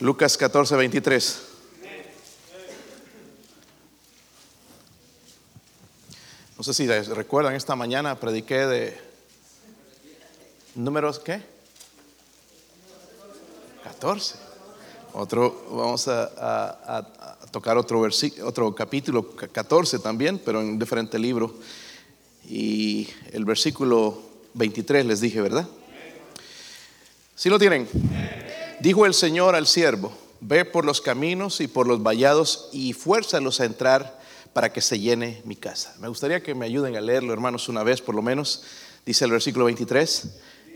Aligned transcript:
Lucas 0.00 0.38
14, 0.38 0.76
23. 0.76 1.42
No 6.56 6.64
sé 6.64 6.72
si 6.72 6.86
recuerdan, 6.86 7.54
esta 7.54 7.76
mañana 7.76 8.18
prediqué 8.18 8.66
de 8.66 8.98
números, 10.74 11.18
¿qué? 11.18 11.42
14. 13.84 14.36
Otro, 15.12 15.66
vamos 15.70 16.08
a, 16.08 17.06
tocar 17.50 17.76
otro, 17.76 18.02
otro 18.42 18.74
capítulo 18.74 19.36
14 19.36 19.98
también, 19.98 20.40
pero 20.42 20.62
en 20.62 20.68
un 20.68 20.78
diferente 20.78 21.18
libro. 21.18 21.54
Y 22.48 23.06
el 23.32 23.44
versículo 23.44 24.18
23 24.54 25.04
les 25.04 25.20
dije, 25.20 25.42
¿verdad? 25.42 25.68
Si 27.34 27.50
lo 27.50 27.58
tienen? 27.58 27.86
Dijo 28.80 29.04
el 29.04 29.12
Señor 29.12 29.56
al 29.56 29.66
siervo, 29.66 30.10
ve 30.40 30.64
por 30.64 30.86
los 30.86 31.02
caminos 31.02 31.60
y 31.60 31.68
por 31.68 31.86
los 31.86 32.02
vallados 32.02 32.70
y 32.72 32.94
fuérzalos 32.94 33.60
a 33.60 33.66
entrar 33.66 34.18
para 34.54 34.72
que 34.72 34.80
se 34.80 34.98
llene 34.98 35.42
mi 35.44 35.54
casa. 35.54 35.94
Me 36.00 36.08
gustaría 36.08 36.42
que 36.42 36.54
me 36.54 36.64
ayuden 36.64 36.96
a 36.96 37.02
leerlo, 37.02 37.34
hermanos, 37.34 37.68
una 37.68 37.82
vez 37.82 38.00
por 38.00 38.14
lo 38.14 38.22
menos. 38.22 38.62
Dice 39.04 39.26
el 39.26 39.32
versículo 39.32 39.66
23, 39.66 40.28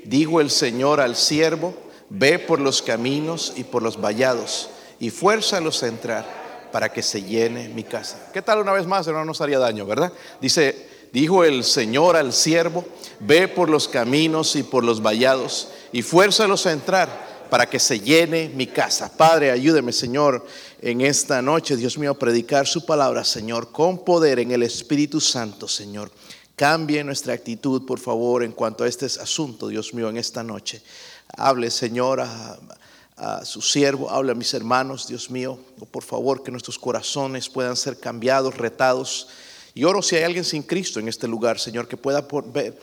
dijo 0.05 0.43
el 0.43 0.51
Señor 0.51 1.01
al 1.01 1.17
siervo, 1.17 1.75
ve 2.11 2.39
por 2.39 2.61
los 2.61 2.83
caminos 2.83 3.55
y 3.57 3.65
por 3.65 3.83
los 3.83 3.98
vallados 3.98 4.69
y 5.01 5.09
fuérzalos 5.09 5.83
a 5.83 5.87
entrar 5.87 6.69
para 6.73 6.93
que 6.93 7.03
se 7.03 7.23
llene 7.23 7.71
mi 7.71 7.84
casa. 7.84 8.31
¿Qué 8.34 8.43
tal 8.43 8.59
una 8.59 8.73
vez 8.73 8.87
más, 8.87 9.07
hermano? 9.07 9.25
No 9.25 9.31
nos 9.31 9.41
haría 9.41 9.59
daño, 9.59 9.87
¿verdad? 9.87 10.12
Dice, 10.43 11.09
dijo 11.11 11.43
el 11.43 11.65
Señor 11.65 12.17
al 12.17 12.34
siervo, 12.34 12.84
ve 13.21 13.48
por 13.48 13.71
los 13.71 13.89
caminos 13.89 14.57
y 14.57 14.62
por 14.62 14.84
los 14.84 15.01
vallados 15.01 15.69
y 15.91 16.03
fuérzalos 16.03 16.67
a 16.67 16.73
entrar 16.73 17.34
para 17.55 17.71
que 17.71 17.79
se 17.79 18.01
llene 18.01 18.49
mi 18.49 18.67
casa. 18.67 19.17
Padre, 19.17 19.53
ayúdeme, 19.53 19.93
Señor, 19.93 20.45
en 20.83 21.03
esta 21.03 21.41
noche, 21.41 21.77
Dios 21.77 21.97
mío, 21.99 22.11
a 22.11 22.19
predicar 22.19 22.67
su 22.67 22.85
palabra, 22.85 23.23
Señor, 23.23 23.70
con 23.70 24.05
poder 24.05 24.41
en 24.41 24.51
el 24.51 24.65
Espíritu 24.65 25.20
Santo, 25.20 25.69
Señor. 25.69 26.11
Cambie 26.56 27.05
nuestra 27.05 27.33
actitud, 27.33 27.87
por 27.87 28.01
favor, 28.01 28.43
en 28.43 28.51
cuanto 28.51 28.83
a 28.83 28.89
este 28.89 29.06
asunto, 29.06 29.69
Dios 29.69 29.95
mío, 29.95 30.09
en 30.09 30.17
esta 30.17 30.43
noche. 30.43 30.83
Hable, 31.28 31.70
Señor, 31.70 32.23
a, 32.23 33.45
su 33.45 33.62
siervo, 33.62 34.11
hable 34.11 34.33
a 34.33 34.34
mis 34.34 34.53
hermanos, 34.53 35.06
Dios 35.06 35.31
mío. 35.31 35.56
Por 35.93 36.03
favor, 36.03 36.43
que 36.43 36.50
nuestros 36.50 36.77
corazones 36.77 37.48
puedan 37.48 37.77
ser 37.77 38.00
cambiados, 38.00 38.59
retados. 38.59 39.28
Y 39.75 39.84
oro 39.84 40.03
si 40.03 40.17
hay 40.17 40.25
alguien 40.25 40.45
sin 40.45 40.65
Cristo 40.65 40.98
en 40.98 41.06
este 41.06 41.28
lugar, 41.28 41.61
Señor, 41.61 41.87
que 41.87 41.97
pueda 41.97 42.27
ver 42.53 42.77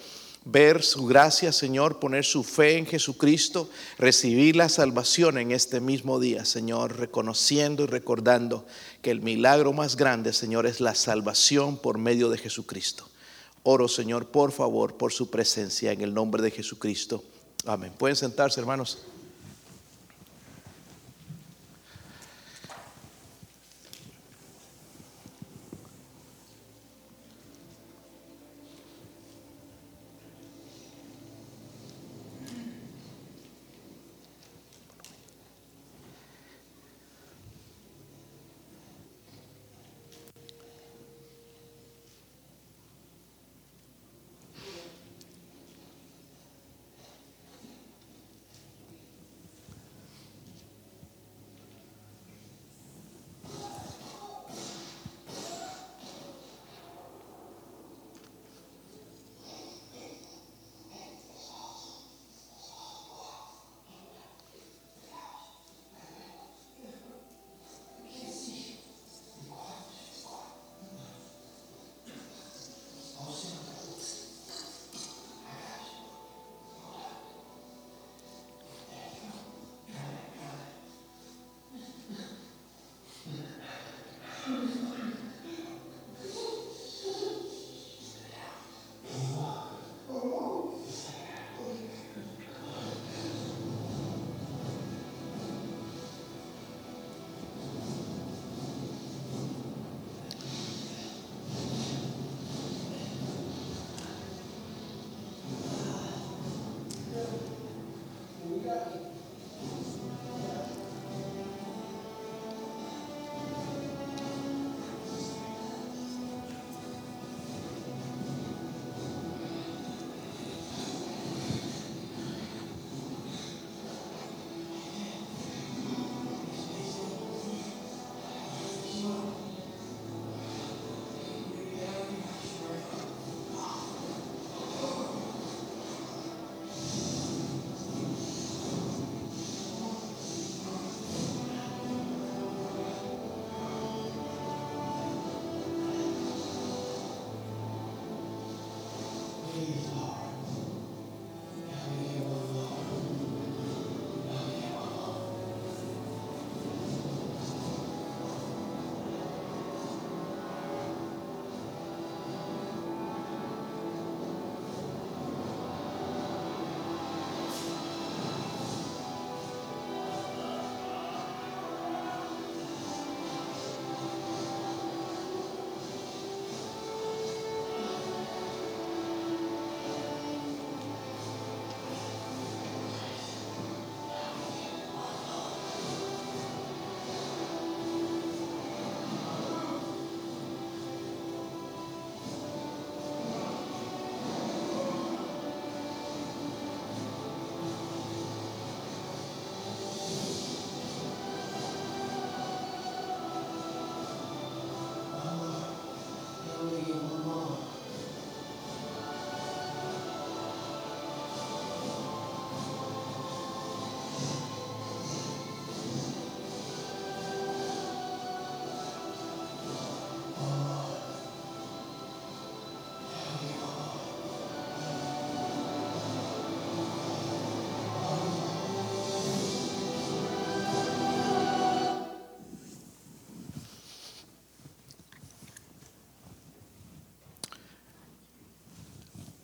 ver 0.43 0.83
su 0.83 1.05
gracia, 1.05 1.51
Señor, 1.51 1.99
poner 1.99 2.25
su 2.25 2.43
fe 2.43 2.77
en 2.77 2.85
Jesucristo, 2.85 3.69
recibir 3.97 4.55
la 4.55 4.69
salvación 4.69 5.37
en 5.37 5.51
este 5.51 5.79
mismo 5.79 6.19
día, 6.19 6.45
Señor, 6.45 6.97
reconociendo 6.97 7.83
y 7.83 7.87
recordando 7.87 8.65
que 9.01 9.11
el 9.11 9.21
milagro 9.21 9.73
más 9.73 9.95
grande, 9.95 10.33
Señor, 10.33 10.65
es 10.65 10.79
la 10.81 10.95
salvación 10.95 11.77
por 11.77 11.97
medio 11.97 12.29
de 12.29 12.37
Jesucristo. 12.37 13.07
Oro, 13.63 13.87
Señor, 13.87 14.27
por 14.27 14.51
favor, 14.51 14.95
por 14.97 15.13
su 15.13 15.29
presencia 15.29 15.91
en 15.91 16.01
el 16.01 16.13
nombre 16.13 16.41
de 16.41 16.49
Jesucristo. 16.49 17.23
Amén. 17.65 17.93
Pueden 17.95 18.15
sentarse, 18.15 18.59
hermanos. 18.59 18.99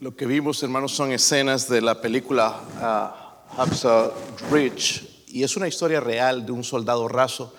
Lo 0.07 0.15
que 0.15 0.25
vimos, 0.25 0.63
hermanos, 0.63 0.93
son 0.93 1.11
escenas 1.11 1.67
de 1.67 1.81
la 1.81 1.99
película 1.99 2.61
uh, 2.77 3.57
Hacksaw 3.57 4.13
Ridge 4.49 5.25
y 5.27 5.43
es 5.43 5.57
una 5.57 5.67
historia 5.67 5.99
real 5.99 6.45
de 6.45 6.53
un 6.53 6.63
soldado 6.63 7.09
raso. 7.09 7.53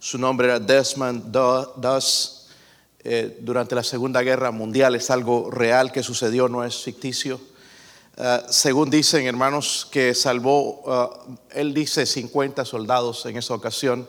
Su 0.00 0.18
nombre 0.18 0.48
era 0.48 0.58
Desmond 0.58 1.30
Doss. 1.30 2.48
Eh, 3.04 3.38
durante 3.42 3.76
la 3.76 3.84
Segunda 3.84 4.20
Guerra 4.22 4.50
Mundial 4.50 4.96
es 4.96 5.12
algo 5.12 5.48
real 5.48 5.92
que 5.92 6.02
sucedió, 6.02 6.48
no 6.48 6.64
es 6.64 6.82
ficticio. 6.82 7.40
Uh, 8.16 8.50
según 8.50 8.90
dicen, 8.90 9.24
hermanos, 9.24 9.86
que 9.88 10.12
salvó, 10.12 10.82
uh, 10.84 11.36
él 11.52 11.72
dice 11.72 12.04
50 12.04 12.64
soldados 12.64 13.24
en 13.26 13.36
esa 13.36 13.54
ocasión, 13.54 14.08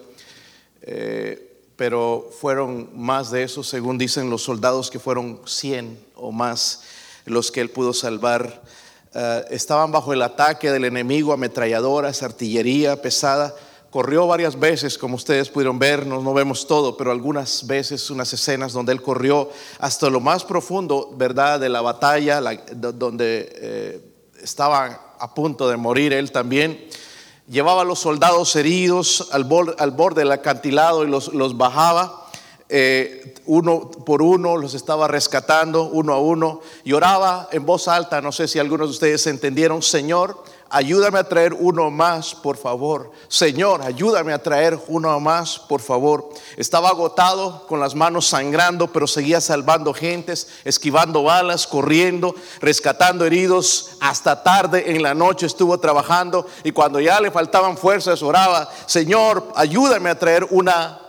eh, 0.82 1.60
pero 1.76 2.28
fueron 2.42 2.90
más 2.96 3.30
de 3.30 3.44
eso, 3.44 3.62
según 3.62 4.00
dicen 4.00 4.32
los 4.32 4.42
soldados 4.42 4.90
que 4.90 4.98
fueron 4.98 5.42
100 5.46 6.08
o 6.16 6.32
más 6.32 6.82
los 7.26 7.52
que 7.52 7.62
él 7.62 7.70
pudo 7.70 7.94
salvar. 7.94 8.62
Eh, 9.14 9.46
estaban 9.52 9.92
bajo 9.92 10.14
el 10.14 10.22
ataque 10.22 10.72
del 10.72 10.86
enemigo, 10.86 11.34
ametralladoras, 11.34 12.24
artillería 12.24 13.02
pesada. 13.02 13.54
Corrió 13.90 14.26
varias 14.26 14.60
veces, 14.60 14.98
como 14.98 15.16
ustedes 15.16 15.50
pudieron 15.50 15.78
ver, 15.78 16.08
no, 16.08 16.20
no 16.22 16.34
vemos 16.34 16.66
todo, 16.66 16.98
pero 16.98 17.12
algunas 17.12 17.68
veces 17.68 18.10
unas 18.10 18.34
escenas 18.34 18.74
donde 18.74 18.92
él 18.92 19.04
corrió 19.04 19.52
hasta 19.80 20.10
lo 20.10 20.20
más 20.20 20.44
profundo, 20.44 21.14
¿verdad?, 21.16 21.60
de 21.60 21.70
la 21.70 21.82
batalla, 21.82 22.42
donde 22.74 23.54
eh, 23.56 24.02
estaban 24.42 24.98
a 25.20 25.34
punto 25.36 25.70
de 25.70 25.78
morir 25.78 26.12
él 26.12 26.32
también. 26.32 26.84
Llevaba 27.48 27.84
a 27.84 27.86
los 27.86 28.00
soldados 28.00 28.56
heridos 28.56 29.30
al, 29.32 29.48
al 29.78 29.92
borde 29.92 30.22
del 30.22 30.32
acantilado 30.32 31.04
y 31.04 31.08
los, 31.08 31.32
los 31.34 31.56
bajaba 31.56 32.23
eh, 32.70 33.36
uno 33.46 33.92
por 33.92 34.22
uno, 34.22 34.58
los 34.58 34.74
estaba 34.74 35.08
rescatando 35.08 35.84
uno 35.84 36.14
a 36.14 36.20
uno 36.20 36.62
y 36.84 36.94
oraba 36.94 37.48
en 37.52 37.66
voz 37.66 37.88
alta, 37.88 38.22
no 38.22 38.32
sé 38.32 38.48
si 38.48 38.60
algunos 38.60 38.88
de 38.88 38.92
ustedes 38.94 39.28
entendieron, 39.28 39.82
Señor, 39.82 40.44
ayúdame 40.74 41.20
a 41.20 41.30
traer 41.30 41.54
uno 41.54 41.92
más, 41.92 42.34
por 42.34 42.58
favor. 42.58 43.12
Señor, 43.28 43.84
ayúdame 43.84 44.34
a 44.34 44.42
traer 44.42 44.80
uno 44.88 45.20
más, 45.20 45.60
por 45.60 45.82
favor. 45.82 46.30
Estaba 46.58 46.90
agotado, 46.90 47.68
con 47.68 47.80
las 47.80 47.94
manos 47.94 48.28
sangrando, 48.28 48.88
pero 48.88 49.06
seguía 49.06 49.40
salvando 49.40 49.94
gentes, 49.94 50.48
esquivando 50.66 51.22
balas, 51.22 51.68
corriendo, 51.68 52.34
rescatando 52.60 53.24
heridos. 53.24 53.98
Hasta 54.00 54.42
tarde 54.42 54.96
en 54.96 55.04
la 55.04 55.14
noche 55.14 55.46
estuvo 55.46 55.80
trabajando 55.80 56.48
y 56.64 56.72
cuando 56.72 57.00
ya 57.00 57.22
le 57.22 57.30
faltaban 57.30 57.78
fuerzas, 57.78 58.24
oraba, 58.24 58.68
Señor, 58.88 59.48
ayúdame 59.56 60.10
a 60.10 60.18
traer 60.18 60.48
una 60.50 61.03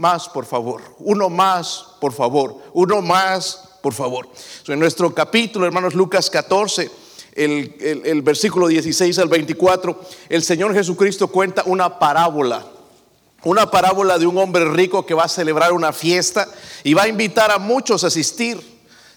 más, 0.00 0.30
por 0.30 0.46
favor. 0.46 0.80
Uno 0.98 1.28
más, 1.28 1.84
por 2.00 2.12
favor. 2.12 2.56
Uno 2.72 3.02
más, 3.02 3.68
por 3.82 3.92
favor. 3.92 4.26
en 4.66 4.78
nuestro 4.78 5.14
capítulo, 5.14 5.66
hermanos, 5.66 5.94
Lucas 5.94 6.30
14, 6.30 6.90
el, 7.34 8.02
el, 8.04 8.22
versículo 8.22 8.66
16 8.68 9.18
al 9.18 9.28
24, 9.28 10.00
el 10.30 10.42
Señor 10.42 10.72
Jesucristo 10.72 11.28
cuenta 11.28 11.62
una 11.66 11.98
parábola. 11.98 12.64
Una 13.44 13.70
parábola 13.70 14.18
de 14.18 14.26
un 14.26 14.38
hombre 14.38 14.64
rico 14.70 15.04
que 15.04 15.14
va 15.14 15.24
a 15.24 15.28
celebrar 15.28 15.72
una 15.72 15.92
fiesta 15.92 16.48
y 16.82 16.94
va 16.94 17.02
a 17.02 17.08
invitar 17.08 17.50
a 17.50 17.58
muchos 17.58 18.02
a 18.02 18.06
asistir. 18.06 18.58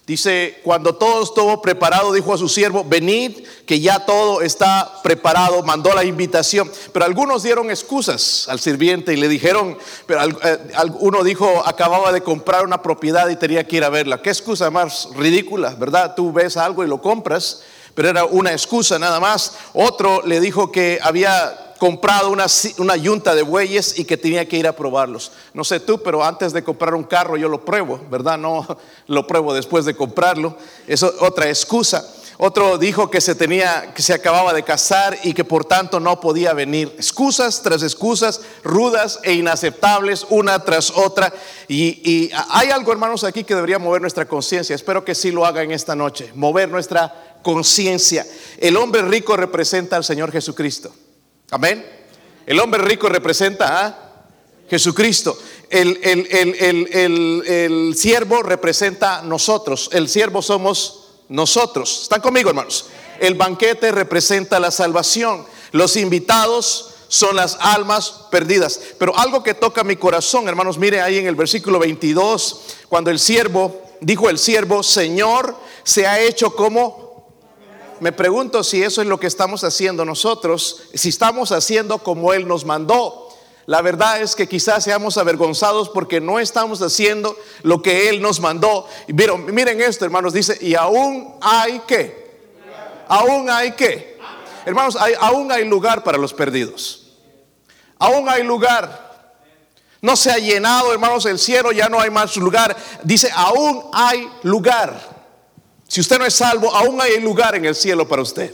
Dice, 0.06 0.60
cuando 0.62 0.96
todo 0.96 1.22
estuvo 1.22 1.62
preparado, 1.62 2.12
dijo 2.12 2.34
a 2.34 2.36
su 2.36 2.46
siervo, 2.46 2.84
venid, 2.86 3.38
que 3.64 3.80
ya 3.80 4.04
todo 4.04 4.42
está 4.42 5.00
preparado, 5.02 5.62
mandó 5.62 5.94
la 5.94 6.04
invitación. 6.04 6.70
Pero 6.92 7.06
algunos 7.06 7.42
dieron 7.42 7.70
excusas 7.70 8.46
al 8.50 8.60
sirviente 8.60 9.14
y 9.14 9.16
le 9.16 9.28
dijeron, 9.28 9.78
pero 10.04 10.22
eh, 10.22 10.58
uno 11.00 11.24
dijo, 11.24 11.62
acababa 11.64 12.12
de 12.12 12.20
comprar 12.20 12.66
una 12.66 12.82
propiedad 12.82 13.30
y 13.30 13.36
tenía 13.36 13.66
que 13.66 13.76
ir 13.76 13.84
a 13.84 13.88
verla. 13.88 14.20
Qué 14.20 14.28
excusa 14.28 14.70
más 14.70 15.08
ridícula, 15.16 15.70
¿verdad? 15.70 16.14
Tú 16.14 16.34
ves 16.34 16.58
algo 16.58 16.84
y 16.84 16.86
lo 16.86 17.00
compras, 17.00 17.62
pero 17.94 18.10
era 18.10 18.26
una 18.26 18.52
excusa 18.52 18.98
nada 18.98 19.20
más. 19.20 19.56
Otro 19.72 20.20
le 20.26 20.38
dijo 20.38 20.70
que 20.70 20.98
había 21.02 21.63
comprado 21.84 22.30
una, 22.30 22.46
una 22.78 22.96
yunta 22.96 23.34
de 23.34 23.42
bueyes 23.42 23.98
y 23.98 24.06
que 24.06 24.16
tenía 24.16 24.48
que 24.48 24.56
ir 24.56 24.66
a 24.66 24.74
probarlos. 24.74 25.32
No 25.52 25.64
sé 25.64 25.80
tú, 25.80 26.02
pero 26.02 26.24
antes 26.24 26.54
de 26.54 26.64
comprar 26.64 26.94
un 26.94 27.04
carro 27.04 27.36
yo 27.36 27.46
lo 27.46 27.62
pruebo, 27.62 28.00
¿verdad? 28.10 28.38
No 28.38 28.66
lo 29.06 29.26
pruebo 29.26 29.52
después 29.52 29.84
de 29.84 29.94
comprarlo. 29.94 30.56
Es 30.86 31.02
otra 31.02 31.46
excusa. 31.50 32.02
Otro 32.38 32.78
dijo 32.78 33.10
que 33.10 33.20
se 33.20 33.34
tenía, 33.34 33.92
que 33.92 34.00
se 34.00 34.14
acababa 34.14 34.54
de 34.54 34.62
casar 34.62 35.18
y 35.24 35.34
que 35.34 35.44
por 35.44 35.66
tanto 35.66 36.00
no 36.00 36.20
podía 36.20 36.54
venir. 36.54 36.90
Excusas 36.96 37.60
tras 37.60 37.82
excusas, 37.82 38.40
rudas 38.62 39.20
e 39.22 39.34
inaceptables, 39.34 40.26
una 40.30 40.64
tras 40.64 40.90
otra. 40.90 41.34
Y, 41.68 42.00
y 42.10 42.30
hay 42.48 42.70
algo, 42.70 42.92
hermanos, 42.92 43.24
aquí 43.24 43.44
que 43.44 43.54
debería 43.54 43.78
mover 43.78 44.00
nuestra 44.00 44.26
conciencia. 44.26 44.74
Espero 44.74 45.04
que 45.04 45.14
sí 45.14 45.30
lo 45.30 45.44
haga 45.44 45.62
en 45.62 45.70
esta 45.70 45.94
noche. 45.94 46.32
Mover 46.34 46.70
nuestra 46.70 47.36
conciencia. 47.42 48.26
El 48.56 48.78
hombre 48.78 49.02
rico 49.02 49.36
representa 49.36 49.96
al 49.96 50.04
Señor 50.04 50.32
Jesucristo. 50.32 50.90
Amén. 51.54 51.86
El 52.46 52.58
hombre 52.58 52.82
rico 52.82 53.08
representa 53.08 53.86
a 53.86 54.12
Jesucristo. 54.68 55.38
El, 55.70 56.00
el, 56.02 57.94
siervo 57.96 58.42
representa 58.42 59.20
a 59.20 59.22
nosotros. 59.22 59.88
El 59.92 60.08
siervo 60.08 60.42
somos 60.42 61.10
nosotros. 61.28 62.00
¿Están 62.02 62.20
conmigo, 62.20 62.48
hermanos? 62.48 62.86
El 63.20 63.36
banquete 63.36 63.92
representa 63.92 64.58
la 64.58 64.72
salvación. 64.72 65.46
Los 65.70 65.96
invitados 65.96 66.90
son 67.06 67.36
las 67.36 67.56
almas 67.60 68.22
perdidas. 68.32 68.80
Pero 68.98 69.16
algo 69.16 69.44
que 69.44 69.54
toca 69.54 69.84
mi 69.84 69.94
corazón, 69.94 70.48
hermanos, 70.48 70.76
mire 70.76 71.00
ahí 71.02 71.18
en 71.18 71.28
el 71.28 71.36
versículo 71.36 71.78
22, 71.78 72.62
cuando 72.88 73.12
el 73.12 73.20
siervo, 73.20 73.80
dijo 74.00 74.28
el 74.28 74.40
siervo, 74.40 74.82
Señor, 74.82 75.56
se 75.84 76.04
ha 76.04 76.18
hecho 76.18 76.56
como 76.56 77.03
me 78.04 78.12
pregunto 78.12 78.62
si 78.62 78.82
eso 78.82 79.00
es 79.00 79.08
lo 79.08 79.18
que 79.18 79.26
estamos 79.26 79.64
haciendo 79.64 80.04
nosotros, 80.04 80.82
si 80.92 81.08
estamos 81.08 81.52
haciendo 81.52 82.00
como 82.00 82.34
Él 82.34 82.46
nos 82.46 82.66
mandó. 82.66 83.30
La 83.64 83.80
verdad 83.80 84.20
es 84.20 84.36
que 84.36 84.46
quizás 84.46 84.84
seamos 84.84 85.16
avergonzados 85.16 85.88
porque 85.88 86.20
no 86.20 86.38
estamos 86.38 86.82
haciendo 86.82 87.34
lo 87.62 87.80
que 87.80 88.10
Él 88.10 88.20
nos 88.20 88.40
mandó. 88.40 88.86
Miren, 89.08 89.46
miren 89.46 89.80
esto, 89.80 90.04
hermanos, 90.04 90.34
dice, 90.34 90.58
y 90.60 90.74
aún 90.74 91.34
hay 91.40 91.78
que, 91.86 92.42
aún 93.08 93.48
hay 93.48 93.72
que, 93.72 94.18
hermanos, 94.66 94.98
aún 95.18 95.50
hay 95.50 95.64
lugar 95.64 96.04
para 96.04 96.18
los 96.18 96.34
perdidos. 96.34 97.06
Aún 97.98 98.28
hay 98.28 98.42
lugar. 98.42 99.32
No 100.02 100.14
se 100.14 100.30
ha 100.30 100.36
llenado, 100.36 100.92
hermanos, 100.92 101.24
el 101.24 101.38
cielo, 101.38 101.72
ya 101.72 101.88
no 101.88 101.98
hay 101.98 102.10
más 102.10 102.36
lugar. 102.36 102.76
Dice, 103.02 103.30
aún 103.34 103.82
hay 103.94 104.28
lugar. 104.42 105.13
Si 105.94 106.00
usted 106.00 106.18
no 106.18 106.26
es 106.26 106.34
salvo, 106.34 106.74
aún 106.74 107.00
hay 107.00 107.20
lugar 107.20 107.54
en 107.54 107.66
el 107.66 107.76
cielo 107.76 108.08
para 108.08 108.20
usted. 108.20 108.52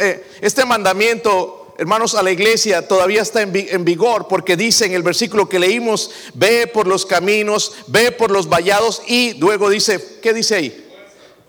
Eh, 0.00 0.26
este 0.40 0.64
mandamiento, 0.64 1.74
hermanos, 1.76 2.14
a 2.14 2.22
la 2.22 2.30
iglesia 2.30 2.88
todavía 2.88 3.20
está 3.20 3.42
en 3.42 3.84
vigor 3.84 4.26
porque 4.26 4.56
dice 4.56 4.86
en 4.86 4.94
el 4.94 5.02
versículo 5.02 5.50
que 5.50 5.58
leímos, 5.58 6.10
ve 6.32 6.66
por 6.66 6.86
los 6.86 7.04
caminos, 7.04 7.72
ve 7.88 8.10
por 8.10 8.30
los 8.30 8.48
vallados 8.48 9.02
y 9.06 9.34
luego 9.34 9.68
dice, 9.68 10.18
¿qué 10.22 10.32
dice 10.32 10.54
ahí? 10.54 10.90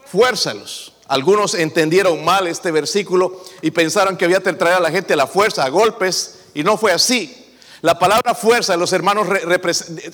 Fuérzalos. 0.07 0.91
Algunos 1.07 1.53
entendieron 1.53 2.25
mal 2.25 2.45
este 2.45 2.69
versículo 2.69 3.41
y 3.61 3.71
pensaron 3.71 4.17
que 4.17 4.25
había 4.25 4.41
que 4.41 4.51
traer 4.51 4.75
a 4.75 4.81
la 4.81 4.91
gente 4.91 5.13
a 5.13 5.15
la 5.15 5.27
fuerza, 5.27 5.63
a 5.63 5.69
golpes, 5.69 6.39
y 6.53 6.65
no 6.65 6.77
fue 6.77 6.91
así. 6.91 7.33
La 7.79 7.97
palabra 7.97 8.35
fuerza, 8.35 8.75
los 8.75 8.91
hermanos, 8.91 9.25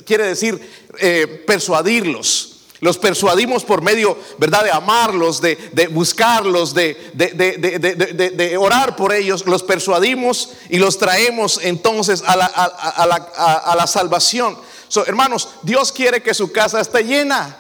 quiere 0.06 0.28
decir 0.28 0.62
eh, 1.00 1.44
persuadirlos 1.48 2.61
los 2.82 2.98
persuadimos 2.98 3.64
por 3.64 3.84
medio, 3.84 4.18
¿verdad?, 4.40 4.64
de 4.64 4.72
amarlos, 4.72 5.40
de, 5.40 5.56
buscarlos, 5.92 6.74
de, 6.74 7.12
de, 7.14 8.58
orar 8.58 8.96
por 8.96 9.14
ellos. 9.14 9.46
Los 9.46 9.62
persuadimos 9.62 10.54
y 10.68 10.80
los 10.80 10.98
traemos 10.98 11.60
entonces 11.62 12.24
a 12.26 12.36
la, 12.36 12.46
a, 12.48 13.76
la, 13.76 13.86
salvación. 13.86 14.58
hermanos, 15.06 15.50
Dios 15.62 15.92
quiere 15.92 16.24
que 16.24 16.34
su 16.34 16.52
casa 16.52 16.82
esté 16.82 17.04
llena. 17.04 17.56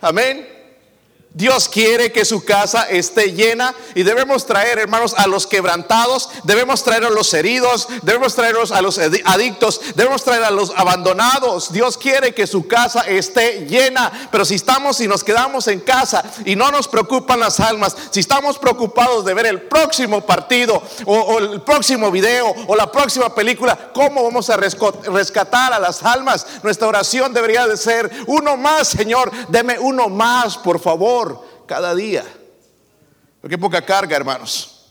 Amén. 0.00 0.59
Dios 1.32 1.68
quiere 1.68 2.10
que 2.10 2.24
su 2.24 2.44
casa 2.44 2.88
esté 2.90 3.32
llena 3.32 3.72
y 3.94 4.02
debemos 4.02 4.46
traer, 4.46 4.80
hermanos, 4.80 5.14
a 5.16 5.28
los 5.28 5.46
quebrantados, 5.46 6.28
debemos 6.42 6.82
traer 6.82 7.04
a 7.04 7.10
los 7.10 7.32
heridos, 7.32 7.86
debemos 8.02 8.34
traerlos 8.34 8.72
a 8.72 8.82
los 8.82 8.98
adictos, 8.98 9.80
debemos 9.94 10.24
traer 10.24 10.42
a 10.42 10.50
los 10.50 10.72
abandonados. 10.74 11.72
Dios 11.72 11.96
quiere 11.96 12.34
que 12.34 12.48
su 12.48 12.66
casa 12.66 13.02
esté 13.02 13.64
llena, 13.66 14.28
pero 14.32 14.44
si 14.44 14.56
estamos 14.56 15.00
y 15.00 15.06
nos 15.06 15.22
quedamos 15.22 15.68
en 15.68 15.78
casa 15.78 16.24
y 16.44 16.56
no 16.56 16.72
nos 16.72 16.88
preocupan 16.88 17.38
las 17.38 17.60
almas, 17.60 17.96
si 18.10 18.18
estamos 18.18 18.58
preocupados 18.58 19.24
de 19.24 19.34
ver 19.34 19.46
el 19.46 19.62
próximo 19.62 20.22
partido 20.22 20.82
o, 21.04 21.14
o 21.16 21.38
el 21.38 21.62
próximo 21.62 22.10
video 22.10 22.52
o 22.66 22.74
la 22.74 22.90
próxima 22.90 23.32
película, 23.32 23.92
¿cómo 23.94 24.24
vamos 24.24 24.50
a 24.50 24.56
rescatar 24.56 25.72
a 25.72 25.78
las 25.78 26.02
almas? 26.02 26.44
Nuestra 26.64 26.88
oración 26.88 27.32
debería 27.32 27.68
de 27.68 27.76
ser 27.76 28.10
uno 28.26 28.56
más, 28.56 28.88
Señor, 28.88 29.30
deme 29.48 29.78
uno 29.78 30.08
más, 30.08 30.58
por 30.58 30.80
favor 30.80 31.20
cada 31.70 31.94
día. 31.94 32.24
Porque 33.40 33.56
poca 33.56 33.80
carga, 33.80 34.16
hermanos. 34.16 34.86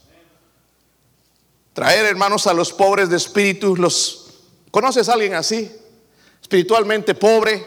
Traer, 1.73 2.05
hermanos, 2.05 2.47
a 2.47 2.53
los 2.53 2.71
pobres 2.71 3.09
de 3.09 3.17
espíritu, 3.17 3.75
los 3.75 4.27
¿conoces 4.71 5.09
a 5.09 5.13
alguien 5.13 5.33
así? 5.33 5.69
Espiritualmente 6.41 7.15
pobre, 7.15 7.65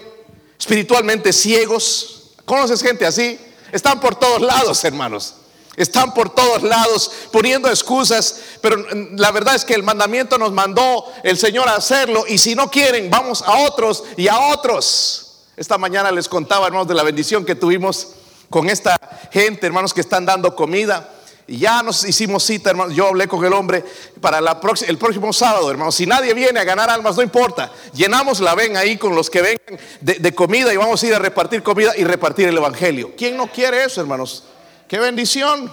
espiritualmente 0.58 1.30
ciegos. 1.30 2.32
¿Conoces 2.46 2.80
gente 2.80 3.04
así? 3.04 3.38
Están 3.70 4.00
por 4.00 4.14
todos 4.14 4.40
lados, 4.40 4.82
hermanos. 4.82 5.34
Están 5.76 6.14
por 6.14 6.34
todos 6.34 6.62
lados 6.62 7.10
poniendo 7.30 7.68
excusas, 7.68 8.40
pero 8.62 8.82
la 9.12 9.30
verdad 9.30 9.56
es 9.56 9.66
que 9.66 9.74
el 9.74 9.82
mandamiento 9.82 10.38
nos 10.38 10.52
mandó 10.52 11.04
el 11.22 11.36
Señor 11.36 11.68
a 11.68 11.76
hacerlo 11.76 12.24
y 12.26 12.38
si 12.38 12.54
no 12.54 12.70
quieren, 12.70 13.10
vamos 13.10 13.42
a 13.42 13.58
otros 13.66 14.04
y 14.16 14.28
a 14.28 14.40
otros. 14.54 15.42
Esta 15.54 15.76
mañana 15.76 16.10
les 16.10 16.30
contaba, 16.30 16.66
hermanos, 16.66 16.88
de 16.88 16.94
la 16.94 17.02
bendición 17.02 17.44
que 17.44 17.54
tuvimos 17.54 18.08
con 18.52 18.68
esta 18.70 19.00
gente, 19.32 19.66
hermanos, 19.66 19.92
que 19.92 20.02
están 20.02 20.24
dando 20.24 20.54
comida. 20.54 21.08
Y 21.48 21.58
ya 21.58 21.82
nos 21.82 22.04
hicimos 22.04 22.44
cita, 22.44 22.70
hermanos. 22.70 22.94
Yo 22.94 23.08
hablé 23.08 23.26
con 23.26 23.44
el 23.44 23.52
hombre 23.52 23.82
para 24.20 24.38
el 24.38 24.98
próximo 24.98 25.32
sábado, 25.32 25.68
hermanos. 25.70 25.96
Si 25.96 26.06
nadie 26.06 26.34
viene 26.34 26.60
a 26.60 26.64
ganar 26.64 26.88
almas, 26.88 27.16
no 27.16 27.22
importa. 27.22 27.72
Llenamos 27.94 28.38
la 28.38 28.54
ven 28.54 28.76
ahí 28.76 28.96
con 28.96 29.16
los 29.16 29.28
que 29.28 29.42
vengan 29.42 29.80
de, 30.00 30.14
de 30.14 30.34
comida 30.34 30.72
y 30.72 30.76
vamos 30.76 31.02
a 31.02 31.06
ir 31.06 31.14
a 31.14 31.18
repartir 31.18 31.64
comida 31.64 31.96
y 31.96 32.04
repartir 32.04 32.46
el 32.46 32.56
evangelio. 32.56 33.12
¿Quién 33.16 33.36
no 33.36 33.48
quiere 33.48 33.82
eso, 33.82 34.00
hermanos? 34.00 34.44
Qué 34.86 35.00
bendición. 35.00 35.72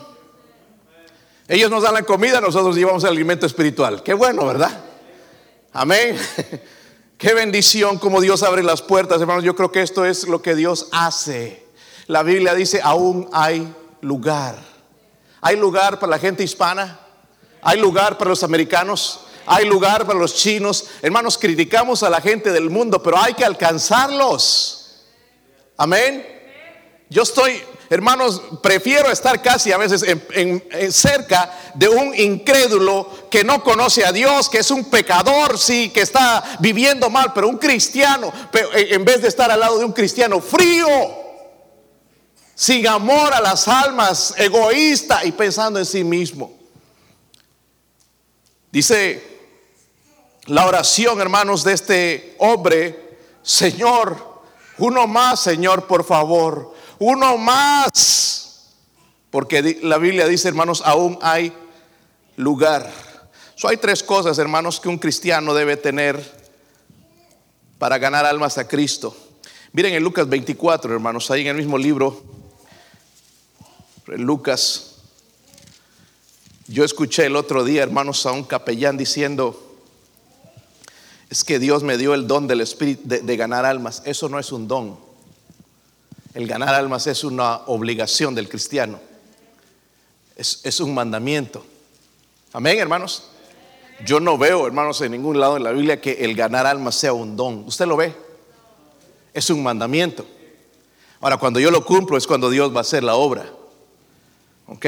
Ellos 1.48 1.70
nos 1.70 1.84
dan 1.84 1.94
la 1.94 2.04
comida, 2.04 2.40
nosotros 2.42 2.76
llevamos 2.76 3.04
el 3.04 3.10
alimento 3.10 3.46
espiritual. 3.46 4.02
Qué 4.02 4.14
bueno, 4.14 4.46
¿verdad? 4.46 4.72
Amén. 5.74 6.18
Qué 7.18 7.34
bendición 7.34 8.00
como 8.00 8.22
Dios 8.22 8.44
abre 8.44 8.64
las 8.64 8.82
puertas, 8.82 9.20
hermanos. 9.20 9.44
Yo 9.44 9.54
creo 9.56 9.72
que 9.72 9.82
esto 9.82 10.06
es 10.06 10.28
lo 10.28 10.42
que 10.42 10.56
Dios 10.56 10.88
hace. 10.94 11.69
La 12.10 12.24
Biblia 12.24 12.56
dice, 12.56 12.82
aún 12.84 13.30
hay 13.32 13.72
lugar. 14.02 14.56
Hay 15.42 15.56
lugar 15.58 16.00
para 16.00 16.10
la 16.10 16.18
gente 16.18 16.44
hispana. 16.44 17.00
Hay 17.62 17.80
lugar 17.80 18.18
para 18.18 18.32
los 18.32 18.42
americanos. 18.42 19.28
Hay 19.46 19.66
lugar 19.66 20.08
para 20.08 20.18
los 20.18 20.34
chinos. 20.34 20.88
Hermanos, 21.04 21.38
criticamos 21.38 22.02
a 22.02 22.10
la 22.10 22.20
gente 22.20 22.52
del 22.52 22.72
mundo, 22.72 23.04
pero 23.04 23.16
hay 23.16 23.36
que 23.36 23.46
alcanzarlos. 23.46 25.04
Amén. 25.78 26.26
Yo 27.12 27.22
estoy 27.22 27.62
Hermanos, 27.92 28.42
prefiero 28.62 29.12
estar 29.12 29.42
casi 29.42 29.72
a 29.72 29.78
veces 29.78 30.04
en, 30.04 30.92
cerca 30.92 31.52
de 31.74 31.90
un 31.90 32.14
incrédulo 32.14 33.10
que 33.32 33.44
no 33.44 33.64
conoce 33.64 34.06
a 34.06 34.12
Dios, 34.12 34.48
que 34.48 34.60
es 34.60 34.70
un 34.70 34.92
pecador, 34.92 35.58
sí, 35.58 35.90
que 35.90 36.02
está 36.02 36.58
viviendo 36.60 37.10
mal, 37.10 37.34
pero 37.34 37.48
un 37.48 37.58
cristiano, 37.58 38.32
en 38.74 39.04
vez 39.06 39.24
de 39.24 39.28
estar 39.28 39.50
al 39.50 39.60
lado 39.60 39.80
de 39.80 39.86
un 39.86 39.92
cristiano 39.92 40.40
frío, 40.40 40.88
sin 42.60 42.86
amor 42.90 43.34
a 43.34 43.40
las 43.40 43.70
almas, 43.70 44.34
egoísta 44.36 45.24
y 45.24 45.32
pensando 45.32 45.80
en 45.80 45.86
sí 45.86 46.04
mismo. 46.04 46.52
Dice 48.70 49.24
la 50.48 50.66
oración, 50.66 51.22
hermanos, 51.22 51.64
de 51.64 51.72
este 51.72 52.36
hombre, 52.38 53.18
Señor, 53.42 54.42
uno 54.78 55.08
más, 55.08 55.40
Señor, 55.40 55.88
por 55.88 56.04
favor 56.04 56.74
uno 57.00 57.38
más. 57.38 58.74
Porque 59.32 59.80
la 59.82 59.98
Biblia 59.98 60.28
dice, 60.28 60.50
hermanos, 60.50 60.84
aún 60.86 61.18
hay 61.22 61.54
lugar. 62.36 62.92
So, 63.56 63.70
hay 63.70 63.78
tres 63.78 64.04
cosas, 64.04 64.38
hermanos, 64.38 64.82
que 64.82 64.90
un 64.90 64.98
cristiano 64.98 65.54
debe 65.54 65.78
tener 65.78 66.20
para 67.78 67.98
ganar 68.00 68.26
almas 68.26 68.58
a 68.58 68.68
Cristo. 68.68 69.16
Miren 69.72 69.94
en 69.94 70.04
Lucas 70.04 70.28
24, 70.28 70.94
hermanos, 70.94 71.32
ahí 71.32 71.42
en 71.44 71.48
el 71.48 71.56
mismo 71.56 71.78
libro, 71.78 72.39
Lucas, 74.18 74.96
yo 76.68 76.84
escuché 76.84 77.26
el 77.26 77.36
otro 77.36 77.64
día, 77.64 77.84
hermanos, 77.84 78.26
a 78.26 78.32
un 78.32 78.44
capellán 78.44 78.98
diciendo, 78.98 79.78
es 81.30 81.44
que 81.44 81.60
Dios 81.60 81.84
me 81.84 81.98
dio 81.98 82.14
el 82.14 82.28
don 82.28 82.48
del 82.48 82.62
Espíritu 82.62 83.04
de 83.06 83.38
ganar 83.38 83.66
almas. 83.66 84.02
Eso 84.06 84.30
no 84.30 84.40
es 84.40 84.52
un 84.52 84.68
don. 84.68 85.10
El 86.34 86.48
ganar 86.48 86.76
almas 86.76 87.08
es 87.08 87.24
una 87.24 87.58
obligación 87.66 88.36
del 88.36 88.48
cristiano. 88.50 89.00
Es, 90.36 90.80
un 90.80 90.94
mandamiento. 90.94 91.66
Amén, 92.54 92.80
hermanos. 92.80 93.26
Yo 94.06 94.22
no 94.22 94.38
veo, 94.38 94.66
hermanos, 94.66 95.02
en 95.02 95.12
ningún 95.12 95.40
lado 95.40 95.58
en 95.58 95.64
la 95.64 95.72
Biblia 95.72 96.00
que 96.00 96.24
el 96.24 96.36
ganar 96.36 96.66
almas 96.66 96.96
sea 96.96 97.12
un 97.12 97.36
don. 97.36 97.66
¿Usted 97.68 97.86
lo 97.86 97.98
ve? 97.98 98.16
Es 99.34 99.50
un 99.50 99.62
mandamiento. 99.62 100.26
Ahora, 101.20 101.36
cuando 101.38 101.60
yo 101.60 101.72
lo 101.72 101.84
cumplo 101.84 102.16
es 102.16 102.26
cuando 102.26 102.50
Dios 102.50 102.74
va 102.74 102.78
a 102.78 102.82
hacer 102.82 103.04
la 103.04 103.16
obra. 103.16 103.52
¿Ok? 104.70 104.86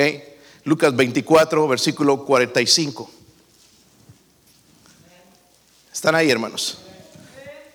Lucas 0.64 0.96
24, 0.96 1.68
versículo 1.68 2.24
45. 2.24 3.10
¿Están 5.92 6.16
ahí, 6.16 6.30
hermanos? 6.30 6.78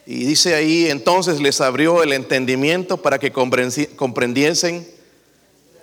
Y 0.07 0.25
dice 0.25 0.55
ahí, 0.55 0.89
entonces 0.89 1.41
les 1.41 1.61
abrió 1.61 2.05
el 2.05 2.13
entendimiento 2.13 3.03
para 3.03 3.19
que 3.19 3.33
comprendiesen 3.33 4.89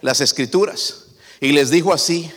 las 0.02 0.22
escrituras. 0.22 1.08
Y 1.42 1.52
les 1.52 1.70
dijo 1.70 1.94
así, 1.94 2.32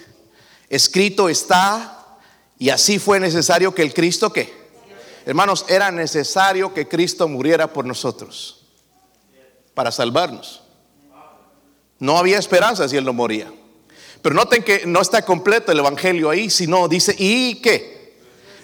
escrito 0.68 1.28
está, 1.28 2.18
y 2.58 2.70
así 2.70 2.98
fue 2.98 3.20
necesario 3.20 3.72
que 3.72 3.82
el 3.82 3.94
Cristo 3.94 4.32
que, 4.32 4.52
hermanos, 5.26 5.64
era 5.68 5.92
necesario 5.92 6.74
que 6.74 6.88
Cristo 6.88 7.28
muriera 7.28 7.72
por 7.72 7.84
nosotros, 7.84 8.64
para 9.74 9.92
salvarnos. 9.92 10.62
No 12.00 12.18
había 12.18 12.38
esperanza 12.38 12.88
si 12.88 12.96
Él 12.96 13.04
no 13.04 13.12
moría. 13.12 13.52
Pero 14.22 14.34
noten 14.34 14.62
que 14.62 14.86
no 14.86 15.00
está 15.00 15.22
completo 15.22 15.72
el 15.72 15.78
Evangelio 15.78 16.30
ahí, 16.30 16.50
sino 16.50 16.88
dice, 16.88 17.14
¿y 17.18 17.56
qué? 17.56 18.16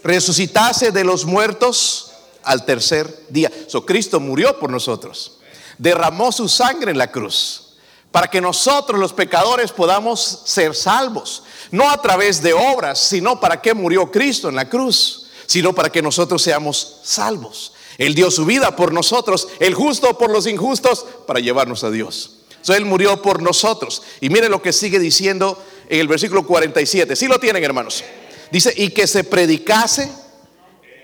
Resucitase 0.02 0.90
de 0.90 1.04
los 1.04 1.24
muertos 1.24 2.12
al 2.42 2.64
tercer 2.64 3.26
día. 3.28 3.50
So, 3.68 3.86
Cristo 3.86 4.18
murió 4.20 4.58
por 4.58 4.70
nosotros, 4.70 5.38
derramó 5.78 6.32
su 6.32 6.48
sangre 6.48 6.90
en 6.90 6.98
la 6.98 7.10
cruz, 7.10 7.76
para 8.10 8.28
que 8.28 8.40
nosotros 8.40 8.98
los 9.00 9.12
pecadores 9.12 9.72
podamos 9.72 10.42
ser 10.44 10.74
salvos, 10.74 11.44
no 11.70 11.88
a 11.88 12.00
través 12.02 12.42
de 12.42 12.52
obras, 12.52 12.98
sino 12.98 13.40
para 13.40 13.60
que 13.60 13.74
murió 13.74 14.10
Cristo 14.10 14.48
en 14.48 14.56
la 14.56 14.68
cruz, 14.68 15.26
sino 15.46 15.72
para 15.72 15.90
que 15.90 16.02
nosotros 16.02 16.42
seamos 16.42 16.98
salvos. 17.02 17.72
Él 17.98 18.14
dio 18.14 18.30
su 18.30 18.44
vida 18.44 18.74
por 18.74 18.92
nosotros, 18.92 19.48
el 19.60 19.74
justo 19.74 20.16
por 20.18 20.30
los 20.30 20.46
injustos, 20.46 21.06
para 21.26 21.40
llevarnos 21.40 21.84
a 21.84 21.90
Dios. 21.90 22.38
So, 22.62 22.74
él 22.74 22.84
murió 22.84 23.20
por 23.20 23.42
nosotros. 23.42 24.02
Y 24.20 24.30
mire 24.30 24.48
lo 24.48 24.62
que 24.62 24.72
sigue 24.72 24.98
diciendo 24.98 25.62
en 25.88 26.00
el 26.00 26.08
versículo 26.08 26.46
47. 26.46 27.14
Si 27.16 27.26
lo 27.26 27.38
tienen, 27.38 27.62
hermanos. 27.62 28.02
Dice, 28.50 28.72
y 28.76 28.90
que 28.90 29.06
se 29.06 29.24
predicase 29.24 30.10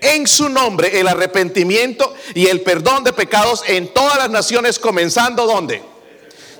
en 0.01 0.25
su 0.25 0.49
nombre 0.49 0.99
el 0.99 1.07
arrepentimiento 1.07 2.13
y 2.33 2.47
el 2.47 2.61
perdón 2.61 3.03
de 3.03 3.13
pecados 3.13 3.63
en 3.67 3.93
todas 3.93 4.17
las 4.17 4.29
naciones, 4.29 4.79
comenzando 4.79 5.45
donde. 5.45 5.81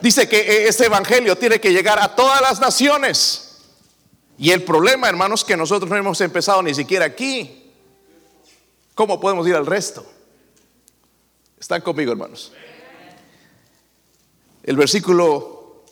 Dice 0.01 0.27
que 0.27 0.67
este 0.67 0.85
evangelio 0.85 1.37
tiene 1.37 1.59
que 1.59 1.71
llegar 1.71 1.99
a 1.99 2.15
todas 2.15 2.41
las 2.41 2.59
naciones. 2.59 3.57
Y 4.37 4.51
el 4.51 4.63
problema, 4.63 5.09
hermanos, 5.09 5.43
que 5.43 5.57
nosotros 5.57 5.89
no 5.89 5.97
hemos 5.97 6.19
empezado 6.21 6.61
ni 6.61 6.73
siquiera 6.73 7.05
aquí. 7.05 7.71
¿Cómo 8.95 9.19
podemos 9.19 9.47
ir 9.47 9.55
al 9.55 9.65
resto? 9.65 10.05
Están 11.59 11.81
conmigo, 11.81 12.11
hermanos. 12.11 12.51
El 14.63 14.75
versículo 14.75 15.83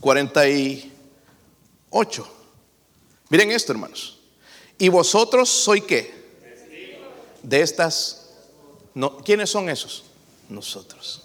48. 0.00 2.28
Miren 3.28 3.52
esto, 3.52 3.72
hermanos. 3.72 4.18
Y 4.78 4.88
vosotros 4.88 5.48
soy 5.48 5.82
qué? 5.82 6.20
de 7.42 7.62
estas, 7.62 8.28
no, 8.94 9.18
¿quiénes 9.18 9.50
son 9.50 9.68
esos? 9.68 10.04
Nosotros. 10.48 11.22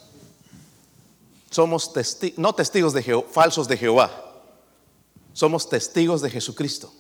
Somos 1.49 1.93
testigos, 1.93 2.37
no 2.37 2.53
testigos 2.53 2.93
de 2.93 3.03
Jehová, 3.03 3.27
falsos 3.31 3.67
de 3.67 3.77
Jehová. 3.77 4.11
Somos 5.33 5.69
testigos 5.69 6.21
de 6.21 6.29
Jesucristo. 6.29 6.93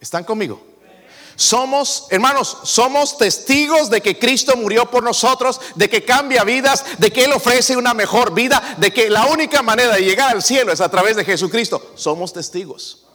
¿Están 0.00 0.24
conmigo? 0.24 0.64
Somos, 1.36 2.06
hermanos, 2.10 2.58
somos 2.64 3.16
testigos 3.16 3.90
de 3.90 4.00
que 4.00 4.18
Cristo 4.18 4.56
murió 4.56 4.90
por 4.90 5.02
nosotros, 5.02 5.60
de 5.74 5.88
que 5.88 6.04
cambia 6.04 6.44
vidas, 6.44 6.84
de 6.98 7.10
que 7.10 7.24
Él 7.24 7.32
ofrece 7.32 7.76
una 7.76 7.94
mejor 7.94 8.34
vida, 8.34 8.76
de 8.78 8.92
que 8.92 9.08
la 9.08 9.26
única 9.26 9.62
manera 9.62 9.94
de 9.94 10.04
llegar 10.04 10.34
al 10.34 10.42
cielo 10.42 10.72
es 10.72 10.80
a 10.80 10.90
través 10.90 11.16
de 11.16 11.24
Jesucristo. 11.24 11.92
Somos 11.94 12.32
testigos. 12.32 13.06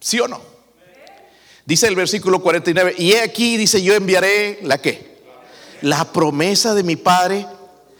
¿Sí 0.00 0.20
o 0.20 0.28
no? 0.28 0.40
Dice 1.64 1.86
el 1.86 1.94
versículo 1.94 2.42
49, 2.42 2.96
y 2.98 3.14
aquí 3.14 3.56
dice, 3.56 3.82
yo 3.82 3.94
enviaré 3.94 4.58
la 4.62 4.78
que? 4.78 5.22
La 5.80 6.12
promesa 6.12 6.74
de 6.74 6.82
mi 6.82 6.96
Padre 6.96 7.46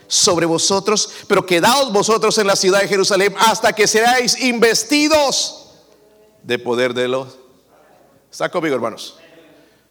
sobre 0.09 0.47
vosotros, 0.47 1.09
pero 1.26 1.47
quedaos 1.47 1.93
vosotros 1.93 2.37
en 2.38 2.47
la 2.47 2.57
ciudad 2.57 2.81
de 2.81 2.88
Jerusalén 2.88 3.35
hasta 3.38 3.73
que 3.73 3.87
seáis 3.87 4.38
investidos 4.41 5.71
de 6.43 6.59
poder 6.59 6.93
de 6.93 7.09
los... 7.09 7.41
¿Está 8.32 8.48
conmigo, 8.48 8.74
hermanos? 8.74 9.18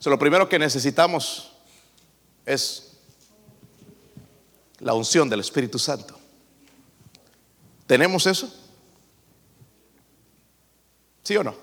lo 0.03 0.17
primero 0.17 0.49
que 0.49 0.57
necesitamos 0.57 1.51
es 2.43 2.97
la 4.79 4.95
unción 4.95 5.29
del 5.29 5.41
Espíritu 5.41 5.77
Santo. 5.77 6.17
¿Tenemos 7.85 8.25
eso? 8.25 8.51
¿Sí 11.21 11.37
o 11.37 11.43
no? 11.43 11.53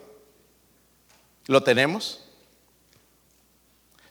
¿Lo 1.46 1.64
tenemos? 1.64 2.20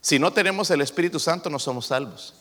Si 0.02 0.20
no 0.20 0.34
tenemos 0.34 0.70
el 0.70 0.82
Espíritu 0.82 1.22
Santo, 1.22 1.50
no 1.50 1.60
somos 1.60 1.86
salvos. 1.86 2.34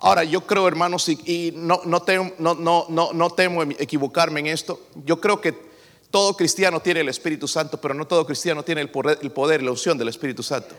Ahora, 0.00 0.22
yo 0.22 0.46
creo, 0.46 0.68
hermanos, 0.68 1.08
y, 1.08 1.54
no, 1.56 1.80
no, 1.86 2.02
temo, 2.02 2.32
no, 2.38 2.54
no, 2.54 2.86
no 2.90 3.30
temo 3.30 3.62
equivocarme 3.62 4.40
en 4.40 4.48
esto, 4.48 4.86
yo 5.06 5.18
creo 5.18 5.40
que 5.40 5.71
todo 6.12 6.36
cristiano 6.36 6.78
tiene 6.78 7.00
el 7.00 7.08
Espíritu 7.08 7.48
Santo, 7.48 7.80
pero 7.80 7.94
no 7.94 8.06
todo 8.06 8.24
cristiano 8.26 8.62
tiene 8.62 8.82
el 8.82 8.90
poder, 8.90 9.18
el 9.22 9.32
poder 9.32 9.62
la 9.62 9.70
unción 9.70 9.96
del 9.98 10.08
Espíritu 10.08 10.42
Santo. 10.42 10.74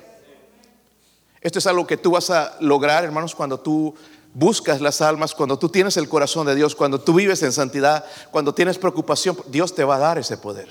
Esto 1.41 1.59
es 1.59 1.67
algo 1.67 1.85
que 1.85 1.97
tú 1.97 2.11
vas 2.11 2.29
a 2.29 2.55
lograr, 2.61 3.03
hermanos, 3.03 3.35
cuando 3.35 3.59
tú 3.59 3.93
buscas 4.33 4.79
las 4.79 5.01
almas, 5.01 5.33
cuando 5.33 5.57
tú 5.57 5.69
tienes 5.69 5.97
el 5.97 6.07
corazón 6.07 6.45
de 6.45 6.55
Dios, 6.55 6.75
cuando 6.75 7.01
tú 7.01 7.15
vives 7.15 7.41
en 7.43 7.51
santidad, 7.51 8.05
cuando 8.31 8.53
tienes 8.53 8.77
preocupación, 8.77 9.35
Dios 9.47 9.75
te 9.75 9.83
va 9.83 9.95
a 9.95 9.99
dar 9.99 10.17
ese 10.19 10.37
poder. 10.37 10.69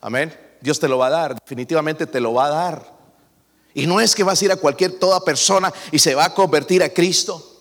Amén. 0.00 0.38
Dios 0.60 0.78
te 0.78 0.88
lo 0.88 0.98
va 0.98 1.06
a 1.06 1.10
dar, 1.10 1.34
definitivamente 1.34 2.06
te 2.06 2.20
lo 2.20 2.34
va 2.34 2.46
a 2.46 2.50
dar. 2.50 3.00
Y 3.72 3.86
no 3.86 4.00
es 4.00 4.14
que 4.14 4.22
vas 4.22 4.40
a 4.40 4.44
ir 4.44 4.52
a 4.52 4.56
cualquier 4.56 4.98
toda 4.98 5.24
persona 5.24 5.72
y 5.90 5.98
se 5.98 6.14
va 6.14 6.26
a 6.26 6.34
convertir 6.34 6.82
a 6.82 6.90
Cristo. 6.90 7.59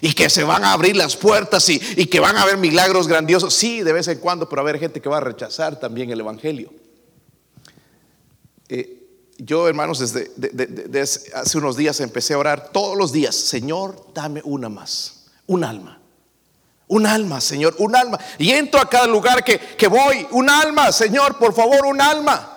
Y 0.00 0.12
que 0.12 0.30
se 0.30 0.44
van 0.44 0.64
a 0.64 0.72
abrir 0.72 0.96
las 0.96 1.16
puertas 1.16 1.68
y, 1.68 1.78
que 1.78 2.20
van 2.20 2.36
a 2.36 2.42
haber 2.42 2.56
milagros 2.56 3.08
grandiosos. 3.08 3.54
Sí, 3.54 3.82
de 3.82 3.92
vez 3.92 4.08
en 4.08 4.18
cuando, 4.18 4.48
pero 4.48 4.62
va 4.62 4.68
a 4.68 4.70
haber 4.70 4.80
gente 4.80 5.00
que 5.00 5.08
va 5.08 5.18
a 5.18 5.20
rechazar 5.20 5.78
también 5.80 6.10
el 6.10 6.20
Evangelio. 6.20 6.72
Eh, 8.68 8.98
yo, 9.38 9.68
hermanos, 9.68 9.98
desde, 9.98 10.30
desde, 10.36 11.32
hace 11.34 11.58
unos 11.58 11.76
días 11.76 12.00
empecé 12.00 12.34
a 12.34 12.38
orar 12.38 12.70
todos 12.72 12.96
los 12.96 13.12
días. 13.12 13.34
Señor, 13.34 14.12
dame 14.14 14.40
una 14.44 14.68
más. 14.68 15.26
Un 15.46 15.64
alma. 15.64 16.00
Un 16.88 17.06
alma, 17.06 17.40
Señor, 17.40 17.74
un 17.78 17.94
alma. 17.94 18.18
Y 18.38 18.50
entro 18.50 18.80
a 18.80 18.88
cada 18.88 19.06
lugar 19.06 19.44
que, 19.44 19.58
que 19.58 19.88
voy. 19.88 20.26
Un 20.30 20.48
alma, 20.48 20.90
Señor, 20.90 21.38
por 21.38 21.54
favor, 21.54 21.86
un 21.86 22.00
alma. 22.00 22.56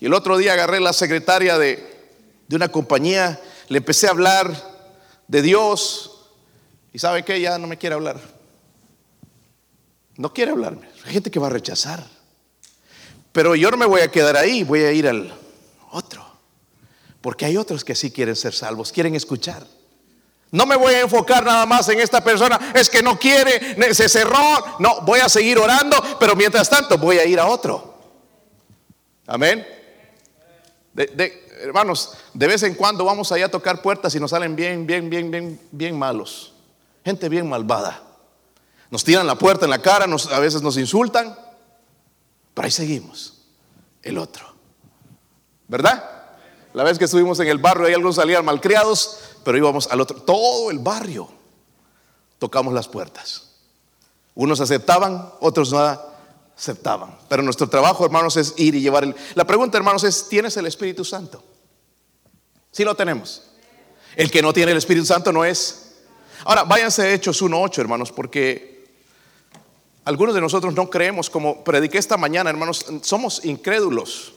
Y 0.00 0.06
el 0.06 0.14
otro 0.14 0.38
día 0.38 0.54
agarré 0.54 0.80
la 0.80 0.92
secretaria 0.94 1.58
de, 1.58 1.90
de 2.50 2.56
una 2.56 2.68
compañía, 2.68 3.40
le 3.68 3.78
empecé 3.78 4.08
a 4.08 4.10
hablar 4.10 4.50
de 5.28 5.40
Dios 5.40 6.09
y 6.92 6.98
sabe 6.98 7.24
que 7.24 7.40
ya 7.40 7.58
no 7.58 7.66
me 7.66 7.78
quiere 7.78 7.94
hablar. 7.94 8.20
No 10.16 10.32
quiere 10.32 10.50
hablarme. 10.50 10.88
Hay 11.04 11.12
gente 11.12 11.30
que 11.30 11.38
va 11.38 11.46
a 11.46 11.50
rechazar. 11.50 12.04
Pero 13.32 13.54
yo 13.54 13.70
no 13.70 13.76
me 13.76 13.86
voy 13.86 14.00
a 14.00 14.10
quedar 14.10 14.36
ahí, 14.36 14.64
voy 14.64 14.80
a 14.80 14.92
ir 14.92 15.06
al 15.06 15.32
otro. 15.92 16.26
Porque 17.20 17.44
hay 17.44 17.56
otros 17.56 17.84
que 17.84 17.94
sí 17.94 18.10
quieren 18.10 18.34
ser 18.34 18.54
salvos, 18.54 18.92
quieren 18.92 19.14
escuchar. 19.14 19.66
No 20.52 20.66
me 20.66 20.76
voy 20.76 20.94
a 20.94 21.00
enfocar 21.02 21.44
nada 21.44 21.64
más 21.64 21.88
en 21.88 22.00
esta 22.00 22.22
persona, 22.24 22.72
es 22.74 22.90
que 22.90 23.02
no 23.02 23.18
quiere, 23.18 23.94
se 23.94 24.08
cerró. 24.08 24.78
No, 24.80 25.02
voy 25.02 25.20
a 25.20 25.28
seguir 25.28 25.58
orando, 25.58 25.96
pero 26.18 26.34
mientras 26.34 26.68
tanto 26.68 26.98
voy 26.98 27.18
a 27.18 27.24
ir 27.24 27.38
a 27.38 27.46
otro. 27.46 27.94
Amén. 29.26 29.64
Hermanos, 31.62 32.14
de 32.34 32.46
vez 32.48 32.64
en 32.64 32.74
cuando 32.74 33.04
vamos 33.04 33.30
allá 33.30 33.46
a 33.46 33.50
tocar 33.50 33.80
puertas 33.80 34.12
y 34.16 34.20
nos 34.20 34.32
salen 34.32 34.56
bien, 34.56 34.86
bien, 34.86 35.08
bien, 35.08 35.30
bien, 35.30 35.60
bien 35.70 35.96
malos. 35.96 36.52
Gente 37.04 37.28
bien 37.28 37.48
malvada. 37.48 38.02
Nos 38.90 39.04
tiran 39.04 39.26
la 39.26 39.36
puerta 39.36 39.64
en 39.66 39.70
la 39.70 39.80
cara, 39.80 40.06
a 40.06 40.38
veces 40.40 40.62
nos 40.62 40.76
insultan, 40.76 41.36
pero 42.54 42.66
ahí 42.66 42.72
seguimos. 42.72 43.42
El 44.02 44.18
otro. 44.18 44.46
¿Verdad? 45.68 46.04
La 46.72 46.84
vez 46.84 46.98
que 46.98 47.04
estuvimos 47.04 47.38
en 47.40 47.48
el 47.48 47.58
barrio, 47.58 47.86
ahí 47.86 47.94
algunos 47.94 48.16
salían 48.16 48.44
malcriados, 48.44 49.18
pero 49.44 49.56
íbamos 49.56 49.88
al 49.88 50.00
otro. 50.00 50.22
Todo 50.22 50.70
el 50.70 50.78
barrio 50.78 51.28
tocamos 52.38 52.74
las 52.74 52.88
puertas. 52.88 53.50
Unos 54.34 54.60
aceptaban, 54.60 55.32
otros 55.40 55.72
no 55.72 55.98
aceptaban. 56.56 57.16
Pero 57.28 57.42
nuestro 57.42 57.68
trabajo, 57.68 58.04
hermanos, 58.04 58.36
es 58.36 58.54
ir 58.56 58.74
y 58.74 58.80
llevar 58.80 59.04
el... 59.04 59.14
La 59.34 59.46
pregunta, 59.46 59.76
hermanos, 59.78 60.04
es, 60.04 60.28
¿tienes 60.28 60.56
el 60.56 60.66
Espíritu 60.66 61.04
Santo? 61.04 61.42
Sí 62.70 62.84
lo 62.84 62.94
tenemos. 62.94 63.42
El 64.16 64.30
que 64.30 64.42
no 64.42 64.52
tiene 64.52 64.72
el 64.72 64.78
Espíritu 64.78 65.06
Santo 65.06 65.32
no 65.32 65.44
es. 65.44 65.89
Ahora, 66.44 66.64
váyanse 66.64 67.02
a 67.02 67.12
Hechos 67.12 67.42
1.8, 67.42 67.78
hermanos, 67.78 68.12
porque 68.12 68.86
algunos 70.04 70.34
de 70.34 70.40
nosotros 70.40 70.74
no 70.74 70.88
creemos, 70.88 71.30
como 71.30 71.62
prediqué 71.62 71.98
esta 71.98 72.16
mañana, 72.16 72.50
hermanos, 72.50 72.86
somos 73.02 73.44
incrédulos. 73.44 74.32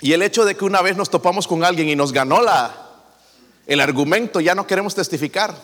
Y 0.00 0.12
el 0.12 0.22
hecho 0.22 0.44
de 0.44 0.54
que 0.56 0.64
una 0.64 0.82
vez 0.82 0.96
nos 0.96 1.10
topamos 1.10 1.46
con 1.46 1.64
alguien 1.64 1.88
y 1.88 1.96
nos 1.96 2.12
ganó 2.12 2.42
la, 2.42 2.74
el 3.66 3.80
argumento, 3.80 4.40
ya 4.40 4.54
no 4.54 4.66
queremos 4.66 4.94
testificar. 4.94 5.54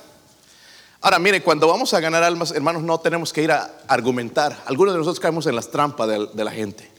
Ahora, 1.03 1.19
mire, 1.19 1.43
cuando 1.43 1.67
vamos 1.67 1.95
a 1.95 2.01
ganar 2.01 2.23
almas, 2.23 2.53
hermanos, 2.53 2.83
no 2.83 3.01
tenemos 3.01 3.33
que 3.33 3.43
ir 3.43 3.53
a 3.53 3.71
argumentar. 3.89 4.63
Algunos 4.67 4.95
de 4.95 4.99
nosotros 4.99 5.21
caemos 5.21 5.47
en 5.47 5.57
las 5.57 5.71
trampas 5.71 6.09
de 6.35 6.45
la 6.45 6.51
gente 6.51 6.91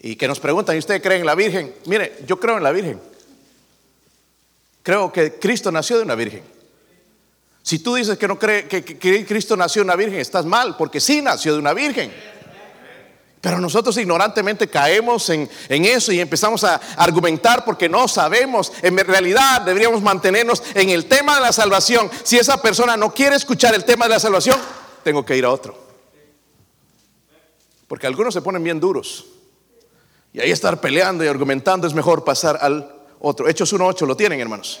y 0.00 0.16
que 0.16 0.28
nos 0.28 0.40
preguntan, 0.40 0.76
¿y 0.76 0.78
usted 0.78 1.02
cree 1.02 1.18
en 1.18 1.26
la 1.26 1.34
Virgen? 1.34 1.74
Mire, 1.86 2.18
yo 2.26 2.38
creo 2.38 2.56
en 2.56 2.62
la 2.62 2.72
Virgen. 2.72 3.00
Creo 4.88 5.12
que 5.12 5.34
Cristo 5.34 5.70
nació 5.70 5.98
de 5.98 6.04
una 6.04 6.14
Virgen. 6.14 6.42
Si 7.62 7.80
tú 7.80 7.96
dices 7.96 8.16
que 8.16 8.26
no 8.26 8.38
cree 8.38 8.66
que, 8.66 9.26
Cristo 9.26 9.54
nació 9.54 9.82
de 9.82 9.84
una 9.84 9.96
Virgen, 9.96 10.18
estás 10.18 10.46
mal, 10.46 10.78
porque 10.78 10.98
sí 10.98 11.20
nació 11.20 11.52
de 11.52 11.58
una 11.58 11.74
Virgen. 11.74 12.10
Pero 13.42 13.60
nosotros 13.60 13.98
ignorantemente 13.98 14.66
caemos 14.68 15.28
en, 15.28 15.46
en, 15.68 15.84
eso 15.84 16.10
y 16.10 16.20
empezamos 16.20 16.64
a 16.64 16.76
argumentar 16.96 17.66
porque 17.66 17.86
no 17.86 18.08
sabemos. 18.08 18.72
En 18.80 18.96
realidad 18.96 19.60
deberíamos 19.60 20.00
mantenernos 20.00 20.62
en 20.72 20.88
el 20.88 21.04
tema 21.04 21.34
de 21.34 21.42
la 21.42 21.52
salvación. 21.52 22.10
Si 22.22 22.38
esa 22.38 22.62
persona 22.62 22.96
no 22.96 23.12
quiere 23.12 23.36
escuchar 23.36 23.74
el 23.74 23.84
tema 23.84 24.06
de 24.06 24.14
la 24.14 24.20
salvación, 24.20 24.56
tengo 25.04 25.22
que 25.22 25.36
ir 25.36 25.44
a 25.44 25.50
otro. 25.50 25.76
Porque 27.86 28.06
algunos 28.06 28.32
se 28.32 28.40
ponen 28.40 28.64
bien 28.64 28.80
duros. 28.80 29.26
Y 30.32 30.40
ahí 30.40 30.50
estar 30.50 30.80
peleando 30.80 31.24
y 31.24 31.28
argumentando 31.28 31.86
es 31.86 31.92
mejor 31.92 32.24
pasar 32.24 32.58
al 32.62 32.97
otro. 33.20 33.48
Hechos 33.48 33.72
1.8, 33.72 34.06
¿lo 34.06 34.16
tienen 34.16 34.40
hermanos? 34.40 34.80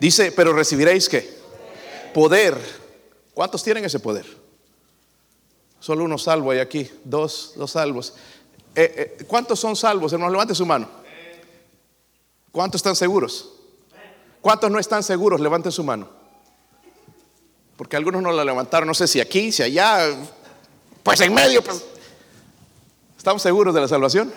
Dice, 0.00 0.32
pero 0.32 0.52
recibiréis 0.52 1.08
qué? 1.08 1.38
Poder. 2.12 2.56
¿Cuántos 3.32 3.62
tienen 3.62 3.84
ese 3.84 3.98
poder? 3.98 4.26
Solo 5.80 6.04
uno 6.04 6.16
salvo 6.16 6.50
hay 6.50 6.60
aquí, 6.60 6.90
dos, 7.04 7.52
dos 7.56 7.72
salvos. 7.72 8.14
Eh, 8.74 9.16
eh, 9.18 9.24
¿Cuántos 9.26 9.60
son 9.60 9.76
salvos? 9.76 10.12
Hermanos, 10.12 10.32
levante 10.32 10.54
su 10.54 10.64
mano. 10.64 10.88
¿Cuántos 12.50 12.78
están 12.78 12.96
seguros? 12.96 13.50
¿Cuántos 14.40 14.70
no 14.70 14.78
están 14.78 15.02
seguros? 15.02 15.40
Levante 15.40 15.70
su 15.70 15.82
mano. 15.82 16.08
Porque 17.76 17.96
algunos 17.96 18.22
no 18.22 18.30
la 18.30 18.44
levantaron, 18.44 18.86
no 18.86 18.94
sé 18.94 19.08
si 19.08 19.20
aquí, 19.20 19.50
si 19.50 19.62
allá, 19.62 20.08
pues 21.02 21.20
en 21.20 21.34
medio. 21.34 21.62
Pues. 21.62 21.84
¿Estamos 23.18 23.42
seguros 23.42 23.74
de 23.74 23.80
la 23.80 23.88
salvación? 23.88 24.32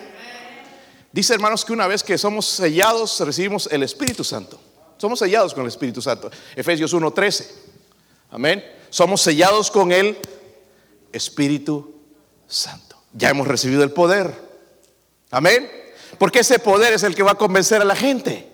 Dice 1.18 1.34
hermanos 1.34 1.64
que 1.64 1.72
una 1.72 1.88
vez 1.88 2.04
que 2.04 2.16
somos 2.16 2.46
sellados 2.46 3.18
recibimos 3.18 3.68
el 3.72 3.82
Espíritu 3.82 4.22
Santo. 4.22 4.56
Somos 4.98 5.18
sellados 5.18 5.52
con 5.52 5.64
el 5.64 5.68
Espíritu 5.68 6.00
Santo. 6.00 6.30
Efesios 6.54 6.94
1:13. 6.94 7.44
Amén. 8.30 8.64
Somos 8.88 9.20
sellados 9.20 9.68
con 9.68 9.90
el 9.90 10.16
Espíritu 11.10 11.92
Santo. 12.46 13.02
Ya 13.12 13.30
hemos 13.30 13.48
recibido 13.48 13.82
el 13.82 13.90
poder. 13.90 14.32
Amén. 15.32 15.68
Porque 16.20 16.38
ese 16.38 16.60
poder 16.60 16.92
es 16.92 17.02
el 17.02 17.16
que 17.16 17.24
va 17.24 17.32
a 17.32 17.34
convencer 17.34 17.82
a 17.82 17.84
la 17.84 17.96
gente. 17.96 18.48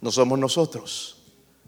No 0.00 0.10
somos 0.10 0.38
nosotros. 0.38 1.18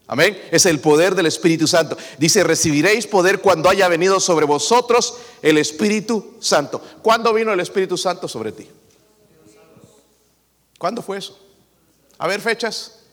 Amén. 0.07 0.43
Es 0.51 0.65
el 0.65 0.81
poder 0.81 1.15
del 1.15 1.27
Espíritu 1.27 1.67
Santo. 1.67 1.99
Dice, 2.17 2.43
recibiréis 2.43 3.07
poder 3.07 3.43
cuando 3.43 3.69
haya 3.69 3.87
venido 3.87 4.19
sobre 4.19 4.47
vosotros 4.47 5.15
el 5.43 5.59
Espíritu 5.59 6.37
Santo. 6.41 6.81
¿Cuándo 7.03 7.35
vino 7.35 7.53
el 7.53 7.61
Espíritu 7.61 7.99
Santo 7.99 8.27
sobre 8.29 8.53
ti? 8.53 8.67
¿Cuándo 10.83 11.01
fue 11.01 11.19
eso? 11.19 11.39
A 12.19 12.27
ver, 12.27 12.41
fechas. 12.41 13.05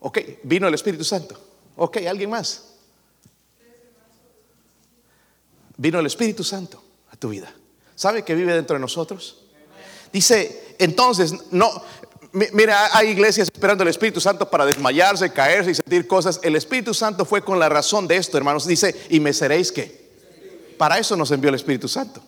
Ok, 0.00 0.18
vino 0.42 0.66
el 0.66 0.74
Espíritu 0.74 1.04
Santo. 1.04 1.40
Ok, 1.76 1.98
¿alguien 1.98 2.30
más? 2.30 2.64
Vino 5.76 6.00
el 6.00 6.06
Espíritu 6.06 6.42
Santo 6.42 6.82
a 7.08 7.16
tu 7.16 7.28
vida. 7.28 7.54
¿Sabe 7.94 8.24
que 8.24 8.34
vive 8.34 8.52
dentro 8.52 8.74
de 8.74 8.80
nosotros? 8.80 9.44
Dice, 10.12 10.74
entonces, 10.80 11.32
no, 11.52 11.70
mira, 12.32 12.88
hay 12.92 13.10
iglesias 13.10 13.48
esperando 13.54 13.84
el 13.84 13.88
Espíritu 13.90 14.20
Santo 14.20 14.50
para 14.50 14.66
desmayarse, 14.66 15.32
caerse 15.32 15.70
y 15.70 15.74
sentir 15.76 16.08
cosas. 16.08 16.40
El 16.42 16.56
Espíritu 16.56 16.92
Santo 16.92 17.24
fue 17.24 17.44
con 17.44 17.60
la 17.60 17.68
razón 17.68 18.08
de 18.08 18.16
esto, 18.16 18.36
hermanos. 18.36 18.66
Dice, 18.66 18.96
y 19.10 19.20
me 19.20 19.32
seréis 19.32 19.70
que. 19.70 20.04
Para 20.76 20.98
eso 20.98 21.16
nos 21.16 21.30
envió 21.30 21.50
el 21.50 21.54
Espíritu 21.54 21.86
Santo 21.86 22.20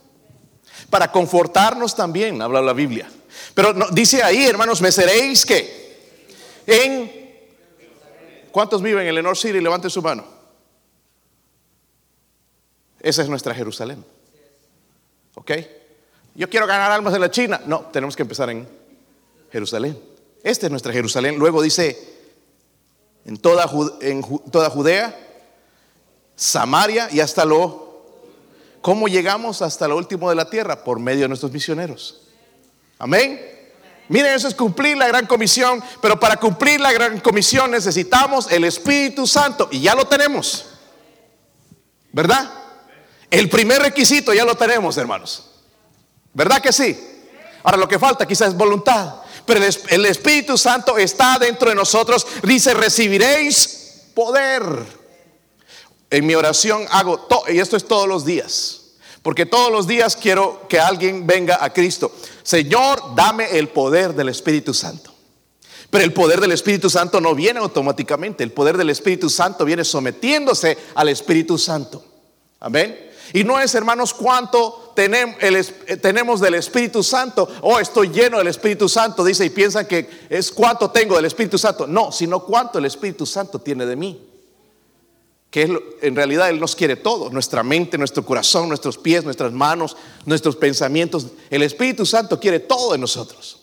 para 0.90 1.12
confortarnos 1.12 1.94
también, 1.94 2.40
habla 2.42 2.60
la 2.62 2.72
Biblia. 2.72 3.10
Pero 3.54 3.74
dice 3.90 4.22
ahí, 4.22 4.46
hermanos, 4.46 4.80
me 4.80 4.92
seréis 4.92 5.44
que 5.44 5.88
en... 6.66 7.18
¿Cuántos 8.50 8.82
viven 8.82 9.06
en 9.06 9.16
el 9.16 9.22
North 9.22 9.38
City? 9.38 9.60
Levante 9.60 9.90
su 9.90 10.02
mano. 10.02 10.24
Esa 13.00 13.22
es 13.22 13.28
nuestra 13.28 13.54
Jerusalén. 13.54 14.04
¿Ok? 15.34 15.52
Yo 16.34 16.48
quiero 16.48 16.66
ganar 16.66 16.90
almas 16.90 17.12
de 17.12 17.18
la 17.18 17.30
China. 17.30 17.60
No, 17.66 17.82
tenemos 17.92 18.16
que 18.16 18.22
empezar 18.22 18.50
en 18.50 18.66
Jerusalén. 19.52 19.98
Esta 20.42 20.66
es 20.66 20.70
nuestra 20.70 20.92
Jerusalén. 20.92 21.38
Luego 21.38 21.62
dice, 21.62 21.98
en 23.24 23.36
toda 23.36 23.66
Judea, 23.68 25.16
Samaria 26.34 27.08
y 27.12 27.20
hasta 27.20 27.44
lo 27.44 27.87
¿Cómo 28.80 29.08
llegamos 29.08 29.62
hasta 29.62 29.88
lo 29.88 29.96
último 29.96 30.28
de 30.30 30.36
la 30.36 30.48
tierra? 30.48 30.84
Por 30.84 31.00
medio 31.00 31.22
de 31.22 31.28
nuestros 31.28 31.52
misioneros. 31.52 32.22
Amén. 32.98 33.40
Miren, 34.08 34.32
eso 34.32 34.48
es 34.48 34.54
cumplir 34.54 34.96
la 34.96 35.06
gran 35.06 35.26
comisión, 35.26 35.82
pero 36.00 36.18
para 36.18 36.36
cumplir 36.36 36.80
la 36.80 36.92
gran 36.92 37.20
comisión 37.20 37.70
necesitamos 37.70 38.50
el 38.50 38.64
Espíritu 38.64 39.26
Santo 39.26 39.68
y 39.70 39.80
ya 39.80 39.94
lo 39.94 40.06
tenemos. 40.06 40.66
¿Verdad? 42.12 42.50
El 43.30 43.50
primer 43.50 43.82
requisito 43.82 44.32
ya 44.32 44.44
lo 44.44 44.54
tenemos, 44.56 44.96
hermanos. 44.96 45.50
¿Verdad 46.32 46.60
que 46.60 46.72
sí? 46.72 46.98
Ahora 47.62 47.76
lo 47.76 47.88
que 47.88 47.98
falta 47.98 48.26
quizás 48.26 48.48
es 48.48 48.56
voluntad. 48.56 49.16
Pero 49.44 49.60
el 49.90 50.06
Espíritu 50.06 50.56
Santo 50.56 50.96
está 50.96 51.38
dentro 51.38 51.68
de 51.68 51.74
nosotros. 51.74 52.26
Dice, 52.42 52.74
recibiréis 52.74 54.10
poder. 54.14 54.97
En 56.10 56.26
mi 56.26 56.34
oración 56.34 56.86
hago 56.90 57.18
todo, 57.18 57.42
y 57.48 57.58
esto 57.58 57.76
es 57.76 57.86
todos 57.86 58.08
los 58.08 58.24
días. 58.24 58.82
Porque 59.22 59.46
todos 59.46 59.70
los 59.70 59.86
días 59.86 60.16
quiero 60.16 60.66
que 60.68 60.80
alguien 60.80 61.26
venga 61.26 61.62
a 61.62 61.72
Cristo. 61.72 62.12
Señor, 62.42 63.14
dame 63.14 63.58
el 63.58 63.68
poder 63.68 64.14
del 64.14 64.28
Espíritu 64.30 64.72
Santo. 64.72 65.12
Pero 65.90 66.04
el 66.04 66.12
poder 66.12 66.40
del 66.40 66.52
Espíritu 66.52 66.88
Santo 66.88 67.20
no 67.20 67.34
viene 67.34 67.60
automáticamente. 67.60 68.44
El 68.44 68.52
poder 68.52 68.76
del 68.76 68.90
Espíritu 68.90 69.28
Santo 69.28 69.64
viene 69.64 69.84
sometiéndose 69.84 70.78
al 70.94 71.08
Espíritu 71.08 71.58
Santo. 71.58 72.04
Amén. 72.60 73.08
Y 73.32 73.44
no 73.44 73.60
es, 73.60 73.74
hermanos, 73.74 74.14
cuánto 74.14 74.94
eh, 74.96 75.98
tenemos 76.00 76.40
del 76.40 76.54
Espíritu 76.54 77.02
Santo. 77.02 77.48
Oh, 77.62 77.78
estoy 77.78 78.08
lleno 78.08 78.38
del 78.38 78.48
Espíritu 78.48 78.88
Santo, 78.88 79.24
dice, 79.24 79.44
y 79.44 79.50
piensan 79.50 79.86
que 79.86 80.08
es 80.30 80.50
cuánto 80.50 80.90
tengo 80.90 81.16
del 81.16 81.26
Espíritu 81.26 81.58
Santo. 81.58 81.86
No, 81.86 82.12
sino 82.12 82.40
cuánto 82.40 82.78
el 82.78 82.84
Espíritu 82.84 83.26
Santo 83.26 83.58
tiene 83.58 83.84
de 83.86 83.96
mí. 83.96 84.27
Que 85.50 85.62
en 86.02 86.14
realidad 86.14 86.50
Él 86.50 86.60
nos 86.60 86.76
quiere 86.76 86.96
todo, 86.96 87.30
nuestra 87.30 87.62
mente, 87.62 87.96
nuestro 87.96 88.24
corazón, 88.24 88.68
nuestros 88.68 88.98
pies, 88.98 89.24
nuestras 89.24 89.52
manos, 89.52 89.96
nuestros 90.26 90.56
pensamientos. 90.56 91.26
El 91.48 91.62
Espíritu 91.62 92.04
Santo 92.04 92.38
quiere 92.38 92.60
todo 92.60 92.92
de 92.92 92.98
nosotros. 92.98 93.60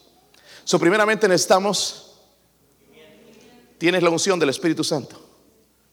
So, 0.64 0.80
primeramente 0.80 1.28
necesitamos, 1.28 2.14
tienes 3.78 4.02
la 4.02 4.10
unción 4.10 4.40
del 4.40 4.50
Espíritu 4.50 4.84
Santo. 4.84 5.16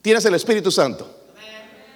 Tienes 0.01 0.25
el 0.25 0.35
Espíritu 0.35 0.71
Santo. 0.71 1.09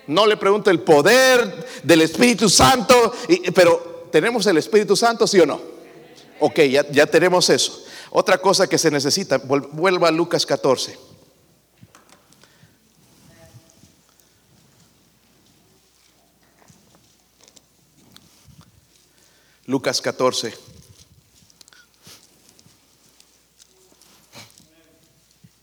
No 0.09 0.27
le 0.27 0.37
pregunto 0.37 0.71
el 0.71 0.81
poder 0.81 1.67
del 1.83 2.03
Espíritu 2.03 2.49
Santo, 2.49 3.13
pero 3.55 4.09
¿tenemos 4.13 4.47
el 4.47 4.59
Espíritu 4.59 4.95
Santo, 4.95 5.27
sí 5.27 5.41
o 5.41 5.47
no? 5.47 5.61
Ok, 6.39 6.61
ya, 6.71 6.89
ya 6.91 7.07
tenemos 7.07 7.51
eso. 7.51 7.85
Otra 8.11 8.39
cosa 8.39 8.69
que 8.69 8.79
se 8.79 8.91
necesita, 8.91 9.39
vuelva 9.39 10.09
a 10.09 10.13
Lucas 10.13 10.47
14. 10.47 11.06
Lucas 19.67 20.01
14. 20.01 20.55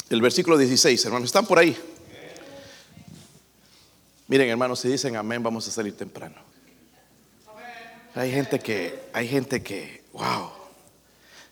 El 0.10 0.22
versículo 0.22 0.58
16, 0.58 1.06
hermanos, 1.06 1.28
¿están 1.28 1.46
por 1.46 1.58
ahí? 1.58 1.76
Miren, 4.28 4.50
hermanos, 4.50 4.80
si 4.82 4.90
dicen 4.90 5.16
amén, 5.16 5.42
vamos 5.42 5.68
a 5.68 5.72
salir 5.72 5.96
temprano. 5.96 6.36
Hay 8.14 8.32
gente 8.32 8.60
que, 8.60 9.10
hay 9.14 9.28
gente 9.28 9.64
que, 9.64 10.04
wow, 10.12 10.52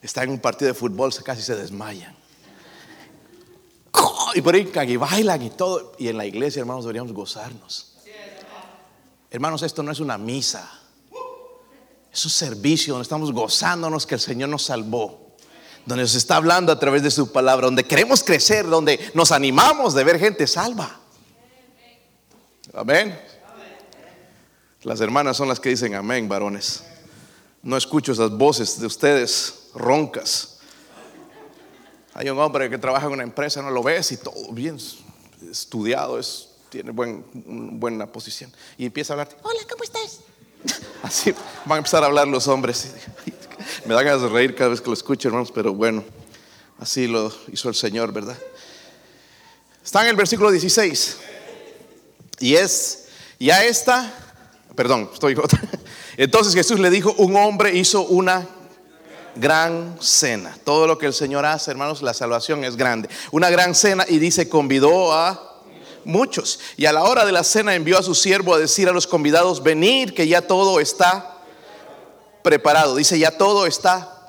está 0.02 0.24
en 0.24 0.30
un 0.30 0.40
partido 0.40 0.68
de 0.68 0.74
fútbol, 0.78 1.12
casi 1.24 1.42
se 1.42 1.56
desmayan. 1.56 2.16
Y 4.34 4.42
brincan 4.42 4.90
y 4.90 4.98
bailan 4.98 5.42
y 5.42 5.50
todo. 5.50 5.94
Y 5.98 6.08
en 6.10 6.18
la 6.18 6.26
iglesia, 6.26 6.60
hermanos, 6.60 6.84
deberíamos 6.84 7.14
gozarnos. 7.14 7.98
Hermanos, 9.30 9.64
esto 9.64 9.84
no 9.84 9.92
es 9.92 10.00
una 10.00 10.18
misa. 10.18 10.81
Es 12.12 12.26
un 12.26 12.32
servicio 12.32 12.94
donde 12.94 13.04
estamos 13.04 13.32
gozándonos 13.32 14.06
que 14.06 14.16
el 14.16 14.22
Señor 14.22 14.50
nos 14.50 14.64
salvó. 14.64 15.36
Donde 15.86 16.04
nos 16.04 16.16
está 16.16 16.36
hablando 16.36 16.72
a 16.72 16.80
través 16.80 17.04
de 17.04 17.12
su 17.12 17.32
palabra. 17.32 17.66
Donde 17.66 17.86
queremos 17.86 18.24
crecer. 18.24 18.68
Donde 18.68 19.00
nos 19.14 19.32
animamos 19.32 19.94
de 19.94 20.04
ver 20.04 20.20
gente 20.20 20.46
salva. 20.46 21.00
Amén. 22.74 23.20
Las 24.84 25.00
hermanas 25.00 25.38
son 25.38 25.48
las 25.48 25.60
que 25.60 25.70
dicen 25.70 25.94
amén, 25.94 26.28
varones. 26.28 26.84
No 27.62 27.78
escucho 27.78 28.12
esas 28.12 28.32
voces 28.32 28.80
de 28.80 28.88
ustedes 28.88 29.68
roncas. 29.76 30.60
Hay 32.14 32.30
un 32.30 32.40
hombre 32.40 32.70
que 32.70 32.78
trabaja 32.78 33.06
en 33.06 33.14
una 33.14 33.24
empresa, 33.24 33.62
no 33.62 33.70
lo 33.70 33.84
ves 33.84 34.12
y 34.12 34.18
todo 34.18 34.52
bien 34.52 34.78
estudiado, 35.50 36.20
es, 36.20 36.50
tiene 36.70 36.92
buen, 36.92 37.24
buena 37.80 38.08
posición. 38.08 38.52
Y 38.78 38.86
empieza 38.86 39.14
a 39.14 39.22
hablar, 39.22 39.38
hola, 39.44 39.60
¿cómo 39.70 39.84
estás? 39.84 40.20
Así 41.04 41.34
van 41.66 41.76
a 41.76 41.78
empezar 41.78 42.04
a 42.04 42.08
hablar 42.08 42.28
los 42.28 42.48
hombres. 42.48 42.92
Me 43.86 43.94
da 43.94 44.04
ganas 44.04 44.22
de 44.22 44.30
reír 44.30 44.56
cada 44.56 44.70
vez 44.70 44.82
que 44.82 44.88
lo 44.88 44.94
escucho, 44.94 45.28
hermanos, 45.28 45.52
pero 45.54 45.74
bueno, 45.74 46.04
así 46.80 47.08
lo 47.08 47.32
hizo 47.52 47.70
el 47.70 47.76
Señor, 47.76 48.12
¿verdad? 48.12 48.38
Está 49.84 50.04
en 50.04 50.10
el 50.10 50.16
versículo 50.16 50.52
16. 50.52 51.18
Y 52.40 52.56
es, 52.56 53.08
ya 53.40 53.64
está, 53.64 54.14
perdón, 54.76 55.10
estoy 55.14 55.36
Entonces 56.18 56.54
Jesús 56.54 56.80
le 56.80 56.90
dijo, 56.90 57.14
un 57.18 57.36
hombre 57.36 57.76
hizo 57.76 58.02
una 58.04 58.48
gran 59.36 59.98
cena. 60.00 60.56
Todo 60.64 60.88
lo 60.88 60.98
que 60.98 61.08
el 61.08 61.14
Señor 61.14 61.46
hace, 61.46 61.72
hermanos, 61.72 62.02
la 62.02 62.14
salvación 62.14 62.64
es 62.64 62.76
grande. 62.76 63.10
Una 63.32 63.50
gran 63.50 63.74
cena 63.76 64.06
y 64.08 64.20
dice, 64.20 64.50
convidó 64.50 65.14
a 65.14 65.51
muchos. 66.06 66.60
Y 66.78 66.86
a 66.86 66.94
la 66.94 67.04
hora 67.04 67.26
de 67.26 67.32
la 67.32 67.44
cena 67.44 67.76
envió 67.76 67.98
a 67.98 68.04
su 68.04 68.16
siervo 68.16 68.54
a 68.54 68.60
decir 68.60 68.90
a 68.90 68.92
los 68.92 69.08
convidados, 69.08 69.64
venid 69.64 70.12
que 70.12 70.28
ya 70.28 70.42
todo 70.42 70.80
está 70.80 71.38
preparado. 72.44 72.96
Dice, 72.96 73.20
ya 73.20 73.38
todo 73.38 73.66
está 73.66 74.22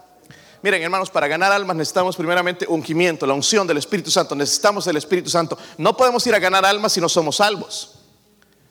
Miren, 0.63 0.81
hermanos, 0.81 1.11
para 1.11 1.27
ganar 1.27 1.51
almas 1.51 1.77
necesitamos 1.77 2.15
primeramente 2.17 2.67
ungimiento, 2.69 3.27
la 3.27 3.35
unción 3.35 3.67
del 3.67 3.79
Espíritu 3.79 4.13
Santo. 4.13 4.37
Necesitamos 4.37 4.87
el 4.87 4.97
Espíritu 4.97 5.29
Santo. 5.29 5.59
No 5.77 5.97
podemos 5.97 6.25
ir 6.29 6.35
a 6.37 6.39
ganar 6.39 6.65
almas 6.65 6.93
si 6.93 7.01
no 7.01 7.09
somos 7.09 7.37
salvos. 7.37 7.99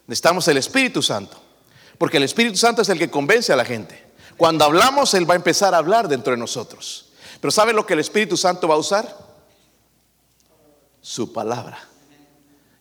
Necesitamos 0.08 0.48
el 0.48 0.58
Espíritu 0.58 1.02
Santo, 1.02 1.38
porque 1.98 2.18
el 2.18 2.24
Espíritu 2.24 2.58
Santo 2.58 2.82
es 2.82 2.90
el 2.90 2.98
que 2.98 3.12
convence 3.12 3.52
a 3.52 3.58
la 3.58 3.66
gente. 3.66 4.10
Cuando 4.38 4.64
hablamos, 4.64 5.14
Él 5.14 5.30
va 5.30 5.34
a 5.34 5.38
empezar 5.38 5.74
a 5.74 5.78
hablar 5.78 6.08
dentro 6.08 6.32
de 6.32 6.38
nosotros. 6.38 7.12
Pero 7.42 7.52
¿sabe 7.52 7.74
lo 7.74 7.86
que 7.86 7.94
el 7.94 8.00
Espíritu 8.00 8.38
Santo 8.38 8.70
va 8.70 8.76
a 8.76 8.80
usar? 8.80 9.14
Su 11.02 11.34
palabra. 11.34 11.91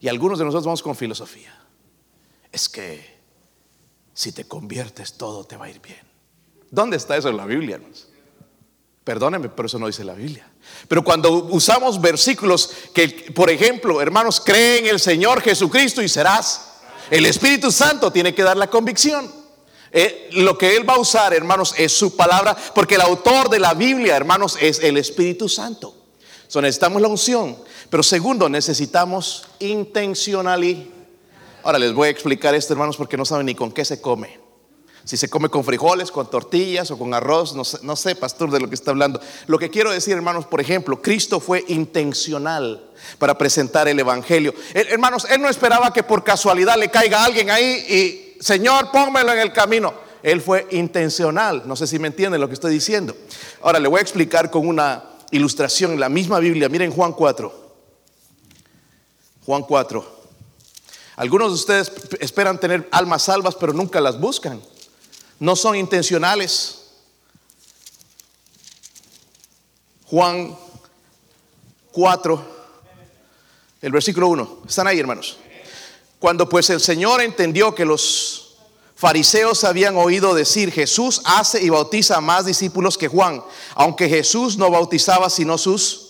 Y 0.00 0.08
algunos 0.08 0.38
de 0.38 0.44
nosotros 0.44 0.64
vamos 0.64 0.82
con 0.82 0.96
filosofía. 0.96 1.54
Es 2.50 2.68
que 2.68 3.20
si 4.14 4.32
te 4.32 4.44
conviertes 4.44 5.14
todo 5.14 5.44
te 5.44 5.56
va 5.56 5.66
a 5.66 5.70
ir 5.70 5.80
bien. 5.80 6.00
¿Dónde 6.70 6.96
está 6.96 7.16
eso 7.16 7.28
en 7.28 7.36
la 7.36 7.46
Biblia, 7.46 7.76
hermanos? 7.76 8.08
Perdónenme, 9.04 9.48
pero 9.48 9.66
eso 9.66 9.78
no 9.78 9.86
dice 9.86 10.04
la 10.04 10.14
Biblia. 10.14 10.48
Pero 10.88 11.02
cuando 11.02 11.30
usamos 11.30 12.00
versículos 12.00 12.70
que, 12.94 13.32
por 13.34 13.50
ejemplo, 13.50 14.00
hermanos, 14.00 14.40
creen 14.40 14.86
en 14.86 14.90
el 14.92 15.00
Señor 15.00 15.40
Jesucristo 15.40 16.02
y 16.02 16.08
serás 16.08 16.70
el 17.10 17.26
Espíritu 17.26 17.72
Santo 17.72 18.12
tiene 18.12 18.34
que 18.34 18.42
dar 18.42 18.56
la 18.56 18.70
convicción. 18.70 19.30
Eh, 19.90 20.28
lo 20.32 20.56
que 20.56 20.76
Él 20.76 20.88
va 20.88 20.94
a 20.94 21.00
usar, 21.00 21.34
hermanos, 21.34 21.74
es 21.76 21.92
su 21.92 22.14
palabra, 22.14 22.56
porque 22.74 22.94
el 22.94 23.00
autor 23.00 23.48
de 23.48 23.58
la 23.58 23.74
Biblia, 23.74 24.16
hermanos, 24.16 24.56
es 24.60 24.78
el 24.78 24.96
Espíritu 24.96 25.48
Santo. 25.48 25.94
So, 26.46 26.60
necesitamos 26.62 27.02
la 27.02 27.08
unción, 27.08 27.56
pero 27.90 28.02
segundo, 28.02 28.48
necesitamos 28.48 29.46
intencionalidad. 29.58 30.84
Ahora 31.62 31.78
les 31.78 31.92
voy 31.92 32.08
a 32.08 32.10
explicar 32.10 32.54
esto, 32.54 32.72
hermanos, 32.72 32.96
porque 32.96 33.18
no 33.18 33.26
saben 33.26 33.44
ni 33.44 33.54
con 33.54 33.70
qué 33.72 33.84
se 33.84 34.00
come. 34.00 34.38
Si 35.04 35.16
se 35.16 35.28
come 35.28 35.48
con 35.48 35.64
frijoles, 35.64 36.10
con 36.10 36.30
tortillas 36.30 36.90
o 36.90 36.98
con 36.98 37.12
arroz, 37.12 37.54
no 37.54 37.96
sé, 37.96 38.14
pastor, 38.14 38.50
de 38.50 38.60
lo 38.60 38.68
que 38.68 38.74
está 38.74 38.92
hablando. 38.92 39.20
Lo 39.46 39.58
que 39.58 39.70
quiero 39.70 39.90
decir, 39.90 40.14
hermanos, 40.14 40.46
por 40.46 40.60
ejemplo, 40.60 41.02
Cristo 41.02 41.40
fue 41.40 41.64
intencional 41.68 42.90
para 43.18 43.36
presentar 43.36 43.88
el 43.88 43.98
Evangelio. 43.98 44.54
Hermanos, 44.72 45.26
Él 45.28 45.42
no 45.42 45.48
esperaba 45.48 45.92
que 45.92 46.02
por 46.02 46.22
casualidad 46.22 46.78
le 46.78 46.90
caiga 46.90 47.24
alguien 47.24 47.50
ahí 47.50 47.84
y, 47.88 48.42
Señor, 48.42 48.90
pónmelo 48.92 49.32
en 49.32 49.40
el 49.40 49.52
camino. 49.52 49.92
Él 50.22 50.40
fue 50.40 50.66
intencional. 50.70 51.62
No 51.64 51.76
sé 51.76 51.86
si 51.86 51.98
me 51.98 52.08
entienden 52.08 52.40
lo 52.40 52.46
que 52.48 52.54
estoy 52.54 52.72
diciendo. 52.72 53.16
Ahora 53.62 53.80
le 53.80 53.88
voy 53.88 53.98
a 53.98 54.02
explicar 54.02 54.50
con 54.50 54.68
una 54.68 55.02
ilustración 55.30 55.92
en 55.92 56.00
la 56.00 56.08
misma 56.10 56.38
Biblia. 56.38 56.68
Miren 56.68 56.92
Juan 56.92 57.12
4. 57.12 57.69
Juan 59.50 59.64
4. 59.64 60.20
Algunos 61.16 61.48
de 61.48 61.54
ustedes 61.54 61.92
esperan 62.20 62.60
tener 62.60 62.88
almas 62.92 63.24
salvas, 63.24 63.56
pero 63.56 63.72
nunca 63.72 64.00
las 64.00 64.20
buscan 64.20 64.62
no 65.40 65.56
son 65.56 65.74
intencionales. 65.74 66.76
Juan 70.06 70.56
4, 71.90 72.44
el 73.82 73.92
versículo 73.92 74.28
1. 74.28 74.62
¿Están 74.68 74.86
ahí, 74.86 75.00
hermanos? 75.00 75.38
Cuando 76.20 76.48
pues 76.48 76.68
el 76.70 76.80
Señor 76.80 77.22
entendió 77.22 77.74
que 77.74 77.84
los 77.84 78.56
fariseos 78.94 79.64
habían 79.64 79.96
oído 79.96 80.34
decir, 80.34 80.70
Jesús 80.70 81.22
hace 81.24 81.62
y 81.62 81.70
bautiza 81.70 82.20
más 82.20 82.44
discípulos 82.44 82.98
que 82.98 83.08
Juan, 83.08 83.42
aunque 83.74 84.08
Jesús 84.08 84.56
no 84.56 84.70
bautizaba 84.70 85.28
sino 85.28 85.58
sus... 85.58 86.09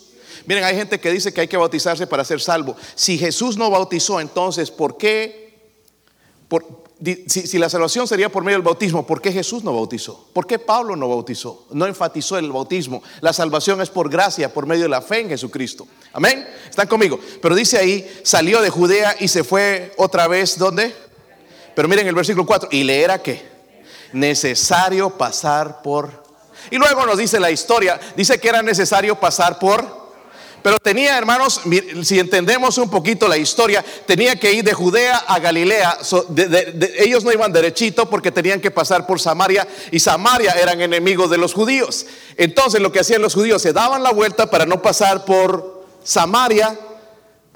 Miren, 0.51 0.65
hay 0.65 0.75
gente 0.75 0.99
que 0.99 1.13
dice 1.13 1.33
que 1.33 1.43
hay 1.43 1.47
que 1.47 1.57
bautizarse 1.57 2.09
para 2.09 2.25
ser 2.25 2.41
salvo. 2.41 2.75
Si 2.97 3.17
Jesús 3.17 3.57
no 3.57 3.71
bautizó, 3.71 4.19
entonces, 4.19 4.73
¿por 4.73 4.97
qué 4.97 5.55
si, 7.29 7.57
la 7.57 7.71
salvación 7.71 8.09
sería 8.09 8.33
por 8.33 8.43
medio 8.43 8.59
del 8.59 8.65
bautismo, 8.65 9.07
¿por 9.07 9.23
qué 9.23 9.31
Jesús 9.31 9.63
no 9.63 9.73
bautizó? 9.73 10.27
¿Por 10.33 10.49
qué 10.49 10.59
Pablo 10.59 10.97
no 10.97 11.09
bautizó? 11.09 11.69
No 11.71 11.87
enfatizó 11.87 12.37
el 12.37 12.51
bautismo. 12.51 13.01
La 13.21 13.33
salvación 13.33 13.81
es 13.81 13.91
por 13.91 14.11
gracia, 14.11 14.53
por 14.53 14.67
medio 14.67 14.83
de 14.83 14.89
la 14.89 15.01
fe 15.01 15.21
en 15.21 15.29
Jesucristo. 15.29 15.87
Amén. 16.13 16.45
¿Están 16.69 16.89
conmigo? 16.89 17.21
Pero 17.41 17.55
dice 17.55 17.79
ahí, 17.79 18.21
salió 18.25 18.61
de 18.61 18.71
Judea 18.71 19.15
y 19.21 19.29
se 19.29 19.45
fue 19.45 19.93
otra 19.99 20.27
vez, 20.27 20.59
¿dónde? 20.59 20.93
Pero 21.77 21.87
miren 21.87 22.09
el 22.09 22.15
versículo 22.17 22.45
4, 22.45 22.71
y 22.73 22.83
le 22.83 23.01
era 23.01 23.23
que 23.23 23.41
necesario 24.13 25.11
pasar 25.11 25.81
por... 25.81 26.25
Y 26.73 26.77
luego 26.77 27.07
nos 27.07 27.19
dice 27.19 27.39
la 27.39 27.53
historia, 27.53 28.01
dice 28.17 28.41
que 28.41 28.49
era 28.49 28.63
necesario 28.63 29.15
pasar 29.15 29.61
por 29.61 30.00
pero 30.63 30.79
tenía, 30.79 31.17
hermanos, 31.17 31.61
si 32.03 32.19
entendemos 32.19 32.79
un 32.79 32.91
poquito 32.91 33.29
la 33.29 33.37
historia, 33.37 33.85
tenía 34.07 34.37
que 34.37 34.53
ir 34.53 34.65
de 34.65 34.75
Judea 34.75 35.17
a 35.19 35.39
Galilea. 35.39 35.99
ellos 36.99 37.25
no 37.25 37.33
iban 37.33 37.53
derechito 37.53 38.09
porque 38.09 38.31
tenían 38.31 38.61
que 38.61 38.71
pasar 38.71 39.07
por 39.07 39.21
Samaria 39.21 39.67
y 39.91 40.01
Samaria 40.01 40.53
eran 40.53 40.81
enemigos 40.81 41.31
de 41.31 41.39
los 41.39 41.55
judíos. 41.55 42.07
Entonces 42.37 42.81
lo 42.81 42.93
que 42.93 43.01
hacían 43.01 43.23
los 43.23 43.35
judíos, 43.35 43.63
se 43.63 43.73
daban 43.73 44.03
la 44.03 44.13
vuelta 44.13 44.51
para 44.51 44.67
no 44.67 44.83
pasar 44.83 45.25
por 45.25 45.85
Samaria 46.03 46.79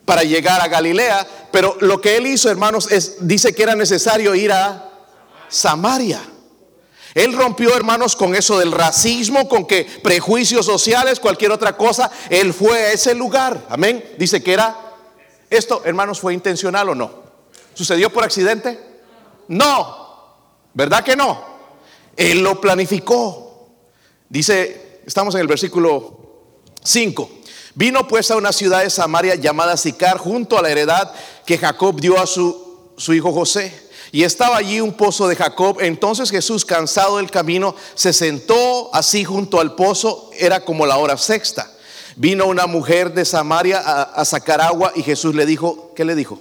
para 0.04 0.22
llegar 0.22 0.60
a 0.60 0.68
Galilea. 0.68 1.26
Pero 1.52 1.76
lo 1.80 2.00
que 2.00 2.16
él 2.16 2.26
hizo, 2.26 2.50
hermanos, 2.50 2.90
es, 2.90 3.16
dice 3.20 3.54
que 3.54 3.62
era 3.62 3.74
necesario 3.74 4.34
ir 4.34 4.52
a 4.52 4.90
Samaria. 5.48 6.20
Él 7.14 7.32
rompió, 7.32 7.76
hermanos, 7.76 8.16
con 8.16 8.34
eso 8.34 8.58
del 8.58 8.72
racismo, 8.72 9.48
con 9.48 9.66
que 9.66 9.84
prejuicios 10.02 10.66
sociales, 10.66 11.20
cualquier 11.20 11.52
otra 11.52 11.76
cosa. 11.76 12.10
Él 12.28 12.52
fue 12.52 12.76
a 12.76 12.92
ese 12.92 13.14
lugar. 13.14 13.66
Amén. 13.68 14.04
Dice 14.18 14.42
que 14.42 14.52
era, 14.52 14.76
esto, 15.48 15.82
hermanos, 15.84 16.20
fue 16.20 16.34
intencional 16.34 16.88
o 16.88 16.94
no. 16.94 17.22
¿Sucedió 17.72 18.10
por 18.10 18.24
accidente? 18.24 18.80
No. 19.46 20.04
¿Verdad 20.74 21.04
que 21.04 21.14
no? 21.14 21.40
Él 22.16 22.42
lo 22.42 22.60
planificó. 22.60 23.68
Dice, 24.28 25.00
estamos 25.06 25.36
en 25.36 25.42
el 25.42 25.46
versículo 25.46 26.18
5. 26.82 27.30
Vino 27.76 28.08
pues 28.08 28.30
a 28.32 28.36
una 28.36 28.52
ciudad 28.52 28.82
de 28.82 28.90
Samaria 28.90 29.36
llamada 29.36 29.76
Sicar, 29.76 30.18
junto 30.18 30.58
a 30.58 30.62
la 30.62 30.70
heredad 30.70 31.12
que 31.46 31.58
Jacob 31.58 32.00
dio 32.00 32.18
a 32.18 32.26
su, 32.26 32.92
su 32.96 33.14
hijo 33.14 33.32
José. 33.32 33.83
Y 34.14 34.22
estaba 34.22 34.58
allí 34.58 34.80
un 34.80 34.92
pozo 34.92 35.26
de 35.26 35.34
Jacob. 35.34 35.78
Entonces 35.80 36.30
Jesús, 36.30 36.64
cansado 36.64 37.16
del 37.16 37.32
camino, 37.32 37.74
se 37.96 38.12
sentó 38.12 38.94
así 38.94 39.24
junto 39.24 39.58
al 39.58 39.74
pozo. 39.74 40.30
Era 40.38 40.60
como 40.60 40.86
la 40.86 40.98
hora 40.98 41.16
sexta. 41.16 41.68
Vino 42.14 42.46
una 42.46 42.68
mujer 42.68 43.12
de 43.12 43.24
Samaria 43.24 43.80
a, 43.80 44.24
sacar 44.24 44.60
agua 44.60 44.92
y 44.94 45.02
Jesús 45.02 45.34
le 45.34 45.46
dijo, 45.46 45.92
¿qué 45.96 46.04
le 46.04 46.14
dijo? 46.14 46.38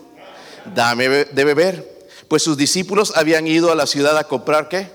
Dame 0.76 1.10
de 1.10 1.44
beber. 1.44 2.08
Pues 2.28 2.44
sus 2.44 2.58
discípulos 2.58 3.12
habían 3.16 3.48
ido 3.48 3.72
a 3.72 3.76
la 3.76 3.88
ciudad 3.88 4.20
a 4.20 4.26
comprar 4.26 4.70
qué? 4.70 4.92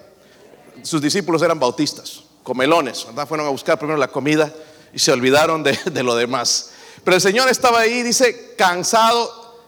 Sus 0.85 1.03
discípulos 1.03 1.43
eran 1.43 1.59
bautistas, 1.59 2.21
comelones, 2.45 3.07
¿verdad? 3.07 3.27
Fueron 3.27 3.49
a 3.49 3.51
buscar 3.51 3.77
primero 3.77 3.99
la 3.99 4.07
comida 4.07 4.55
y 4.93 5.01
se 5.01 5.11
olvidaron 5.11 5.65
de, 5.65 5.77
de 5.93 6.03
lo 6.05 6.15
demás. 6.15 6.71
Pero 7.03 7.17
el 7.17 7.21
Señor 7.21 7.49
estaba 7.49 7.81
ahí, 7.81 8.05
dice, 8.05 8.55
cansado 8.57 9.59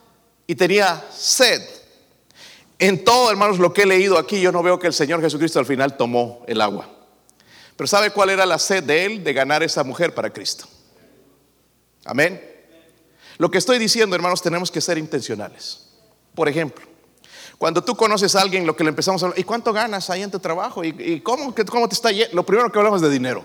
y 0.47 0.55
tenía 0.55 1.05
sed. 1.13 1.80
En 2.81 3.05
todo, 3.05 3.31
hermanos, 3.31 3.59
lo 3.59 3.75
que 3.75 3.83
he 3.83 3.87
leído 3.87 4.17
aquí, 4.17 4.41
yo 4.41 4.51
no 4.51 4.63
veo 4.63 4.79
que 4.79 4.87
el 4.87 4.95
Señor 4.95 5.21
Jesucristo 5.21 5.59
al 5.59 5.67
final 5.67 5.99
tomó 5.99 6.43
el 6.47 6.63
agua. 6.63 6.89
Pero 7.77 7.87
¿sabe 7.87 8.11
cuál 8.11 8.31
era 8.31 8.47
la 8.47 8.59
sed 8.59 8.83
de 8.83 9.05
él 9.05 9.23
de 9.23 9.35
ganar 9.35 9.63
esa 9.63 9.85
mujer 9.85 10.15
para 10.15 10.33
Cristo? 10.33 10.65
Amén. 12.07 12.43
Lo 13.37 13.51
que 13.51 13.59
estoy 13.59 13.79
diciendo, 13.79 14.17
hermanos, 14.17 14.41
tenemos 14.41 14.71
que 14.71 14.81
ser 14.81 14.97
intencionales. 14.97 15.91
Por 16.35 16.49
ejemplo, 16.49 16.87
cuando 17.59 17.85
tú 17.85 17.95
conoces 17.95 18.35
a 18.35 18.41
alguien, 18.41 18.67
lo 18.67 18.75
que 18.75 18.83
le 18.83 18.89
empezamos 18.89 19.23
a 19.23 19.27
hablar, 19.27 19.39
¿y 19.39 19.45
cuánto 19.45 19.75
ganas 19.75 20.09
ahí 20.09 20.23
en 20.23 20.31
tu 20.31 20.39
trabajo? 20.39 20.83
¿Y, 20.83 21.21
cómo, 21.21 21.55
cómo, 21.69 21.87
te 21.87 21.95
está 21.95 22.11
yendo? 22.11 22.35
Lo 22.35 22.47
primero 22.47 22.73
que 22.73 22.79
hablamos 22.79 23.03
es 23.03 23.09
de 23.09 23.13
dinero. 23.13 23.45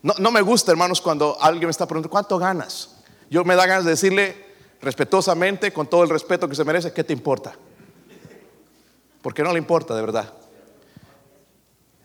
No, 0.00 0.14
no 0.16 0.30
me 0.30 0.40
gusta, 0.40 0.72
hermanos, 0.72 1.02
cuando 1.02 1.36
alguien 1.38 1.66
me 1.66 1.70
está 1.70 1.86
preguntando, 1.86 2.10
¿cuánto 2.10 2.38
ganas? 2.38 2.96
Yo 3.28 3.44
me 3.44 3.56
da 3.56 3.66
ganas 3.66 3.84
de 3.84 3.90
decirle 3.90 4.52
respetuosamente, 4.80 5.70
con 5.70 5.86
todo 5.86 6.02
el 6.02 6.08
respeto 6.08 6.48
que 6.48 6.54
se 6.54 6.64
merece, 6.64 6.94
¿qué 6.94 7.04
te 7.04 7.12
importa? 7.12 7.54
Porque 9.22 9.42
no 9.42 9.52
le 9.52 9.58
importa 9.58 9.94
de 9.94 10.00
verdad. 10.02 10.32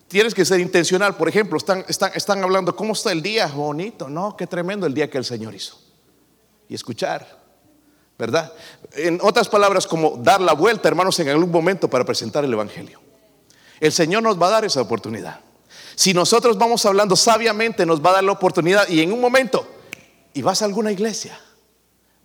Tienes 0.08 0.34
que 0.34 0.46
ser 0.46 0.60
intencional. 0.60 1.16
Por 1.16 1.28
ejemplo, 1.28 1.58
están, 1.58 1.84
están, 1.88 2.12
están 2.16 2.42
hablando, 2.44 2.76
¿cómo 2.76 2.94
está 2.94 3.12
el 3.12 3.22
día? 3.22 3.48
Bonito, 3.48 4.08
¿no? 4.08 4.38
Qué 4.38 4.48
tremendo 4.48 4.86
el 4.86 4.94
día 4.94 5.10
que 5.10 5.18
el 5.18 5.26
Señor 5.26 5.54
hizo. 5.54 5.78
Y 6.70 6.76
escuchar, 6.76 7.28
¿verdad? 8.18 8.54
En 8.94 9.20
otras 9.22 9.50
palabras, 9.50 9.86
como 9.86 10.18
dar 10.18 10.40
la 10.40 10.54
vuelta, 10.54 10.88
hermanos, 10.88 11.20
en 11.20 11.30
algún 11.30 11.52
momento 11.52 11.90
para 11.90 12.06
presentar 12.06 12.46
el 12.46 12.54
Evangelio. 12.54 13.02
El 13.80 13.92
Señor 13.92 14.24
nos 14.24 14.42
va 14.42 14.48
a 14.48 14.52
dar 14.52 14.66
esa 14.66 14.82
oportunidad. 14.82 15.42
Si 15.96 16.14
nosotros 16.14 16.58
vamos 16.58 16.86
hablando 16.86 17.16
sabiamente, 17.16 17.86
nos 17.86 18.04
va 18.04 18.12
a 18.12 18.14
dar 18.14 18.24
la 18.24 18.32
oportunidad 18.32 18.88
y 18.88 19.02
en 19.02 19.12
un 19.12 19.20
momento, 19.20 19.68
y 20.34 20.42
vas 20.42 20.62
a 20.62 20.66
alguna 20.66 20.92
iglesia, 20.92 21.40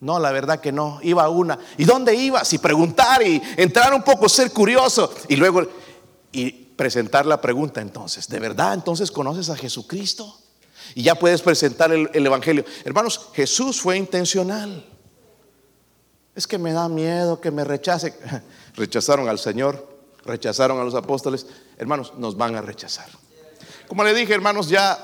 no, 0.02 0.18
la 0.18 0.32
verdad 0.32 0.58
que 0.58 0.72
no. 0.72 0.98
Iba 1.02 1.28
una. 1.28 1.56
¿Y 1.78 1.84
dónde 1.84 2.12
ibas? 2.12 2.52
Y 2.52 2.58
preguntar 2.58 3.24
y 3.24 3.40
entrar 3.56 3.94
un 3.94 4.02
poco, 4.02 4.28
ser 4.28 4.52
curioso. 4.52 5.14
Y 5.28 5.36
luego, 5.36 5.62
y 6.32 6.50
presentar 6.50 7.24
la 7.24 7.40
pregunta 7.40 7.80
entonces. 7.80 8.26
¿De 8.26 8.40
verdad 8.40 8.74
entonces 8.74 9.12
conoces 9.12 9.48
a 9.48 9.56
Jesucristo? 9.56 10.36
Y 10.96 11.04
ya 11.04 11.14
puedes 11.14 11.40
presentar 11.40 11.92
el, 11.92 12.08
Evangelio. 12.26 12.64
Hermanos, 12.84 13.28
Jesús 13.32 13.80
fue 13.80 13.96
intencional. 13.96 14.84
Es 16.34 16.48
que 16.48 16.58
me 16.58 16.72
da 16.72 16.88
miedo 16.88 17.40
que 17.40 17.52
me 17.52 17.62
rechace. 17.62 18.12
Rechazaron 18.74 19.28
al 19.28 19.38
Señor, 19.38 19.88
rechazaron 20.24 20.80
a 20.80 20.84
los 20.84 20.96
apóstoles. 20.96 21.46
Hermanos, 21.78 22.14
nos 22.16 22.36
van 22.36 22.56
a 22.56 22.60
rechazar. 22.60 23.06
Como 23.86 24.02
le 24.02 24.14
dije, 24.14 24.34
hermanos, 24.34 24.68
ya 24.68 24.98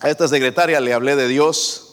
a 0.00 0.10
esta 0.10 0.26
secretaria 0.26 0.80
le 0.80 0.94
hablé 0.94 1.14
de 1.14 1.28
Dios 1.28 1.89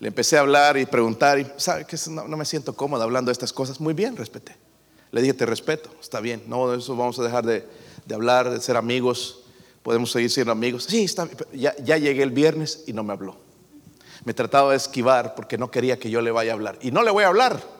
le 0.00 0.08
empecé 0.08 0.36
a 0.36 0.40
hablar 0.40 0.76
y 0.76 0.86
preguntar, 0.86 1.38
y 1.38 1.46
sabe 1.56 1.84
que 1.84 1.96
no, 2.10 2.28
me 2.28 2.44
siento 2.44 2.74
cómoda 2.74 3.04
hablando 3.04 3.30
de 3.30 3.32
estas 3.32 3.52
cosas. 3.52 3.80
Muy 3.80 3.94
bien, 3.94 4.16
respeté. 4.16 4.56
Le 5.10 5.22
dije, 5.22 5.34
te 5.34 5.46
respeto, 5.46 5.90
está 6.00 6.20
bien, 6.20 6.42
no, 6.46 6.74
eso 6.74 6.94
vamos 6.94 7.18
a 7.18 7.22
dejar 7.22 7.44
de, 7.44 7.64
hablar, 8.14 8.50
de 8.50 8.60
ser 8.60 8.76
amigos, 8.76 9.44
podemos 9.82 10.12
seguir 10.12 10.30
siendo 10.30 10.52
amigos. 10.52 10.84
Sí, 10.84 11.04
está 11.04 11.28
Ya, 11.52 11.74
ya 11.78 11.96
llegué 11.96 12.22
el 12.22 12.30
viernes 12.30 12.84
y 12.86 12.92
no 12.92 13.02
me 13.02 13.12
habló. 13.12 13.36
Me 14.24 14.34
trataba 14.34 14.72
de 14.72 14.76
esquivar 14.76 15.34
porque 15.34 15.56
no 15.56 15.70
quería 15.70 15.98
que 15.98 16.10
yo 16.10 16.20
le 16.20 16.30
vaya 16.30 16.52
a 16.52 16.54
hablar. 16.54 16.78
Y 16.82 16.90
no 16.90 17.02
le 17.02 17.10
voy 17.10 17.24
a 17.24 17.28
hablar. 17.28 17.77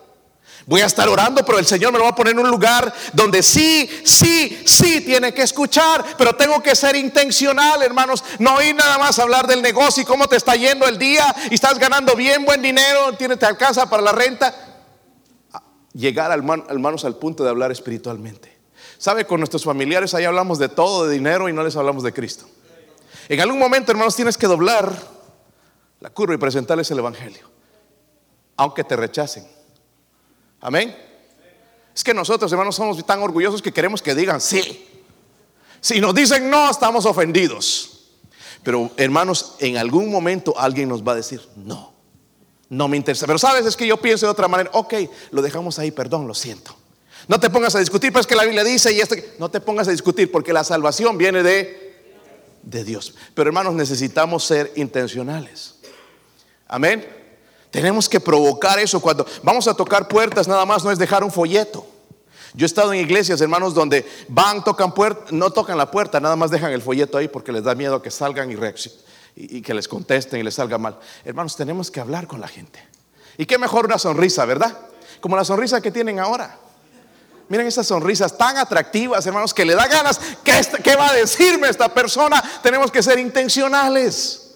Voy 0.69 0.81
a 0.81 0.85
estar 0.85 1.09
orando, 1.09 1.43
pero 1.43 1.57
el 1.57 1.65
Señor 1.65 1.91
me 1.91 1.97
lo 1.97 2.03
va 2.03 2.11
a 2.11 2.15
poner 2.15 2.33
en 2.33 2.39
un 2.39 2.49
lugar 2.49 2.93
donde 3.13 3.41
sí, 3.41 3.89
sí, 4.03 4.61
sí 4.65 5.01
tiene 5.01 5.33
que 5.33 5.41
escuchar, 5.41 6.05
pero 6.15 6.35
tengo 6.35 6.61
que 6.61 6.75
ser 6.75 6.95
intencional, 6.95 7.81
hermanos. 7.81 8.23
No 8.37 8.61
ir 8.61 8.75
nada 8.75 8.99
más 8.99 9.17
a 9.17 9.23
hablar 9.23 9.47
del 9.47 9.63
negocio 9.63 10.03
y 10.03 10.05
cómo 10.05 10.27
te 10.27 10.35
está 10.35 10.55
yendo 10.55 10.87
el 10.87 10.99
día 10.99 11.35
y 11.49 11.55
estás 11.55 11.79
ganando 11.79 12.15
bien, 12.15 12.45
buen 12.45 12.61
dinero, 12.61 13.13
tiene, 13.17 13.35
te 13.35 13.47
alcanza 13.47 13.89
para 13.89 14.03
la 14.03 14.11
renta. 14.11 14.53
Llegar, 15.93 16.31
hermanos, 16.31 17.03
al 17.03 17.15
punto 17.15 17.43
de 17.43 17.49
hablar 17.49 17.71
espiritualmente. 17.71 18.55
¿Sabe? 18.99 19.25
Con 19.25 19.39
nuestros 19.39 19.63
familiares 19.63 20.13
ahí 20.13 20.25
hablamos 20.25 20.59
de 20.59 20.69
todo, 20.69 21.07
de 21.07 21.13
dinero 21.15 21.49
y 21.49 21.53
no 21.53 21.63
les 21.63 21.75
hablamos 21.77 22.03
de 22.03 22.13
Cristo. 22.13 22.45
En 23.27 23.39
algún 23.41 23.57
momento, 23.57 23.91
hermanos, 23.91 24.15
tienes 24.15 24.37
que 24.37 24.45
doblar 24.45 24.93
la 25.99 26.09
curva 26.11 26.35
y 26.35 26.37
presentarles 26.37 26.91
el 26.91 26.99
Evangelio, 26.99 27.49
aunque 28.55 28.83
te 28.83 28.95
rechacen. 28.95 29.58
Amén. 30.61 30.95
Es 31.95 32.03
que 32.03 32.13
nosotros, 32.13 32.51
hermanos, 32.51 32.75
somos 32.75 33.03
tan 33.05 33.21
orgullosos 33.21 33.61
que 33.61 33.71
queremos 33.71 34.01
que 34.01 34.15
digan 34.15 34.39
sí. 34.39 34.87
Si 35.81 35.99
nos 35.99 36.13
dicen 36.13 36.49
no, 36.49 36.69
estamos 36.69 37.05
ofendidos. 37.05 37.99
Pero, 38.63 38.91
hermanos, 38.97 39.55
en 39.59 39.77
algún 39.77 40.11
momento 40.11 40.53
alguien 40.57 40.89
nos 40.89 41.03
va 41.03 41.13
a 41.13 41.15
decir 41.15 41.41
no. 41.55 41.93
No 42.69 42.87
me 42.87 42.97
interesa. 42.97 43.25
Pero 43.25 43.39
sabes, 43.39 43.65
es 43.65 43.75
que 43.75 43.87
yo 43.87 43.97
pienso 43.97 44.25
de 44.25 44.31
otra 44.31 44.47
manera. 44.47 44.69
Ok, 44.73 44.93
lo 45.31 45.41
dejamos 45.41 45.79
ahí, 45.79 45.91
perdón, 45.91 46.27
lo 46.27 46.35
siento. 46.35 46.75
No 47.27 47.39
te 47.39 47.49
pongas 47.49 47.75
a 47.75 47.79
discutir, 47.79 48.13
pues 48.13 48.27
que 48.27 48.35
la 48.35 48.43
Biblia 48.43 48.63
dice 48.63 48.93
y 48.93 48.99
esto. 48.99 49.15
No 49.37 49.49
te 49.49 49.59
pongas 49.59 49.87
a 49.87 49.91
discutir 49.91 50.31
porque 50.31 50.53
la 50.53 50.63
salvación 50.63 51.17
viene 51.17 51.41
de, 51.41 51.95
de 52.61 52.83
Dios. 52.83 53.15
Pero 53.33 53.49
hermanos, 53.49 53.73
necesitamos 53.73 54.43
ser 54.43 54.71
intencionales. 54.75 55.75
Amén. 56.67 57.18
Tenemos 57.71 58.09
que 58.09 58.19
provocar 58.19 58.79
eso. 58.79 58.99
Cuando 58.99 59.25
vamos 59.43 59.67
a 59.67 59.73
tocar 59.73 60.07
puertas, 60.07 60.47
nada 60.47 60.65
más 60.65 60.83
no 60.83 60.91
es 60.91 60.97
dejar 60.97 61.23
un 61.23 61.31
folleto. 61.31 61.85
Yo 62.53 62.65
he 62.65 62.67
estado 62.67 62.93
en 62.93 62.99
iglesias, 62.99 63.39
hermanos, 63.41 63.75
donde 63.75 64.07
van, 64.27 64.63
tocan 64.63 64.93
puerta, 64.93 65.25
no 65.31 65.51
tocan 65.51 65.77
la 65.77 65.91
puerta, 65.91 66.19
nada 66.19 66.35
más 66.35 66.49
dejan 66.49 66.71
el 66.71 66.81
folleto 66.81 67.17
ahí 67.17 67.27
porque 67.27 67.51
les 67.51 67.63
da 67.63 67.75
miedo 67.75 68.01
que 68.01 68.09
salgan 68.09 68.51
y, 68.51 68.57
y 69.35 69.61
que 69.61 69.73
les 69.73 69.87
contesten 69.87 70.39
y 70.39 70.43
les 70.43 70.55
salga 70.55 70.79
mal. 70.79 70.97
Hermanos, 71.23 71.55
tenemos 71.55 71.91
que 71.91 71.99
hablar 71.99 72.25
con 72.25 72.41
la 72.41 72.47
gente. 72.47 72.83
Y 73.37 73.45
qué 73.45 73.59
mejor 73.59 73.85
una 73.85 73.99
sonrisa, 73.99 74.45
¿verdad? 74.45 74.75
Como 75.21 75.35
la 75.35 75.45
sonrisa 75.45 75.79
que 75.79 75.91
tienen 75.91 76.19
ahora. 76.19 76.57
Miren 77.49 77.67
esas 77.67 77.87
sonrisas 77.87 78.37
tan 78.37 78.57
atractivas, 78.57 79.25
hermanos, 79.25 79.53
que 79.53 79.65
le 79.65 79.75
da 79.75 79.87
ganas. 79.87 80.19
¿Qué, 80.43 80.59
qué 80.83 80.95
va 80.95 81.09
a 81.09 81.13
decirme 81.13 81.69
esta 81.69 81.93
persona? 81.93 82.43
Tenemos 82.63 82.91
que 82.91 83.01
ser 83.03 83.19
intencionales. 83.19 84.55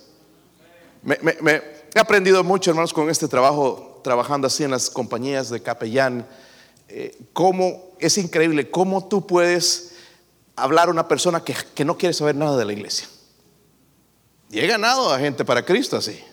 me, 1.03 1.73
He 1.95 1.99
aprendido 1.99 2.43
mucho, 2.43 2.71
hermanos, 2.71 2.93
con 2.93 3.09
este 3.09 3.27
trabajo, 3.27 4.01
trabajando 4.03 4.47
así 4.47 4.63
en 4.63 4.71
las 4.71 4.89
compañías 4.89 5.49
de 5.49 5.61
capellán. 5.61 6.27
eh, 6.89 7.17
cómo 7.33 7.93
es 7.99 8.17
increíble 8.17 8.69
cómo 8.69 9.07
tú 9.07 9.25
puedes 9.25 9.93
hablar 10.55 10.89
a 10.89 10.91
una 10.91 11.07
persona 11.07 11.43
que, 11.43 11.55
que 11.73 11.85
no 11.85 11.97
quiere 11.97 12.13
saber 12.13 12.35
nada 12.35 12.57
de 12.57 12.65
la 12.65 12.73
iglesia. 12.73 13.07
Y 14.49 14.59
he 14.59 14.67
ganado 14.67 15.11
a 15.11 15.19
gente 15.19 15.45
para 15.45 15.65
Cristo 15.65 15.97
así. 15.97 16.23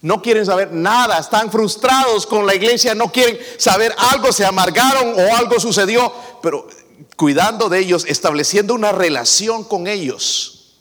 No 0.00 0.22
quieren 0.22 0.46
saber 0.46 0.72
nada, 0.72 1.18
están 1.18 1.50
frustrados 1.50 2.24
con 2.26 2.46
la 2.46 2.54
iglesia, 2.54 2.94
no 2.94 3.10
quieren 3.10 3.38
saber 3.56 3.92
algo, 3.98 4.32
se 4.32 4.44
amargaron 4.44 5.14
o 5.18 5.36
algo 5.36 5.58
sucedió, 5.58 6.12
pero 6.40 6.68
cuidando 7.16 7.68
de 7.68 7.80
ellos, 7.80 8.04
estableciendo 8.06 8.74
una 8.74 8.92
relación 8.92 9.64
con 9.64 9.88
ellos, 9.88 10.76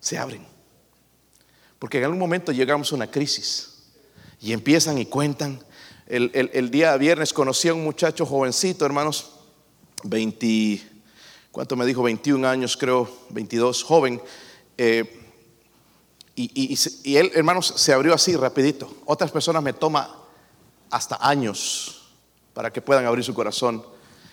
se 0.00 0.18
abren. 0.18 0.55
Porque 1.78 1.98
en 1.98 2.04
algún 2.04 2.18
momento 2.18 2.52
llegamos 2.52 2.92
a 2.92 2.94
una 2.94 3.10
crisis 3.10 3.76
y 4.40 4.52
empiezan 4.52 4.98
y 4.98 5.06
cuentan. 5.06 5.62
El, 6.06 6.70
día 6.70 6.96
viernes 6.96 7.32
conocí 7.32 7.68
a 7.68 7.74
un 7.74 7.82
muchacho 7.82 8.24
jovencito, 8.24 8.86
hermanos, 8.86 9.32
20, 10.04 10.80
¿cuánto 11.50 11.74
me 11.74 11.84
dijo? 11.84 12.02
21 12.02 12.46
años, 12.46 12.76
creo, 12.76 13.10
22, 13.30 13.82
joven. 13.82 14.22
Eh, 14.78 15.22
y, 16.36 17.16
él, 17.16 17.32
hermanos, 17.34 17.72
se 17.76 17.92
abrió 17.92 18.14
así 18.14 18.36
rapidito. 18.36 18.94
Otras 19.06 19.30
personas 19.30 19.62
me 19.62 19.72
toma 19.72 20.14
hasta 20.90 21.18
años 21.20 22.12
para 22.52 22.72
que 22.72 22.80
puedan 22.80 23.06
abrir 23.06 23.24
su 23.24 23.34
corazón 23.34 23.84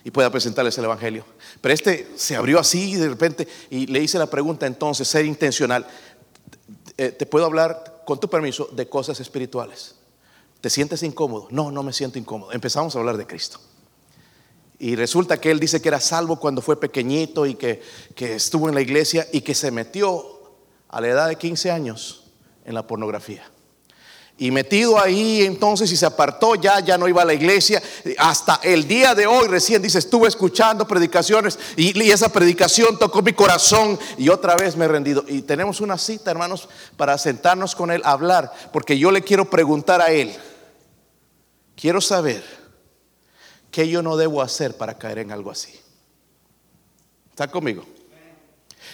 y 0.04 0.12
pueda 0.12 0.30
presentarles 0.30 0.78
el 0.78 0.86
Evangelio. 0.86 1.26
Pero 1.62 1.74
este 1.74 2.12
se 2.16 2.36
abrió 2.36 2.60
así 2.60 2.96
de 2.96 3.08
repente 3.08 3.48
y 3.70 3.88
le 3.88 4.02
hice 4.02 4.18
la 4.20 4.28
pregunta 4.28 4.68
entonces, 4.68 5.08
ser 5.08 5.26
intencional. 5.26 5.88
Eh, 6.98 7.10
te 7.10 7.26
puedo 7.26 7.46
hablar, 7.46 8.04
con 8.06 8.20
tu 8.20 8.30
permiso, 8.30 8.70
de 8.72 8.88
cosas 8.88 9.20
espirituales. 9.20 9.96
¿Te 10.62 10.70
sientes 10.70 11.04
incómodo? 11.04 11.48
No, 11.52 11.72
no 11.72 11.84
me 11.84 11.94
siento 11.94 12.20
incómodo. 12.20 12.52
Empezamos 12.52 12.96
a 12.96 13.00
hablar 13.00 13.18
de 13.18 13.28
Cristo. 13.28 13.60
Y 14.80 14.96
resulta 14.96 15.40
que 15.40 15.52
él 15.52 15.60
dice 15.60 15.82
que 15.82 15.90
era 15.90 16.00
salvo 16.00 16.40
cuando 16.40 16.62
fue 16.62 16.80
pequeñito 16.80 17.46
y 17.46 17.56
que, 17.56 17.82
que 18.16 18.36
estuvo 18.36 18.70
en 18.70 18.76
la 18.76 18.82
iglesia 18.82 19.28
y 19.32 19.42
que 19.42 19.56
se 19.56 19.72
metió 19.72 20.42
a 20.90 21.02
la 21.02 21.08
edad 21.08 21.28
de 21.28 21.38
15 21.38 21.72
años 21.72 22.26
en 22.66 22.74
la 22.74 22.86
pornografía. 22.86 23.50
Y 24.44 24.52
metido 24.52 25.00
ahí 25.00 25.44
entonces 25.44 25.90
y 25.90 25.96
se 25.96 26.06
apartó 26.06 26.56
ya, 26.56 26.82
ya 26.82 26.98
no 26.98 27.08
iba 27.08 27.22
a 27.22 27.26
la 27.26 27.34
iglesia. 27.34 27.82
Hasta 28.18 28.60
el 28.62 28.86
día 28.90 29.16
de 29.16 29.26
hoy 29.26 29.48
recién 29.48 29.82
dice, 29.82 30.00
estuve 30.00 30.28
escuchando 30.28 30.86
predicaciones 30.86 31.58
y, 31.78 31.98
y, 31.98 32.12
esa 32.12 32.28
predicación 32.28 33.00
tocó 33.00 33.22
mi 33.22 33.32
corazón 33.32 33.98
y 34.18 34.28
otra 34.28 34.58
vez 34.58 34.76
me 34.76 34.84
he 34.84 34.90
rendido. 34.90 35.24
Y 35.30 35.44
tenemos 35.44 35.80
una 35.80 35.98
cita, 35.98 36.30
hermanos, 36.30 36.68
para 36.98 37.18
sentarnos 37.18 37.74
con 37.74 37.90
él 37.90 38.02
a 38.04 38.12
hablar, 38.12 38.52
porque 38.74 38.98
yo 39.00 39.12
le 39.12 39.22
quiero 39.22 39.50
preguntar 39.50 40.02
a 40.02 40.12
él, 40.12 40.36
quiero 41.78 42.02
saber 42.02 42.44
qué 43.72 43.88
yo 43.88 44.02
no 44.02 44.18
debo 44.18 44.42
hacer 44.42 44.76
para 44.76 44.98
caer 44.98 45.20
en 45.20 45.32
algo 45.32 45.52
así. 45.52 45.80
¿Está 47.30 47.48
conmigo? 47.48 47.86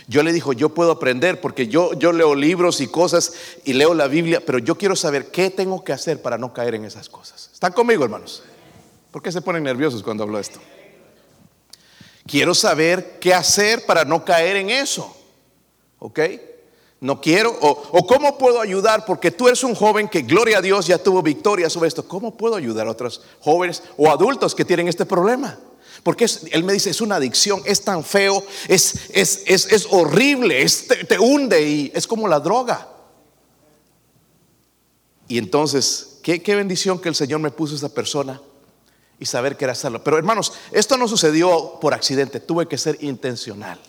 Yo 0.10 0.24
le 0.24 0.34
dijo, 0.34 0.54
yo 0.54 0.70
puedo 0.70 0.92
aprender 0.92 1.40
porque 1.40 1.68
yo, 1.68 1.94
yo 1.94 2.12
leo 2.12 2.34
libros 2.34 2.82
y 2.82 2.88
cosas 2.88 3.32
y 3.64 3.74
leo 3.74 3.94
la 3.94 4.08
Biblia, 4.08 4.42
pero 4.44 4.58
yo 4.58 4.76
quiero 4.76 4.96
saber 4.96 5.30
qué 5.30 5.52
tengo 5.52 5.84
que 5.84 5.94
hacer 5.94 6.20
para 6.20 6.40
no 6.40 6.52
caer 6.52 6.74
en 6.74 6.84
esas 6.84 7.10
cosas. 7.10 7.52
¿Están 7.54 7.74
conmigo, 7.74 8.04
hermanos? 8.06 8.42
¿Por 9.12 9.22
qué 9.22 9.32
se 9.32 9.44
ponen 9.44 9.62
nerviosos 9.62 10.02
cuando 10.02 10.24
hablo 10.24 10.40
esto? 10.40 10.60
Quiero 12.26 12.56
saber 12.56 13.20
qué 13.20 13.36
hacer 13.36 13.86
para 13.86 14.04
no 14.04 14.26
caer 14.26 14.56
en 14.56 14.72
eso. 14.72 15.16
¿Ok? 16.00 16.20
No 17.02 17.22
quiero, 17.22 17.56
o, 17.62 17.70
o, 17.92 18.08
cómo 18.08 18.36
puedo 18.40 18.62
ayudar, 18.62 19.06
porque 19.06 19.30
tú 19.30 19.48
eres 19.48 19.64
un 19.64 19.76
joven 19.76 20.10
que, 20.10 20.24
gloria 20.24 20.58
a 20.58 20.62
Dios, 20.62 20.88
ya 20.88 20.98
tuvo 20.98 21.22
victoria 21.22 21.70
sobre 21.70 21.88
esto. 21.88 22.08
¿Cómo 22.08 22.36
puedo 22.36 22.56
ayudar 22.56 22.88
a 22.88 22.92
otros 22.92 23.22
jóvenes 23.42 23.84
o 23.96 24.10
adultos 24.10 24.56
que 24.56 24.66
tienen 24.66 24.88
este 24.88 25.06
problema? 25.06 25.60
Porque 26.04 26.28
él 26.52 26.64
me 26.64 26.74
dice, 26.74 26.90
es 26.90 27.02
una 27.02 27.16
adicción, 27.16 27.62
es 27.66 27.82
tan 27.82 28.04
feo, 28.04 28.44
es, 28.68 29.10
es, 29.14 29.44
es, 29.46 29.88
horrible, 29.92 30.66
te, 31.08 31.20
hunde 31.20 31.62
y 31.62 31.92
es 31.94 32.08
como 32.08 32.28
la 32.28 32.40
droga. 32.40 32.88
Y 35.28 35.38
entonces, 35.38 36.20
¿qué, 36.24 36.42
qué 36.42 36.56
bendición 36.56 37.00
que 37.00 37.10
el 37.10 37.16
Señor 37.16 37.40
me 37.40 37.52
puso 37.52 37.74
a 37.74 37.78
esa 37.78 37.90
persona 37.90 38.42
y 39.20 39.26
saber 39.26 39.58
que 39.58 39.66
era 39.66 39.74
hacerlo. 39.74 40.04
Pero 40.04 40.18
hermanos, 40.18 40.54
esto 40.72 40.98
no 40.98 41.08
sucedió 41.08 41.78
por 41.82 41.94
accidente, 41.94 42.40
tuve 42.40 42.68
que 42.68 42.78
ser 42.78 42.98
intencional. 43.02 43.80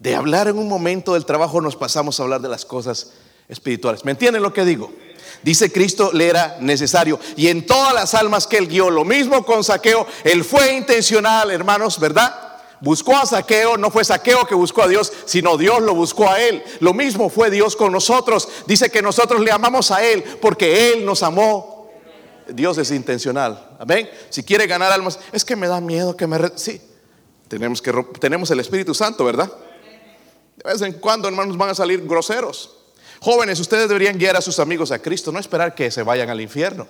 De 0.00 0.14
hablar 0.14 0.48
en 0.48 0.58
un 0.58 0.68
momento 0.68 1.14
del 1.14 1.24
trabajo 1.24 1.60
nos 1.60 1.76
pasamos 1.76 2.18
a 2.18 2.24
hablar 2.24 2.40
de 2.40 2.48
las 2.48 2.64
cosas 2.64 3.12
espirituales. 3.48 4.04
¿Me 4.04 4.10
entienden 4.10 4.42
lo 4.42 4.52
que 4.52 4.64
digo? 4.64 4.92
Dice 5.42 5.70
Cristo 5.70 6.10
le 6.12 6.28
era 6.28 6.58
necesario. 6.60 7.20
Y 7.36 7.48
en 7.48 7.66
todas 7.66 7.94
las 7.94 8.14
almas 8.14 8.46
que 8.46 8.58
él 8.58 8.68
guió, 8.68 8.90
lo 8.90 9.04
mismo 9.04 9.44
con 9.44 9.62
saqueo, 9.62 10.06
él 10.24 10.44
fue 10.44 10.74
intencional, 10.74 11.50
hermanos, 11.50 11.98
¿verdad? 12.00 12.46
Buscó 12.80 13.16
a 13.16 13.24
Saqueo, 13.24 13.78
no 13.78 13.90
fue 13.90 14.04
Saqueo 14.04 14.46
que 14.46 14.54
buscó 14.54 14.82
a 14.82 14.88
Dios, 14.88 15.12
sino 15.24 15.56
Dios 15.56 15.80
lo 15.80 15.94
buscó 15.94 16.28
a 16.28 16.40
él. 16.40 16.62
Lo 16.80 16.92
mismo 16.92 17.30
fue 17.30 17.50
Dios 17.50 17.74
con 17.74 17.92
nosotros. 17.92 18.48
Dice 18.66 18.90
que 18.90 19.00
nosotros 19.00 19.40
le 19.40 19.50
amamos 19.50 19.90
a 19.90 20.04
él 20.04 20.22
porque 20.40 20.92
él 20.92 21.04
nos 21.04 21.22
amó. 21.22 21.90
Dios 22.48 22.78
es 22.78 22.90
intencional. 22.90 23.76
Amén. 23.78 24.08
Si 24.28 24.42
quiere 24.42 24.66
ganar 24.66 24.92
almas, 24.92 25.18
es 25.32 25.44
que 25.44 25.56
me 25.56 25.66
da 25.66 25.80
miedo 25.80 26.16
que 26.16 26.26
me... 26.26 26.38
Sí, 26.56 26.80
tenemos, 27.48 27.80
que, 27.80 27.92
tenemos 28.20 28.50
el 28.50 28.60
Espíritu 28.60 28.94
Santo, 28.94 29.24
¿verdad? 29.24 29.50
De 30.56 30.70
vez 30.70 30.82
en 30.82 30.94
cuando, 30.94 31.28
hermanos, 31.28 31.56
van 31.56 31.70
a 31.70 31.74
salir 31.74 32.06
groseros. 32.06 32.76
Jóvenes, 33.20 33.58
ustedes 33.60 33.88
deberían 33.88 34.18
guiar 34.18 34.36
a 34.36 34.40
sus 34.40 34.58
amigos 34.58 34.90
a 34.92 34.98
Cristo, 34.98 35.32
no 35.32 35.38
esperar 35.38 35.74
que 35.74 35.90
se 35.90 36.02
vayan 36.02 36.30
al 36.30 36.40
infierno. 36.40 36.86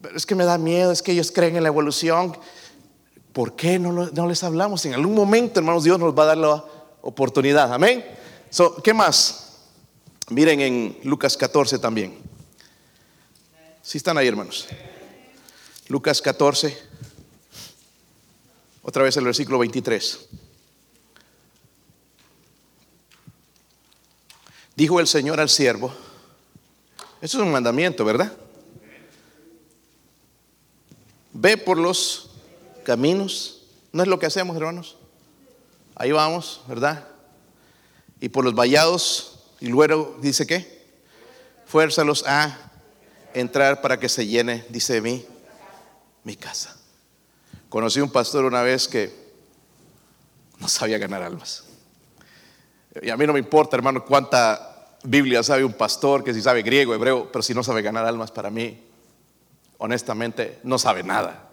Pero 0.00 0.16
es 0.16 0.26
que 0.26 0.34
me 0.34 0.44
da 0.44 0.58
miedo, 0.58 0.90
es 0.90 1.02
que 1.02 1.12
ellos 1.12 1.30
creen 1.30 1.56
en 1.56 1.62
la 1.62 1.68
evolución. 1.68 2.36
¿Por 3.32 3.54
qué 3.54 3.78
no, 3.78 4.28
les 4.28 4.42
hablamos? 4.42 4.84
En 4.84 4.94
algún 4.94 5.14
momento, 5.14 5.60
hermanos, 5.60 5.84
Dios 5.84 5.98
nos 5.98 6.16
va 6.16 6.24
a 6.24 6.26
dar 6.26 6.38
la 6.38 6.64
oportunidad. 7.02 7.72
Amén. 7.72 8.04
¿Qué 8.82 8.92
más? 8.92 9.60
Miren 10.28 10.60
en 10.60 10.98
Lucas 11.04 11.36
14 11.36 11.78
también. 11.78 12.18
Si 13.82 13.98
están 13.98 14.18
ahí, 14.18 14.28
hermanos. 14.28 14.66
Lucas 15.88 16.20
14. 16.20 16.76
Otra 18.82 19.02
vez 19.04 19.16
el 19.16 19.24
versículo 19.24 19.58
23. 19.58 20.28
Dijo 24.82 24.98
el 24.98 25.06
Señor 25.06 25.38
al 25.38 25.48
siervo, 25.48 25.94
eso 27.20 27.38
es 27.38 27.44
un 27.44 27.52
mandamiento, 27.52 28.04
¿verdad? 28.04 28.32
Ve 31.32 31.56
por 31.56 31.78
los 31.78 32.30
caminos, 32.82 33.62
¿no 33.92 34.02
es 34.02 34.08
lo 34.08 34.18
que 34.18 34.26
hacemos, 34.26 34.56
hermanos? 34.56 34.96
Ahí 35.94 36.10
vamos, 36.10 36.62
¿verdad? 36.66 37.06
Y 38.20 38.28
por 38.28 38.44
los 38.44 38.56
vallados, 38.56 39.38
y 39.60 39.68
luego 39.68 40.18
dice 40.20 40.48
qué? 40.48 40.84
Fuérzalos 41.64 42.24
a 42.26 42.58
entrar 43.34 43.82
para 43.82 44.00
que 44.00 44.08
se 44.08 44.26
llene, 44.26 44.66
dice 44.68 45.00
mí, 45.00 45.24
mi 46.24 46.34
casa. 46.34 46.76
Conocí 47.68 48.00
un 48.00 48.10
pastor 48.10 48.46
una 48.46 48.62
vez 48.62 48.88
que 48.88 49.14
no 50.58 50.66
sabía 50.66 50.98
ganar 50.98 51.22
almas. 51.22 51.62
Y 53.00 53.10
a 53.10 53.16
mí 53.16 53.28
no 53.28 53.32
me 53.32 53.38
importa, 53.38 53.76
hermano, 53.76 54.04
cuánta 54.04 54.70
Biblia 55.04 55.42
sabe 55.42 55.64
un 55.64 55.72
pastor, 55.72 56.22
que 56.22 56.32
si 56.32 56.40
sabe 56.40 56.62
griego, 56.62 56.94
hebreo, 56.94 57.30
pero 57.32 57.42
si 57.42 57.54
no 57.54 57.62
sabe 57.62 57.82
ganar 57.82 58.06
almas 58.06 58.30
para 58.30 58.50
mí, 58.50 58.82
honestamente, 59.78 60.58
no 60.62 60.78
sabe 60.78 61.02
nada. 61.02 61.48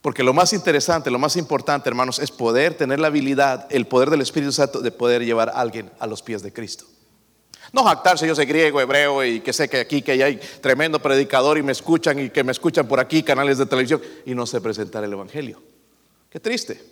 Porque 0.00 0.22
lo 0.22 0.34
más 0.34 0.52
interesante, 0.52 1.10
lo 1.10 1.18
más 1.18 1.36
importante, 1.36 1.88
hermanos, 1.88 2.18
es 2.18 2.30
poder 2.30 2.74
tener 2.74 3.00
la 3.00 3.06
habilidad, 3.08 3.66
el 3.70 3.86
poder 3.86 4.10
del 4.10 4.20
Espíritu 4.20 4.52
Santo 4.52 4.80
de 4.80 4.90
poder 4.90 5.24
llevar 5.24 5.48
a 5.48 5.52
alguien 5.52 5.90
a 5.98 6.06
los 6.06 6.22
pies 6.22 6.42
de 6.42 6.52
Cristo. 6.52 6.84
No 7.72 7.84
jactarse, 7.84 8.26
yo 8.26 8.34
soy 8.34 8.46
griego, 8.46 8.80
hebreo 8.80 9.24
y 9.24 9.40
que 9.40 9.52
sé 9.52 9.68
que 9.68 9.80
aquí 9.80 10.02
que 10.02 10.12
hay 10.22 10.38
tremendo 10.60 11.00
predicador 11.00 11.58
y 11.58 11.62
me 11.62 11.72
escuchan 11.72 12.18
y 12.18 12.30
que 12.30 12.44
me 12.44 12.52
escuchan 12.52 12.86
por 12.86 13.00
aquí, 13.00 13.22
canales 13.22 13.58
de 13.58 13.66
televisión, 13.66 14.00
y 14.26 14.34
no 14.34 14.46
sé 14.46 14.60
presentar 14.60 15.02
el 15.04 15.12
Evangelio. 15.12 15.62
Qué 16.30 16.40
triste. 16.40 16.82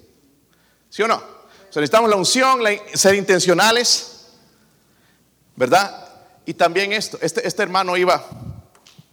¿Sí 0.89 1.03
o 1.03 1.09
no? 1.09 1.43
necesitamos 1.67 2.11
la 2.11 2.17
unción, 2.17 2.61
ser 2.93 3.15
intencionales, 3.15 4.12
¿verdad? 5.63 6.09
Y 6.45 6.55
también 6.55 6.93
esto, 6.93 7.19
este, 7.23 7.47
este 7.47 7.63
hermano 7.63 7.97
iba, 7.97 8.29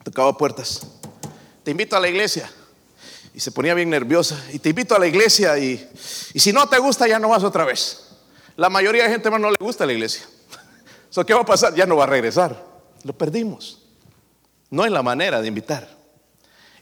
tocaba 0.04 0.36
puertas. 0.36 0.82
Te 1.64 1.70
invito 1.70 1.96
a 1.96 2.00
la 2.00 2.10
iglesia. 2.10 2.50
Y 3.36 3.40
se 3.40 3.52
ponía 3.52 3.76
bien 3.76 3.88
nerviosa. 3.92 4.36
Y 4.52 4.58
te 4.58 4.70
invito 4.70 4.96
a 4.96 5.00
la 5.00 5.06
iglesia 5.06 5.60
y, 5.60 5.88
y 6.34 6.40
si 6.40 6.52
no 6.52 6.68
te 6.68 6.80
gusta 6.80 7.08
ya 7.08 7.20
no 7.20 7.30
vas 7.30 7.44
otra 7.44 7.66
vez. 7.66 8.00
La 8.56 8.68
mayoría 8.68 9.04
de 9.04 9.12
gente 9.12 9.28
hermano 9.28 9.46
no 9.46 9.52
le 9.52 9.64
gusta 9.64 9.86
la 9.86 9.94
iglesia. 9.94 10.24
So, 11.12 11.24
¿Qué 11.24 11.36
va 11.36 11.42
a 11.42 11.46
pasar? 11.46 11.76
Ya 11.76 11.86
no 11.86 11.96
va 11.96 12.06
a 12.06 12.08
regresar. 12.08 12.66
Lo 13.04 13.14
perdimos. 13.14 13.84
No 14.72 14.86
es 14.86 14.92
la 14.92 15.04
manera 15.04 15.42
de 15.42 15.48
invitar. 15.48 15.88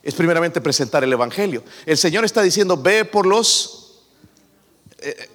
Es 0.02 0.14
primeramente 0.14 0.62
presentar 0.62 1.04
el 1.04 1.12
Evangelio. 1.12 1.62
El 1.84 1.98
Señor 1.98 2.24
está 2.24 2.40
diciendo, 2.40 2.78
ve 2.78 3.04
por 3.04 3.26
los... 3.26 4.04
Eh, 4.98 5.28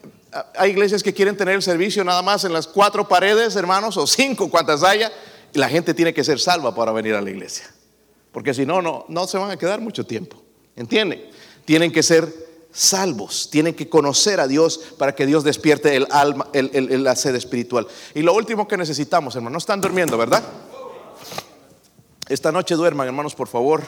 hay 0.56 0.72
iglesias 0.72 1.04
que 1.04 1.14
quieren 1.14 1.38
tener 1.38 1.56
el 1.56 1.62
servicio 1.62 2.04
nada 2.04 2.22
más 2.22 2.44
en 2.44 2.54
las 2.54 2.68
cuatro 2.68 3.08
paredes, 3.08 3.56
hermanos, 3.56 3.98
o 3.98 4.08
cinco, 4.08 4.50
cuantas 4.50 4.84
haya, 4.84 5.12
y 5.54 5.60
la 5.60 5.70
gente 5.70 5.94
tiene 5.94 6.14
que 6.14 6.24
ser 6.24 6.40
salva 6.40 6.74
para 6.74 6.92
venir 6.92 7.16
a 7.16 7.22
la 7.22 7.30
iglesia. 7.30 7.72
Porque 8.32 8.54
si 8.54 8.66
no, 8.66 8.82
no, 8.82 9.06
no 9.08 9.28
se 9.28 9.38
van 9.38 9.52
a 9.52 9.58
quedar 9.58 9.80
mucho 9.80 10.06
tiempo. 10.06 10.42
¿Entiende? 10.76 11.30
Tienen 11.66 11.92
que 11.92 12.02
ser 12.02 12.28
salvos, 12.72 13.50
tienen 13.52 13.76
que 13.76 13.88
conocer 13.88 14.40
a 14.40 14.48
Dios 14.48 14.80
para 14.98 15.14
que 15.14 15.28
Dios 15.28 15.44
despierte 15.44 15.96
el 15.96 16.08
alma, 16.10 16.48
el, 16.54 17.04
la 17.04 17.16
sed 17.16 17.36
espiritual. 17.36 17.88
Y 18.16 18.24
lo 18.24 18.34
último 18.34 18.68
que 18.68 18.76
necesitamos, 18.76 19.36
hermanos, 19.36 19.54
no 19.54 19.58
están 19.60 19.80
durmiendo, 19.80 20.18
¿verdad? 20.18 20.44
Esta 22.28 22.52
noche 22.52 22.74
duerman, 22.74 23.06
hermanos, 23.06 23.36
por 23.36 23.48
favor, 23.48 23.84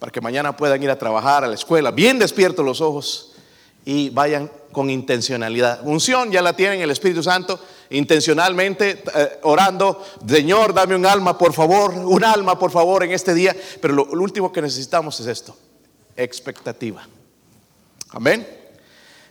para 0.00 0.10
que 0.10 0.20
mañana 0.20 0.56
puedan 0.56 0.82
ir 0.82 0.90
a 0.90 0.98
trabajar 0.98 1.44
a 1.44 1.46
la 1.46 1.54
escuela, 1.54 1.92
bien 1.92 2.18
despiertos 2.18 2.64
los 2.64 2.80
ojos 2.80 3.35
y 3.86 4.10
vayan 4.10 4.50
con 4.72 4.90
intencionalidad. 4.90 5.80
Unción 5.86 6.30
ya 6.30 6.42
la 6.42 6.54
tienen 6.54 6.82
el 6.82 6.90
Espíritu 6.90 7.22
Santo, 7.22 7.58
intencionalmente 7.88 9.02
eh, 9.14 9.38
orando, 9.44 10.04
Señor, 10.28 10.74
dame 10.74 10.96
un 10.96 11.06
alma, 11.06 11.38
por 11.38 11.54
favor, 11.54 11.94
un 11.94 12.24
alma, 12.24 12.58
por 12.58 12.72
favor, 12.72 13.04
en 13.04 13.12
este 13.12 13.32
día. 13.32 13.56
Pero 13.80 13.94
lo 13.94 14.04
último 14.22 14.52
que 14.52 14.60
necesitamos 14.60 15.18
es 15.20 15.28
esto, 15.28 15.56
expectativa. 16.16 17.06
Amén. 18.10 18.46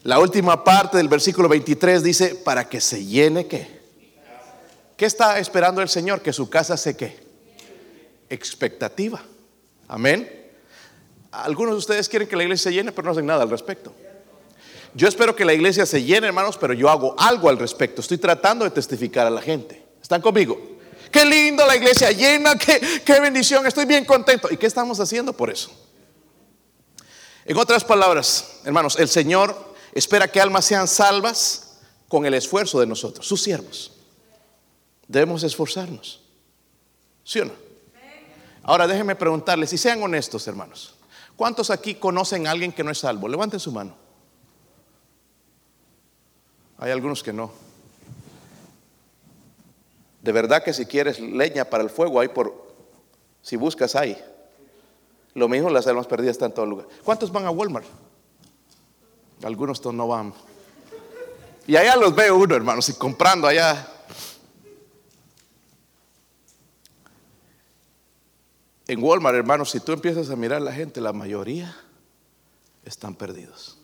La 0.03 0.19
última 0.19 0.63
parte 0.63 0.97
del 0.97 1.09
versículo 1.09 1.49
23 1.49 2.01
dice, 2.01 2.35
para 2.35 2.69
que 2.69 2.79
se 2.79 3.05
llene 3.05 3.45
qué. 3.45 3.75
¿Qué 4.95 5.05
está 5.05 5.37
esperando 5.37 5.81
el 5.81 5.89
Señor? 5.89 6.21
Que 6.21 6.31
su 6.31 6.49
casa 6.49 6.77
se 6.77 6.95
qué. 6.95 7.19
Expectativa. 8.29 9.21
Amén. 9.89 10.31
Algunos 11.31 11.73
de 11.73 11.79
ustedes 11.79 12.07
quieren 12.07 12.29
que 12.29 12.37
la 12.37 12.43
iglesia 12.43 12.71
se 12.71 12.75
llene, 12.75 12.93
pero 12.93 13.05
no 13.05 13.11
hacen 13.11 13.25
nada 13.25 13.43
al 13.43 13.49
respecto. 13.49 13.93
Yo 14.95 15.09
espero 15.09 15.35
que 15.35 15.43
la 15.43 15.53
iglesia 15.53 15.85
se 15.85 16.01
llene, 16.01 16.27
hermanos, 16.27 16.57
pero 16.57 16.73
yo 16.73 16.89
hago 16.89 17.15
algo 17.19 17.49
al 17.49 17.59
respecto. 17.59 17.99
Estoy 17.99 18.17
tratando 18.17 18.63
de 18.63 18.71
testificar 18.71 19.27
a 19.27 19.29
la 19.29 19.41
gente. 19.41 19.85
¿Están 20.01 20.21
conmigo? 20.21 20.57
Qué 21.11 21.25
lindo 21.25 21.65
la 21.67 21.75
iglesia 21.75 22.11
llena, 22.11 22.57
qué, 22.57 23.19
bendición, 23.19 23.67
estoy 23.67 23.83
bien 23.83 24.05
contento. 24.05 24.47
¿Y 24.49 24.55
qué 24.55 24.65
estamos 24.65 24.99
haciendo 25.01 25.33
por 25.33 25.49
eso? 25.49 25.69
En 27.43 27.57
otras 27.57 27.83
palabras, 27.83 28.61
hermanos, 28.63 28.97
el 28.97 29.09
Señor 29.09 29.75
espera 29.91 30.29
que 30.29 30.39
almas 30.39 30.63
sean 30.63 30.87
salvas 30.87 31.79
con 32.07 32.25
el 32.25 32.33
esfuerzo 32.33 32.79
de 32.79 32.87
nosotros, 32.87 33.27
sus 33.27 33.43
siervos. 33.43 33.91
Debemos 35.07 35.43
esforzarnos. 35.43 36.21
¿Sí 37.25 37.39
o 37.39 37.45
no? 37.45 37.53
Ahora 38.63 38.87
déjenme 38.87 39.15
preguntarles, 39.15 39.73
y 39.73 39.77
sean 39.77 40.01
honestos, 40.01 40.47
hermanos. 40.47 40.95
¿Cuántos 41.35 41.69
aquí 41.69 41.95
conocen 41.95 42.47
a 42.47 42.51
alguien 42.51 42.71
que 42.71 42.83
no 42.83 42.91
es 42.91 42.99
salvo? 42.99 43.27
Levanten 43.27 43.59
su 43.59 43.71
mano. 43.73 44.04
Hay 46.77 46.91
algunos 46.91 47.23
que 47.23 47.33
no. 47.33 47.51
De 50.21 50.31
verdad 50.31 50.63
que 50.63 50.73
si 50.73 50.85
quieres 50.85 51.19
leña 51.19 51.65
para 51.65 51.83
el 51.83 51.89
fuego, 51.89 52.19
hay 52.19 52.29
por, 52.29 52.65
si 53.41 53.55
buscas, 53.55 53.95
hay. 53.95 54.17
Lo 55.35 55.47
mismo 55.47 55.69
las 55.69 55.85
almas 55.87 56.07
perdidas 56.07 56.31
están 56.31 56.49
en 56.49 56.55
todo 56.55 56.65
lugar. 56.65 56.87
¿Cuántos 57.03 57.31
van 57.31 57.45
a 57.45 57.51
Walmart? 57.51 57.85
Algunos 59.43 59.83
no 59.85 60.07
van. 60.07 60.33
Y 61.67 61.75
allá 61.75 61.95
los 61.95 62.15
veo 62.15 62.37
uno, 62.37 62.55
hermanos, 62.55 62.89
y 62.89 62.93
comprando 62.93 63.47
allá. 63.47 63.87
En 68.87 69.03
Walmart, 69.03 69.35
hermanos, 69.35 69.71
si 69.71 69.79
tú 69.79 69.91
empiezas 69.91 70.29
a 70.29 70.35
mirar 70.35 70.57
a 70.57 70.65
la 70.65 70.71
gente, 70.71 71.01
la 71.01 71.11
mayoría 71.11 71.75
están 72.83 73.15
perdidos. 73.15 73.74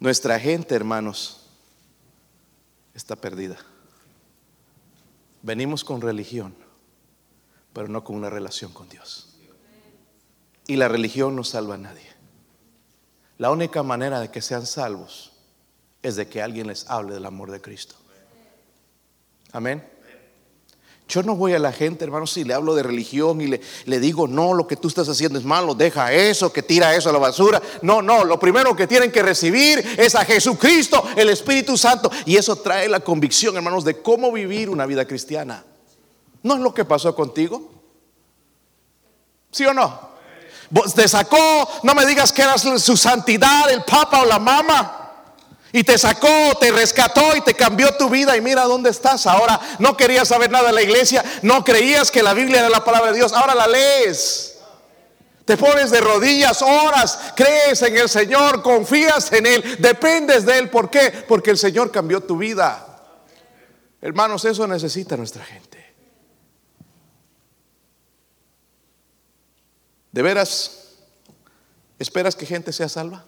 Nuestra 0.00 0.38
gente, 0.38 0.74
hermanos, 0.74 1.46
está 2.94 3.16
perdida. 3.16 3.56
Venimos 5.42 5.84
con 5.84 6.00
religión 6.00 6.66
pero 7.76 7.88
no 7.88 8.02
con 8.02 8.16
una 8.16 8.30
relación 8.30 8.72
con 8.72 8.88
Dios. 8.88 9.36
Y 10.66 10.76
la 10.76 10.88
religión 10.88 11.36
no 11.36 11.44
salva 11.44 11.74
a 11.74 11.76
nadie. 11.76 12.10
La 13.36 13.50
única 13.50 13.82
manera 13.82 14.18
de 14.18 14.30
que 14.30 14.40
sean 14.40 14.64
salvos 14.64 15.34
es 16.02 16.16
de 16.16 16.26
que 16.26 16.40
alguien 16.40 16.68
les 16.68 16.88
hable 16.88 17.12
del 17.12 17.26
amor 17.26 17.50
de 17.50 17.60
Cristo. 17.60 17.94
Amén. 19.52 19.86
Yo 21.08 21.22
no 21.22 21.36
voy 21.36 21.54
a 21.54 21.60
la 21.60 21.72
gente, 21.72 22.04
hermanos, 22.04 22.32
si 22.32 22.42
le 22.42 22.52
hablo 22.52 22.74
de 22.74 22.82
religión 22.82 23.40
y 23.40 23.46
le, 23.46 23.60
le, 23.84 24.00
digo, 24.00 24.26
no, 24.26 24.54
lo 24.54 24.66
que 24.66 24.74
tú 24.74 24.88
estás 24.88 25.08
haciendo 25.08 25.38
es 25.38 25.44
malo, 25.44 25.72
deja 25.74 26.12
eso, 26.12 26.52
que 26.52 26.64
tira 26.64 26.96
eso 26.96 27.10
a 27.10 27.12
la 27.12 27.20
basura. 27.20 27.62
No, 27.82 28.02
no, 28.02 28.24
lo 28.24 28.40
primero 28.40 28.74
que 28.74 28.88
tienen 28.88 29.12
que 29.12 29.22
recibir 29.22 29.78
es 29.98 30.16
a 30.16 30.24
Jesucristo, 30.24 31.04
el 31.14 31.28
Espíritu 31.28 31.76
Santo. 31.76 32.10
Y 32.24 32.36
eso 32.36 32.56
trae 32.56 32.88
la 32.88 32.98
convicción, 33.00 33.54
hermanos, 33.54 33.84
de 33.84 34.02
cómo 34.02 34.32
vivir 34.32 34.68
una 34.68 34.84
vida 34.84 35.06
cristiana. 35.06 35.64
¿No 36.42 36.54
es 36.54 36.60
lo 36.60 36.74
que 36.74 36.84
pasó 36.84 37.14
contigo? 37.14 37.70
¿Sí 39.52 39.64
o 39.64 39.72
no? 39.72 40.16
Te 40.92 41.06
sacó, 41.06 41.68
no 41.84 41.94
me 41.94 42.04
digas 42.04 42.32
que 42.32 42.42
eras 42.42 42.62
su 42.62 42.96
santidad, 42.96 43.70
el 43.70 43.84
papa 43.84 44.22
o 44.22 44.24
la 44.24 44.40
mama. 44.40 45.05
Y 45.76 45.84
te 45.84 45.98
sacó, 45.98 46.56
te 46.58 46.72
rescató 46.72 47.36
y 47.36 47.42
te 47.42 47.52
cambió 47.52 47.94
tu 47.98 48.08
vida. 48.08 48.34
Y 48.34 48.40
mira 48.40 48.62
dónde 48.62 48.88
estás 48.88 49.26
ahora. 49.26 49.60
No 49.78 49.94
querías 49.94 50.26
saber 50.26 50.50
nada 50.50 50.68
de 50.68 50.72
la 50.72 50.80
iglesia. 50.80 51.22
No 51.42 51.62
creías 51.64 52.10
que 52.10 52.22
la 52.22 52.32
Biblia 52.32 52.60
era 52.60 52.70
la 52.70 52.82
palabra 52.82 53.12
de 53.12 53.18
Dios. 53.18 53.34
Ahora 53.34 53.54
la 53.54 53.66
lees. 53.66 54.58
Te 55.44 55.58
pones 55.58 55.90
de 55.90 56.00
rodillas, 56.00 56.62
oras, 56.62 57.34
crees 57.36 57.82
en 57.82 57.94
el 57.94 58.08
Señor, 58.08 58.62
confías 58.62 59.30
en 59.32 59.44
Él, 59.44 59.76
dependes 59.78 60.46
de 60.46 60.60
Él. 60.60 60.70
¿Por 60.70 60.88
qué? 60.88 61.12
Porque 61.28 61.50
el 61.50 61.58
Señor 61.58 61.92
cambió 61.92 62.22
tu 62.22 62.38
vida. 62.38 63.04
Hermanos, 64.00 64.46
eso 64.46 64.66
necesita 64.66 65.14
nuestra 65.14 65.44
gente. 65.44 65.94
¿De 70.10 70.22
veras 70.22 70.94
esperas 71.98 72.34
que 72.34 72.46
gente 72.46 72.72
sea 72.72 72.88
salva? 72.88 73.26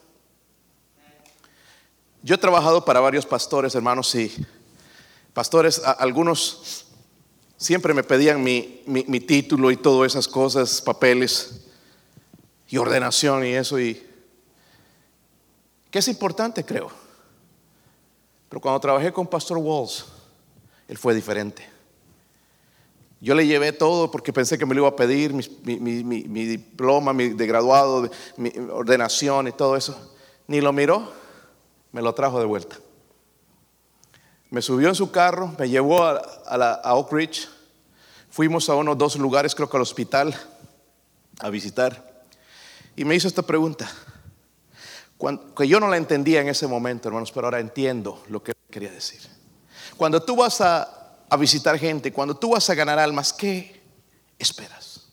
Yo 2.28 2.34
he 2.34 2.38
trabajado 2.38 2.84
para 2.84 3.00
varios 3.00 3.24
pastores, 3.24 3.74
hermanos, 3.74 4.14
y 4.14 4.30
pastores, 5.32 5.80
algunos 5.82 6.84
siempre 7.56 7.94
me 7.94 8.02
pedían 8.04 8.44
mi, 8.44 9.20
título 9.26 9.70
y 9.70 9.78
todas 9.78 10.12
esas 10.12 10.28
cosas, 10.28 10.82
papeles 10.82 11.62
y 12.68 12.76
ordenación 12.76 13.46
y 13.46 13.54
eso, 13.54 13.80
y 13.80 14.06
que 15.90 16.00
es 16.00 16.08
importante, 16.08 16.66
creo. 16.66 16.90
Pero 18.50 18.60
cuando 18.60 18.80
trabajé 18.80 19.10
con 19.10 19.26
Pastor 19.26 19.56
Walls, 19.56 20.04
él 20.86 20.98
fue 20.98 21.14
diferente. 21.14 21.66
Yo 23.22 23.34
le 23.34 23.46
llevé 23.46 23.72
todo 23.72 24.10
porque 24.10 24.34
pensé 24.34 24.58
que 24.58 24.66
me 24.66 24.74
lo 24.74 24.82
iba 24.82 24.88
a 24.90 24.96
pedir, 24.96 25.32
mi, 25.32 26.44
diploma, 26.44 27.14
mi 27.14 27.30
de 27.30 27.46
graduado, 27.46 28.10
mi 28.36 28.52
ordenación 28.70 29.48
y 29.48 29.52
todo 29.52 29.76
eso. 29.76 30.14
Ni 30.46 30.60
lo 30.60 30.74
miró, 30.74 31.17
me 31.98 32.04
lo 32.04 32.14
trajo 32.14 32.38
de 32.38 32.46
vuelta. 32.46 32.78
Me 34.50 34.62
subió 34.62 34.88
en 34.88 34.94
su 34.94 35.10
carro, 35.10 35.52
me 35.58 35.68
llevó 35.68 36.04
a, 36.04 36.94
Oak 36.94 37.12
Ridge. 37.12 37.48
Fuimos 38.30 38.68
a 38.68 38.76
unos 38.76 38.96
dos 38.96 39.16
lugares, 39.16 39.52
creo 39.52 39.68
que 39.68 39.76
al 39.76 39.82
hospital, 39.82 40.32
a 41.40 41.50
visitar. 41.50 42.22
Y 42.94 43.04
me 43.04 43.16
hizo 43.16 43.26
esta 43.26 43.42
pregunta, 43.42 43.90
que 45.56 45.66
yo 45.66 45.80
no 45.80 45.88
la 45.88 45.96
entendía 45.96 46.40
en 46.40 46.48
ese 46.48 46.68
momento, 46.68 47.08
hermanos, 47.08 47.32
pero 47.32 47.48
ahora 47.48 47.58
entiendo 47.58 48.22
lo 48.28 48.44
que 48.44 48.52
quería 48.70 48.92
decir. 48.92 49.20
Cuando 49.96 50.22
tú 50.22 50.36
vas 50.36 50.60
a 50.60 50.98
a 51.28 51.36
visitar 51.36 51.76
gente, 51.76 52.12
cuando 52.12 52.36
tú 52.36 52.50
vas 52.50 52.70
a 52.70 52.76
ganar 52.76 53.00
almas, 53.00 53.32
¿qué 53.32 53.82
esperas? 54.38 55.08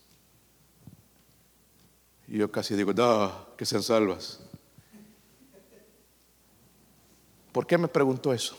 Y 2.28 2.38
yo 2.38 2.52
casi 2.52 2.76
digo, 2.76 2.94
no, 2.94 3.56
que 3.58 3.66
sean 3.66 3.82
salvas. 3.82 4.40
¿Por 7.56 7.66
qué 7.66 7.78
me 7.78 7.88
pregunto 7.88 8.34
eso? 8.34 8.54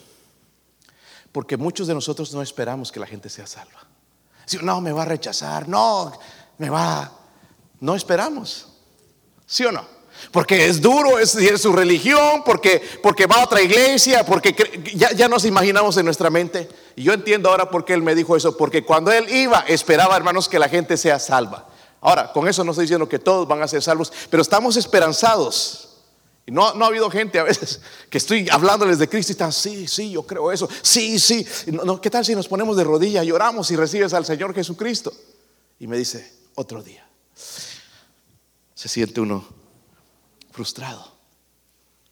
Porque 1.31 1.59
muchos 1.59 1.87
de 1.87 1.93
nosotros 1.93 2.33
no 2.33 2.41
esperamos 2.41 2.91
que 2.91 2.99
la 2.99 3.07
gente 3.07 3.29
sea 3.29 3.47
salva. 3.47 3.87
Si 4.47 4.57
no, 4.57 4.81
me 4.81 4.91
va 4.91 5.03
a 5.03 5.05
rechazar, 5.05 5.69
no, 5.69 6.19
me 6.57 6.71
va. 6.71 7.13
No 7.81 7.95
esperamos. 7.95 8.69
¿Sí 9.45 9.67
o 9.67 9.71
no? 9.71 9.85
Porque 10.33 10.65
es 10.65 10.81
duro, 10.81 11.19
es, 11.19 11.37
su 11.61 11.75
religión, 11.75 12.43
porque, 12.43 12.83
porque 13.03 13.27
va 13.27 13.35
a 13.35 13.45
otra 13.45 13.61
iglesia, 13.61 14.25
porque 14.25 14.57
ya, 14.95 15.13
ya 15.13 15.29
nos 15.29 15.45
imaginamos 15.45 15.99
en 15.99 16.07
nuestra 16.07 16.31
mente. 16.31 16.67
Y 16.97 17.03
yo 17.03 17.13
entiendo 17.13 17.51
ahora 17.51 17.69
por 17.69 17.85
qué 17.85 17.93
él 17.93 18.03
me 18.03 18.15
dijo 18.15 18.35
eso, 18.35 18.57
porque 18.57 18.83
cuando 18.83 19.13
él 19.13 19.29
iba, 19.29 19.59
esperaba, 19.69 20.17
hermanos, 20.17 20.49
que 20.49 20.59
la 20.59 20.71
gente 20.71 20.97
sea 20.97 21.19
salva. 21.19 21.67
Ahora, 22.01 22.33
con 22.33 22.49
eso 22.49 22.65
no 22.65 22.71
estoy 22.71 22.85
diciendo 22.85 23.11
que 23.11 23.19
todos 23.19 23.47
van 23.47 23.61
a 23.61 23.69
ser 23.69 23.83
salvos, 23.83 24.11
pero 24.31 24.41
estamos 24.41 24.79
esperanzados. 24.79 25.86
Y 26.47 26.53
no, 26.53 26.65
ha 26.65 26.87
habido 26.87 27.11
gente 27.11 27.41
a 27.41 27.43
veces 27.43 27.81
que 28.09 28.19
estoy 28.19 28.49
hablándoles 28.49 29.01
de 29.01 29.09
Cristo 29.09 29.33
y 29.33 29.35
están, 29.35 29.53
sí, 29.53 29.89
sí, 29.89 30.13
yo 30.13 30.25
creo 30.25 30.53
eso, 30.53 30.69
sí, 30.81 31.19
sí. 31.19 31.45
No, 31.73 32.01
¿Qué 32.01 32.09
tal 32.09 32.25
si 32.25 32.37
nos 32.37 32.47
ponemos 32.47 32.77
de 32.77 32.85
rodillas, 32.85 33.27
lloramos 33.27 33.69
y 33.73 33.77
recibes 33.77 34.15
al 34.15 34.25
Señor 34.25 34.55
Jesucristo? 34.55 35.13
Y 35.81 35.89
me 35.89 35.99
dice, 35.99 36.33
otro 36.55 36.83
día. 36.83 37.05
Se 38.75 38.89
siente 38.89 39.21
uno 39.21 39.45
frustrado, 40.53 41.13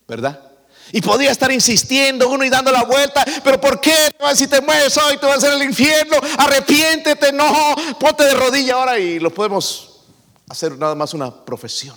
¿verdad? 0.08 0.50
Y 0.92 1.00
podía 1.00 1.30
estar 1.30 1.50
insistiendo 1.52 2.28
uno 2.28 2.44
y 2.44 2.50
dando 2.50 2.72
la 2.72 2.82
vuelta, 2.82 3.24
pero 3.42 3.60
¿por 3.60 3.80
qué? 3.80 4.10
Si 4.34 4.48
te 4.48 4.60
mueves 4.60 4.96
hoy, 4.98 5.16
te 5.16 5.26
vas 5.26 5.36
a 5.36 5.38
hacer 5.38 5.52
el 5.54 5.62
infierno, 5.62 6.16
arrepiéntete, 6.38 7.32
no, 7.32 7.74
ponte 8.00 8.24
de 8.24 8.34
rodilla 8.34 8.74
ahora 8.74 8.98
y 8.98 9.20
lo 9.20 9.32
podemos 9.32 10.00
hacer 10.48 10.76
nada 10.76 10.94
más 10.94 11.14
una 11.14 11.44
profesión, 11.44 11.96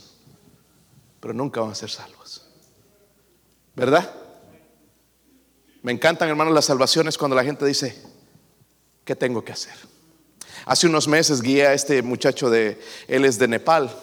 pero 1.19 1.33
nunca 1.33 1.61
van 1.61 1.71
a 1.71 1.75
ser 1.75 1.89
salvos. 1.89 2.16
¿Verdad? 3.77 4.11
Me 5.83 5.91
encantan, 5.91 6.27
hermanos, 6.27 6.51
las 6.51 6.65
salvaciones 6.65 7.15
cuando 7.15 7.35
la 7.35 7.43
gente 7.43 7.63
dice, 7.63 7.95
¿qué 9.05 9.15
tengo 9.15 9.45
que 9.45 9.51
hacer? 9.51 9.75
Hace 10.65 10.87
unos 10.87 11.07
meses 11.07 11.43
guié 11.43 11.67
a 11.67 11.73
este 11.73 12.01
muchacho 12.01 12.49
de, 12.49 12.81
él 13.07 13.23
es 13.23 13.37
de 13.37 13.47
Nepal, 13.47 13.95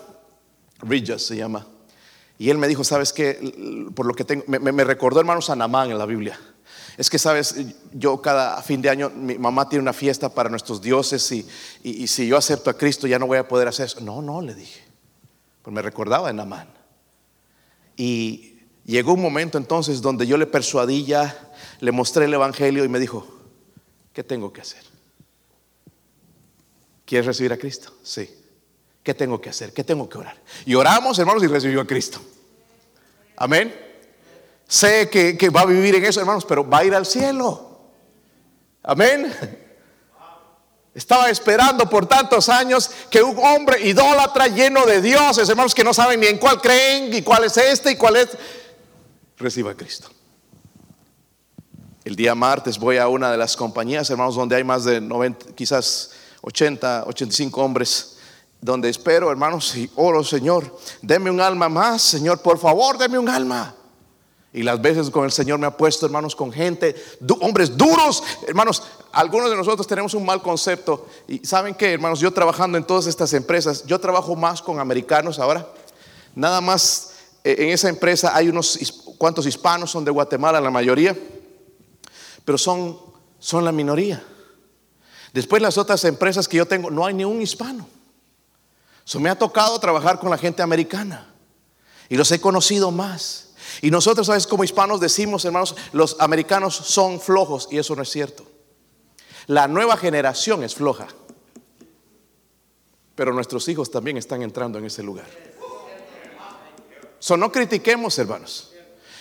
Rijas 0.79 1.23
se 1.23 1.37
llama, 1.37 1.67
y 2.39 2.51
él 2.51 2.59
me 2.59 2.69
dijo, 2.69 2.85
¿sabes 2.85 3.13
qué? 3.13 3.91
Por 3.97 4.07
lo 4.07 4.15
que 4.15 4.25
tengo, 4.25 4.45
me, 4.47 4.85
recordó, 4.85 5.19
hermanos, 5.19 5.51
a 5.51 5.57
Namán 5.57 5.91
en 5.91 5.99
la 5.99 6.07
Biblia. 6.07 6.39
Es 6.97 7.11
que, 7.11 7.19
sabes, 7.19 7.57
yo 7.93 8.23
cada 8.23 8.63
fin 8.63 8.81
de 8.81 8.91
año, 8.91 9.11
mi 9.11 9.39
mamá 9.39 9.69
tiene 9.69 9.83
una 9.83 9.93
fiesta 9.93 10.29
para 10.29 10.49
nuestros 10.49 10.81
dioses 10.81 11.33
y, 11.33 11.45
y, 11.83 12.07
si 12.07 12.29
yo 12.29 12.37
acepto 12.37 12.71
a 12.71 12.79
Cristo 12.79 13.09
ya 13.09 13.19
no 13.19 13.27
voy 13.27 13.39
a 13.39 13.49
poder 13.49 13.67
hacer 13.67 13.87
eso. 13.87 14.01
No, 14.03 14.23
no, 14.23 14.41
le 14.41 14.55
dije. 14.55 14.85
Pues 15.63 15.75
me 15.75 15.83
recordaba 15.83 16.29
de 16.29 16.35
Namán. 16.35 16.69
Y 17.97 18.54
llegó 18.85 19.15
un 19.15 19.23
momento 19.23 19.59
entonces 19.59 20.03
donde 20.03 20.27
yo 20.27 20.37
le 20.37 20.47
persuadí 20.47 21.05
ya, 21.05 21.53
le 21.81 21.93
mostré 21.93 22.27
el 22.27 22.35
Evangelio 22.35 22.85
y 22.85 22.89
me 22.89 22.99
dijo, 22.99 23.27
¿qué 24.13 24.23
tengo 24.23 24.53
que 24.53 24.61
hacer? 24.61 24.83
¿Quieres 27.05 27.27
recibir 27.27 27.53
a 27.53 27.59
Cristo? 27.59 27.93
Sí. 28.03 28.29
¿Qué 29.03 29.13
tengo 29.13 29.41
que 29.41 29.51
hacer? 29.51 29.73
¿Qué 29.73 29.85
tengo 29.85 30.09
que 30.09 30.19
orar? 30.19 30.41
Y 30.65 30.75
oramos, 30.75 31.19
hermanos, 31.19 31.43
y 31.43 31.47
recibió 31.47 31.83
a 31.83 31.87
Cristo. 31.87 32.21
Amén. 33.37 33.75
Sé 34.67 35.11
que, 35.11 35.51
va 35.51 35.61
a 35.61 35.67
vivir 35.67 35.95
en 35.97 36.05
eso, 36.05 36.21
hermanos, 36.21 36.45
pero 36.47 36.69
va 36.69 36.79
a 36.79 36.85
ir 36.85 36.95
al 36.95 37.05
cielo. 37.05 37.81
Amén. 38.83 39.33
Estaba 40.95 41.29
esperando 41.29 41.91
por 41.91 42.07
tantos 42.07 42.49
años 42.49 42.91
que 43.11 43.23
un 43.23 43.37
hombre 43.39 43.87
idólatra 43.87 44.47
lleno 44.47 44.87
de 44.87 45.03
dioses, 45.03 45.49
hermanos, 45.49 45.75
que 45.75 45.85
no 45.85 45.93
saben 45.93 46.21
ni 46.21 46.29
en 46.29 46.39
cuál 46.39 46.63
creen, 46.63 47.13
y 47.13 47.21
cuál 47.21 47.45
es 47.45 47.57
este 47.57 47.93
y 47.93 47.97
cuál 47.97 48.17
es, 48.17 48.31
reciba 49.37 49.73
a 49.73 49.75
Cristo. 49.75 50.09
El 52.05 52.17
día 52.17 52.35
martes 52.35 52.79
voy 52.79 52.99
a 52.99 53.09
una 53.09 53.31
de 53.31 53.39
las 53.39 53.57
compañías, 53.57 54.11
hermanos, 54.11 54.35
donde 54.35 54.57
hay 54.57 54.65
más 54.65 54.85
de 54.85 55.01
90, 55.01 55.53
quizás 55.55 56.11
80, 56.43 57.05
85 57.07 57.63
hombres, 57.63 58.17
donde 58.61 58.91
espero, 58.91 59.31
hermanos, 59.31 59.75
y 59.77 59.91
oro, 59.97 60.23
Señor, 60.23 60.79
deme 61.01 61.31
un 61.31 61.41
alma 61.41 61.69
más, 61.69 62.03
Señor, 62.03 62.43
por 62.43 62.59
favor, 62.59 62.99
deme 62.99 63.19
un 63.19 63.29
alma. 63.29 63.75
Y 64.55 64.63
las 64.63 64.81
veces 64.81 65.11
con 65.11 65.25
el 65.25 65.33
Señor 65.33 65.59
me 65.59 65.67
ha 65.67 65.77
puesto, 65.77 66.07
hermanos, 66.07 66.37
con 66.37 66.53
gente, 66.53 66.95
hombres 67.41 67.77
duros. 67.77 68.23
Hermanos, 68.47 68.85
algunos 69.11 69.51
de 69.51 69.57
nosotros 69.57 69.85
tenemos 69.85 70.15
un 70.15 70.25
mal 70.25 70.43
concepto. 70.43 71.09
Y 71.27 71.45
saben 71.45 71.75
que, 71.75 71.93
hermanos, 71.93 72.21
yo 72.21 72.33
trabajando 72.33 72.79
en 72.79 72.85
todas 72.85 73.07
estas 73.07 73.33
empresas, 73.33 73.85
yo 73.85 73.99
trabajo 73.99 74.37
más 74.37 74.63
con 74.63 74.79
americanos 74.79 75.41
ahora. 75.41 75.67
Nada 76.37 76.61
más 76.61 77.15
eh, 77.43 77.57
en 77.59 77.71
esa 77.71 77.89
empresa 77.89 78.31
hay 78.33 78.49
unos 78.49 78.79
cuantos 79.25 79.47
hispanos, 79.47 79.91
son 79.91 80.05
de 80.05 80.11
Guatemala 80.11 80.61
la 80.61 80.71
mayoría, 80.71 81.17
pero 82.45 82.59
son, 82.59 83.01
son 83.39 83.65
la 83.65 83.73
minoría. 83.73 84.23
Después 85.33 85.63
las 85.63 85.79
otras 85.79 86.05
empresas 86.05 86.47
que 86.47 86.59
yo 86.59 86.67
tengo, 86.67 86.91
no 86.91 87.07
hay 87.07 87.15
ni 87.15 87.25
un 87.25 87.41
hispano. 87.41 87.89
Eso 89.03 89.19
me 89.19 89.31
ha 89.31 89.39
tocado 89.39 89.79
trabajar 89.79 90.19
con 90.19 90.29
la 90.29 90.37
gente 90.37 90.61
americana. 90.61 91.33
Y 92.11 92.19
los 92.19 92.31
he 92.33 92.39
conocido 92.39 92.91
más. 92.91 93.55
Y 93.81 93.91
nosotros, 93.91 94.27
¿sabes? 94.27 94.47
Como 94.47 94.63
hispanos 94.63 95.01
decimos, 95.01 95.43
hermanos, 95.47 95.75
los 95.95 96.17
americanos 96.21 96.75
son 96.77 97.19
flojos 97.19 97.69
y 97.71 97.79
eso 97.79 97.97
no 97.97 98.03
es 98.03 98.11
cierto. 98.11 98.45
La 99.47 99.67
nueva 99.69 99.97
generación 99.97 100.63
es 100.65 100.75
floja. 100.75 101.09
Pero 103.15 103.33
nuestros 103.33 103.67
hijos 103.69 103.91
también 103.91 104.19
están 104.19 104.43
entrando 104.43 104.79
en 104.79 104.85
ese 104.85 105.03
lugar. 105.03 105.31
So, 107.19 107.39
no 107.39 107.51
critiquemos, 107.51 108.19
hermanos. 108.19 108.74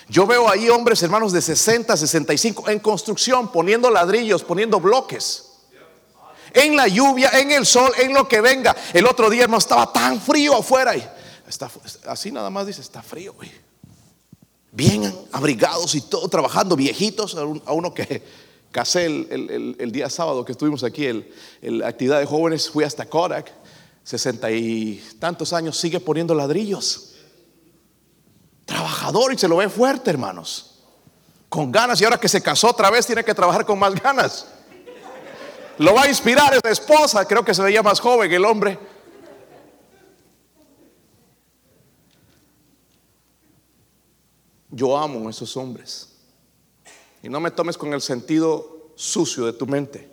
Yo 0.10 0.28
veo 0.28 0.50
ahí 0.50 0.70
hombres, 0.70 1.02
hermanos, 1.04 1.32
de 1.32 1.42
60, 1.42 1.96
65 1.96 2.70
en 2.70 2.80
construcción, 2.80 3.52
poniendo 3.52 3.90
ladrillos, 3.90 4.44
poniendo 4.44 4.80
bloques. 4.80 5.50
En 6.54 6.76
la 6.76 6.88
lluvia, 6.88 7.32
en 7.34 7.52
el 7.52 7.66
sol, 7.66 7.92
en 7.98 8.14
lo 8.14 8.28
que 8.28 8.42
venga. 8.42 8.76
El 8.94 9.08
otro 9.08 9.30
día, 9.30 9.48
no 9.48 9.58
estaba 9.58 9.92
tan 9.92 10.22
frío 10.22 10.56
afuera. 10.56 10.96
Y 10.96 11.04
así 12.08 12.32
nada 12.32 12.50
más 12.50 12.68
dice, 12.68 12.82
está 12.82 13.02
frío, 13.02 13.34
güey 13.34 13.52
bien 14.74 15.14
abrigados 15.32 15.94
y 15.96 16.02
todo, 16.02 16.28
trabajando, 16.28 16.76
viejitos, 16.76 17.36
a 17.36 17.74
uno 17.74 17.94
que 17.94 18.24
casé 18.72 19.06
el, 19.06 19.92
día 19.92 20.10
sábado 20.10 20.44
que 20.44 20.52
estuvimos 20.52 20.84
aquí, 20.84 21.06
el, 21.06 21.32
la 21.62 21.88
actividad 21.88 22.20
de 22.20 22.26
jóvenes, 22.26 22.70
fui 22.70 22.84
hasta 22.84 23.06
Kodak, 23.06 23.52
sesenta 24.04 24.52
y 24.52 25.02
tantos 25.20 25.54
años, 25.54 25.78
sigue 25.78 26.00
poniendo 26.00 26.34
ladrillos. 26.34 27.13
Trabajador 28.66 29.34
y 29.34 29.38
se 29.38 29.48
lo 29.48 29.58
ve 29.58 29.70
fuerte, 29.70 30.10
hermanos. 30.10 30.82
Con 31.50 31.72
ganas 31.72 32.00
y 32.02 32.04
ahora 32.04 32.20
que 32.20 32.30
se 32.30 32.42
casó 32.42 32.70
otra 32.70 32.90
vez 32.90 33.06
tiene 33.06 33.24
que 33.24 33.34
trabajar 33.34 33.66
con 33.66 33.78
más 33.78 33.94
ganas. 33.96 34.48
Lo 35.78 35.94
va 35.94 36.04
a 36.04 36.10
inspirar 36.10 36.54
esa 36.54 36.70
esposa, 36.70 37.26
creo 37.28 37.44
que 37.44 37.54
se 37.54 37.62
veía 37.62 37.82
más 37.82 38.00
joven 38.00 38.32
el 38.32 38.46
hombre. 38.46 38.80
Yo 44.70 44.98
amo 44.98 45.28
a 45.28 45.32
esos 45.32 45.56
hombres. 45.58 46.10
Y 47.22 47.30
no 47.30 47.40
me 47.40 47.52
tomes 47.52 47.78
con 47.78 47.94
el 47.94 48.02
sentido 48.02 48.92
sucio 48.96 49.46
de 49.46 49.54
tu 49.54 49.68
mente. 49.68 50.13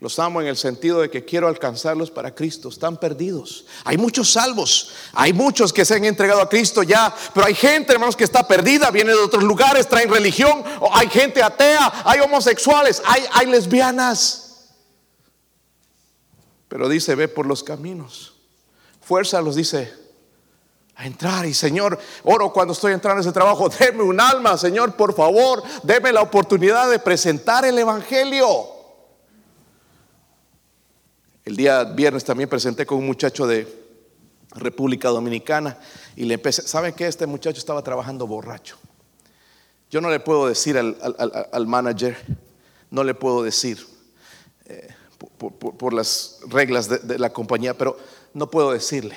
Los 0.00 0.20
amo 0.20 0.40
en 0.40 0.46
el 0.46 0.56
sentido 0.56 1.00
de 1.00 1.10
que 1.10 1.24
quiero 1.24 1.48
alcanzarlos 1.48 2.10
para 2.10 2.32
Cristo. 2.32 2.68
Están 2.68 2.98
perdidos. 2.98 3.64
Hay 3.84 3.98
muchos 3.98 4.30
salvos. 4.30 4.92
Hay 5.12 5.32
muchos 5.32 5.72
que 5.72 5.84
se 5.84 5.94
han 5.94 6.04
entregado 6.04 6.40
a 6.40 6.48
Cristo 6.48 6.84
ya. 6.84 7.12
Pero 7.34 7.46
hay 7.46 7.54
gente, 7.54 7.92
hermanos, 7.92 8.14
que 8.14 8.22
está 8.22 8.46
perdida. 8.46 8.92
Viene 8.92 9.10
de 9.10 9.18
otros 9.18 9.42
lugares, 9.42 9.88
traen 9.88 10.08
religión. 10.08 10.62
Hay 10.92 11.08
gente 11.08 11.42
atea. 11.42 12.04
Hay 12.04 12.20
homosexuales. 12.20 13.02
Hay, 13.04 13.24
hay 13.32 13.46
lesbianas. 13.46 14.68
Pero 16.68 16.88
dice, 16.88 17.16
ve 17.16 17.26
por 17.26 17.46
los 17.46 17.64
caminos. 17.64 18.34
Fuerza 19.00 19.40
los 19.40 19.56
dice, 19.56 19.92
a 20.94 21.06
entrar. 21.06 21.44
Y 21.46 21.54
Señor, 21.54 21.98
oro 22.22 22.52
cuando 22.52 22.72
estoy 22.72 22.92
entrando 22.92 23.18
a 23.18 23.22
ese 23.22 23.32
trabajo, 23.32 23.68
deme 23.68 24.04
un 24.04 24.20
alma, 24.20 24.56
Señor, 24.58 24.94
por 24.94 25.14
favor, 25.14 25.62
deme 25.82 26.12
la 26.12 26.20
oportunidad 26.20 26.88
de 26.88 27.00
presentar 27.00 27.64
el 27.64 27.78
Evangelio. 27.78 28.77
El 31.48 31.56
día 31.56 31.82
viernes 31.82 32.24
también 32.24 32.46
presenté 32.46 32.84
con 32.84 32.98
un 32.98 33.06
muchacho 33.06 33.46
de 33.46 33.66
República 34.50 35.08
Dominicana 35.08 35.78
y 36.14 36.24
le 36.24 36.34
empecé, 36.34 36.60
¿saben 36.60 36.92
qué? 36.92 37.06
Este 37.06 37.26
muchacho 37.26 37.56
estaba 37.56 37.82
trabajando 37.82 38.26
borracho. 38.26 38.76
Yo 39.90 40.02
no 40.02 40.10
le 40.10 40.20
puedo 40.20 40.46
decir 40.46 40.76
al, 40.76 41.66
manager, 41.66 42.18
no 42.90 43.02
le 43.02 43.14
puedo 43.14 43.42
decir 43.42 43.82
eh, 44.66 44.88
por, 45.38 45.94
las 45.94 46.40
reglas 46.48 47.08
de 47.08 47.18
la 47.18 47.32
compañía, 47.32 47.72
pero 47.72 47.96
no 48.34 48.50
puedo 48.50 48.72
decirle 48.72 49.16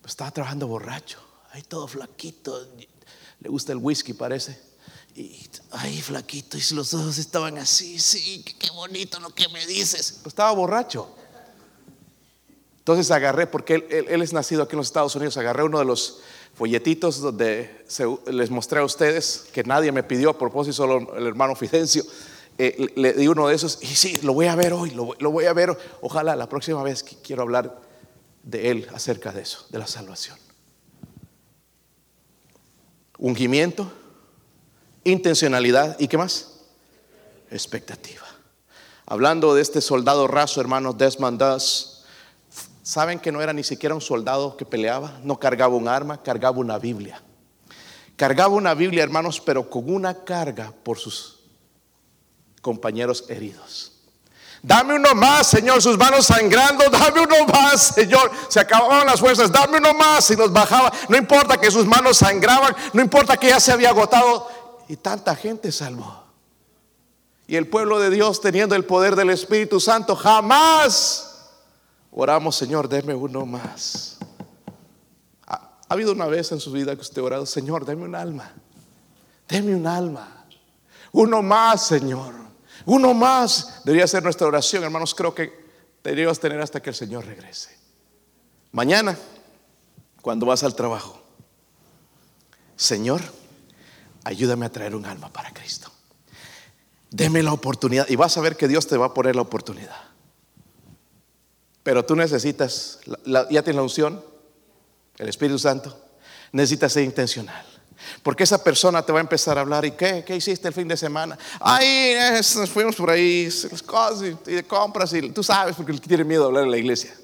pues 0.00 0.10
estaba 0.10 0.32
trabajando 0.32 0.66
borracho, 0.66 1.20
ahí 1.52 1.62
todo 1.62 1.86
flaquito, 1.86 2.66
le 3.38 3.48
gusta 3.48 3.70
el 3.70 3.78
whisky 3.78 4.12
parece. 4.12 4.60
Y 5.14 5.48
ahí 5.70 6.02
flaquito, 6.02 6.58
y 6.58 6.74
los 6.74 6.92
ojos 6.94 7.16
estaban 7.18 7.58
así, 7.58 8.00
sí, 8.00 8.42
qué 8.58 8.70
bonito 8.72 9.20
lo 9.20 9.30
que 9.30 9.48
me 9.50 9.64
dices. 9.66 10.18
Pues 10.20 10.32
estaba 10.32 10.50
borracho. 10.50 11.14
Entonces 12.84 13.10
agarré, 13.10 13.46
porque 13.46 13.86
él, 13.88 14.20
es 14.20 14.34
nacido 14.34 14.62
aquí 14.62 14.72
en 14.72 14.76
los 14.76 14.88
Estados 14.88 15.16
Unidos, 15.16 15.38
agarré 15.38 15.62
uno 15.62 15.78
de 15.78 15.86
los 15.86 16.20
folletitos 16.52 17.18
donde 17.18 17.82
les 18.26 18.50
mostré 18.50 18.80
a 18.80 18.84
ustedes, 18.84 19.46
que 19.54 19.64
nadie 19.64 19.90
me 19.90 20.02
pidió 20.02 20.28
a 20.28 20.38
propósito, 20.38 20.74
solo 20.74 21.16
el 21.16 21.26
hermano 21.26 21.56
Fidencio. 21.56 22.04
Eh, 22.58 22.92
le 22.94 23.14
di 23.14 23.26
uno 23.26 23.48
de 23.48 23.54
esos 23.54 23.78
y 23.80 23.86
sí, 23.86 24.18
lo 24.22 24.34
voy 24.34 24.48
a 24.48 24.54
ver 24.54 24.74
hoy, 24.74 24.90
lo, 24.90 25.30
voy 25.30 25.46
a 25.46 25.54
ver. 25.54 25.74
Ojalá 26.02 26.36
la 26.36 26.46
próxima 26.46 26.82
vez 26.82 27.02
que 27.02 27.16
quiero 27.16 27.40
hablar 27.40 27.80
de 28.42 28.70
Él 28.70 28.86
acerca 28.92 29.32
de 29.32 29.40
eso, 29.40 29.64
de 29.70 29.78
la 29.78 29.86
salvación. 29.86 30.36
Ungimiento, 33.16 33.90
intencionalidad 35.04 35.98
y 35.98 36.06
qué 36.06 36.18
más? 36.18 36.60
Expectativa. 37.50 38.26
Hablando 39.06 39.54
de 39.54 39.62
este 39.62 39.80
soldado 39.80 40.26
raso, 40.28 40.60
hermano 40.60 40.92
Desmond 40.92 41.38
Doss, 41.38 41.93
¿saben 42.84 43.18
que 43.18 43.32
no 43.32 43.42
era 43.42 43.52
ni 43.52 43.64
siquiera 43.64 43.94
un 43.94 44.00
soldado 44.00 44.56
que 44.56 44.64
peleaba? 44.64 45.18
No 45.24 45.40
cargaba 45.40 45.74
un 45.74 45.88
arma, 45.88 46.22
cargaba 46.22 46.58
una 46.58 46.78
Biblia. 46.78 47.20
Cargaba 48.14 48.54
una 48.54 48.74
Biblia, 48.74 49.02
hermanos, 49.02 49.40
pero 49.40 49.68
con 49.68 49.92
una 49.92 50.22
carga 50.22 50.72
por 50.84 50.98
sus 50.98 51.40
compañeros 52.60 53.24
heridos. 53.28 53.90
Dame 54.62 54.94
uno 54.94 55.14
más, 55.14 55.48
Señor, 55.48 55.82
sus 55.82 55.98
manos 55.98 56.26
sangrando, 56.26 56.88
dame 56.90 57.22
uno 57.22 57.46
más, 57.46 57.88
Señor. 57.94 58.30
Se 58.48 58.60
acababan 58.60 59.06
las 59.06 59.18
fuerzas, 59.18 59.50
dame 59.50 59.78
uno 59.78 59.92
más 59.94 60.30
y 60.30 60.36
nos 60.36 60.52
bajaba. 60.52 60.92
No 61.08 61.16
importa 61.16 61.58
que 61.58 61.70
sus 61.70 61.86
manos 61.86 62.18
sangraban, 62.18 62.74
no 62.92 63.02
importa 63.02 63.36
que 63.36 63.48
ya 63.48 63.60
se 63.60 63.72
había 63.72 63.90
agotado. 63.90 64.48
Y 64.88 64.96
tanta 64.96 65.34
gente 65.34 65.72
salvó. 65.72 66.24
Y 67.46 67.56
el 67.56 67.66
pueblo 67.66 67.98
de 67.98 68.10
Dios, 68.10 68.40
teniendo 68.40 68.74
el 68.74 68.84
poder 68.84 69.16
del 69.16 69.30
Espíritu 69.30 69.80
Santo, 69.80 70.16
jamás 70.16 71.33
Oramos, 72.16 72.54
Señor, 72.54 72.88
deme 72.88 73.12
uno 73.12 73.44
más. 73.44 74.18
¿Ha, 75.46 75.54
ha 75.54 75.86
habido 75.88 76.12
una 76.12 76.26
vez 76.26 76.52
en 76.52 76.60
su 76.60 76.70
vida 76.70 76.94
que 76.94 77.02
usted 77.02 77.20
ha 77.20 77.24
orado, 77.24 77.46
Señor, 77.46 77.84
deme 77.84 78.04
un 78.04 78.14
alma? 78.14 78.52
Deme 79.48 79.74
un 79.74 79.86
alma. 79.86 80.46
Uno 81.10 81.42
más, 81.42 81.86
Señor. 81.86 82.34
Uno 82.86 83.14
más. 83.14 83.82
Debería 83.84 84.06
ser 84.06 84.22
nuestra 84.22 84.46
oración, 84.46 84.84
hermanos. 84.84 85.14
Creo 85.14 85.34
que 85.34 85.52
deberíamos 86.04 86.38
tener 86.38 86.60
hasta 86.60 86.80
que 86.80 86.90
el 86.90 86.96
Señor 86.96 87.26
regrese. 87.26 87.76
Mañana, 88.70 89.18
cuando 90.22 90.46
vas 90.46 90.62
al 90.62 90.74
trabajo, 90.74 91.20
Señor, 92.76 93.20
ayúdame 94.22 94.66
a 94.66 94.70
traer 94.70 94.94
un 94.94 95.04
alma 95.04 95.32
para 95.32 95.52
Cristo. 95.52 95.90
Deme 97.10 97.42
la 97.42 97.52
oportunidad 97.52 98.08
y 98.08 98.16
vas 98.16 98.36
a 98.36 98.40
ver 98.40 98.56
que 98.56 98.68
Dios 98.68 98.86
te 98.86 98.96
va 98.96 99.06
a 99.06 99.14
poner 99.14 99.36
la 99.36 99.42
oportunidad. 99.42 100.13
Pero 101.84 102.04
tú 102.04 102.16
necesitas, 102.16 102.98
ya 103.26 103.62
tienes 103.62 103.76
la 103.76 103.82
unción, 103.82 104.24
el 105.18 105.28
Espíritu 105.28 105.58
Santo, 105.60 105.96
necesitas 106.50 106.92
ser 106.92 107.04
intencional. 107.04 107.64
Porque 108.22 108.42
esa 108.42 108.64
persona 108.64 109.04
te 109.04 109.12
va 109.12 109.18
a 109.18 109.20
empezar 109.20 109.58
a 109.58 109.60
hablar, 109.60 109.84
¿y 109.84 109.92
qué? 109.92 110.24
¿Qué 110.26 110.34
hiciste 110.34 110.66
el 110.66 110.74
fin 110.74 110.88
de 110.88 110.96
semana? 110.96 111.38
Ay, 111.60 112.16
nos 112.32 112.70
fuimos 112.70 112.96
por 112.96 113.10
ahí, 113.10 113.48
y 114.46 114.50
de 114.50 114.64
compras, 114.64 115.12
y 115.12 115.30
tú 115.30 115.42
sabes, 115.42 115.76
porque 115.76 115.92
tiene 115.98 116.24
miedo 116.24 116.42
de 116.42 116.48
hablar 116.48 116.64
en 116.64 116.70
la 116.70 116.78
iglesia. 116.78 117.14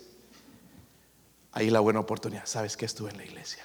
Ahí 1.53 1.71
la 1.71 1.81
buena 1.81 2.01
oportunidad. 2.01 2.45
¿Sabes 2.45 2.77
que 2.77 2.85
estuve 2.85 3.11
en 3.11 3.17
la 3.17 3.25
iglesia? 3.25 3.65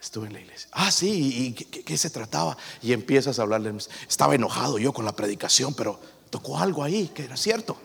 Estuve 0.00 0.26
en 0.26 0.32
la 0.32 0.40
iglesia. 0.40 0.68
Ah, 0.72 0.90
sí, 0.90 1.46
¿y 1.46 1.52
qué, 1.52 1.96
se 1.96 2.10
trataba? 2.10 2.56
Y 2.82 2.92
empiezas 2.92 3.38
a 3.38 3.42
hablarle. 3.42 3.72
Estaba 4.08 4.34
enojado 4.34 4.78
yo 4.78 4.92
con 4.92 5.04
la 5.04 5.12
predicación, 5.12 5.74
pero 5.74 5.98
tocó 6.28 6.58
algo 6.58 6.82
ahí 6.82 7.08
que 7.14 7.24
era 7.24 7.36
cierto. 7.36 7.78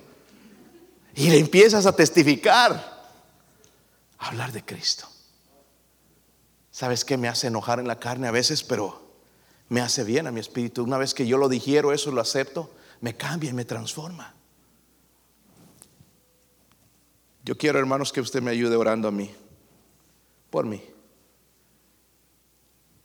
Y 1.15 1.29
le 1.29 1.39
empiezas 1.39 1.85
a 1.85 1.95
testificar, 1.95 2.71
a 4.17 4.27
hablar 4.27 4.51
de 4.51 4.65
Cristo. 4.65 5.07
¿Sabes 6.71 7.05
qué? 7.05 7.17
Me 7.17 7.27
hace 7.27 7.47
enojar 7.47 7.79
en 7.79 7.87
la 7.87 7.99
carne 7.99 8.27
a 8.27 8.31
veces, 8.31 8.63
pero 8.63 9.03
me 9.69 9.79
hace 9.81 10.03
bien 10.03 10.25
a 10.25 10.31
mi 10.31 10.39
espíritu. 10.39 10.83
Una 10.83 10.97
vez 10.97 11.13
que 11.13 11.27
yo 11.27 11.37
lo 11.37 11.49
digiero, 11.49 11.93
eso 11.93 12.11
lo 12.11 12.21
acepto, 12.21 12.73
me 13.01 13.15
cambia 13.15 13.51
y 13.51 13.53
me 13.53 13.65
transforma. 13.65 14.33
Yo 17.43 17.57
quiero, 17.57 17.77
hermanos, 17.77 18.11
que 18.11 18.21
usted 18.21 18.41
me 18.41 18.51
ayude 18.51 18.75
orando 18.75 19.07
a 19.07 19.11
mí, 19.11 19.29
por 20.49 20.65
mí. 20.65 20.81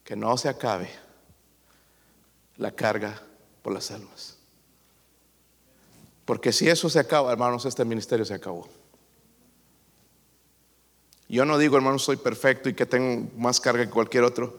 Que 0.04 0.16
no 0.16 0.34
se 0.38 0.48
acabe 0.48 0.88
la 2.56 2.70
carga 2.70 3.20
por 3.62 3.74
las 3.74 3.90
almas. 3.90 4.38
Porque 6.28 6.52
si 6.52 6.68
eso 6.68 6.90
se 6.90 6.98
acaba, 6.98 7.32
hermanos, 7.32 7.64
este 7.64 7.86
ministerio 7.86 8.22
se 8.22 8.34
acabó. 8.34 8.68
Yo 11.26 11.46
no 11.46 11.56
digo, 11.56 11.78
hermano, 11.78 11.98
soy 11.98 12.18
perfecto 12.18 12.68
y 12.68 12.74
que 12.74 12.84
tengo 12.84 13.30
más 13.38 13.58
carga 13.58 13.86
que 13.86 13.90
cualquier 13.90 14.24
otro. 14.24 14.54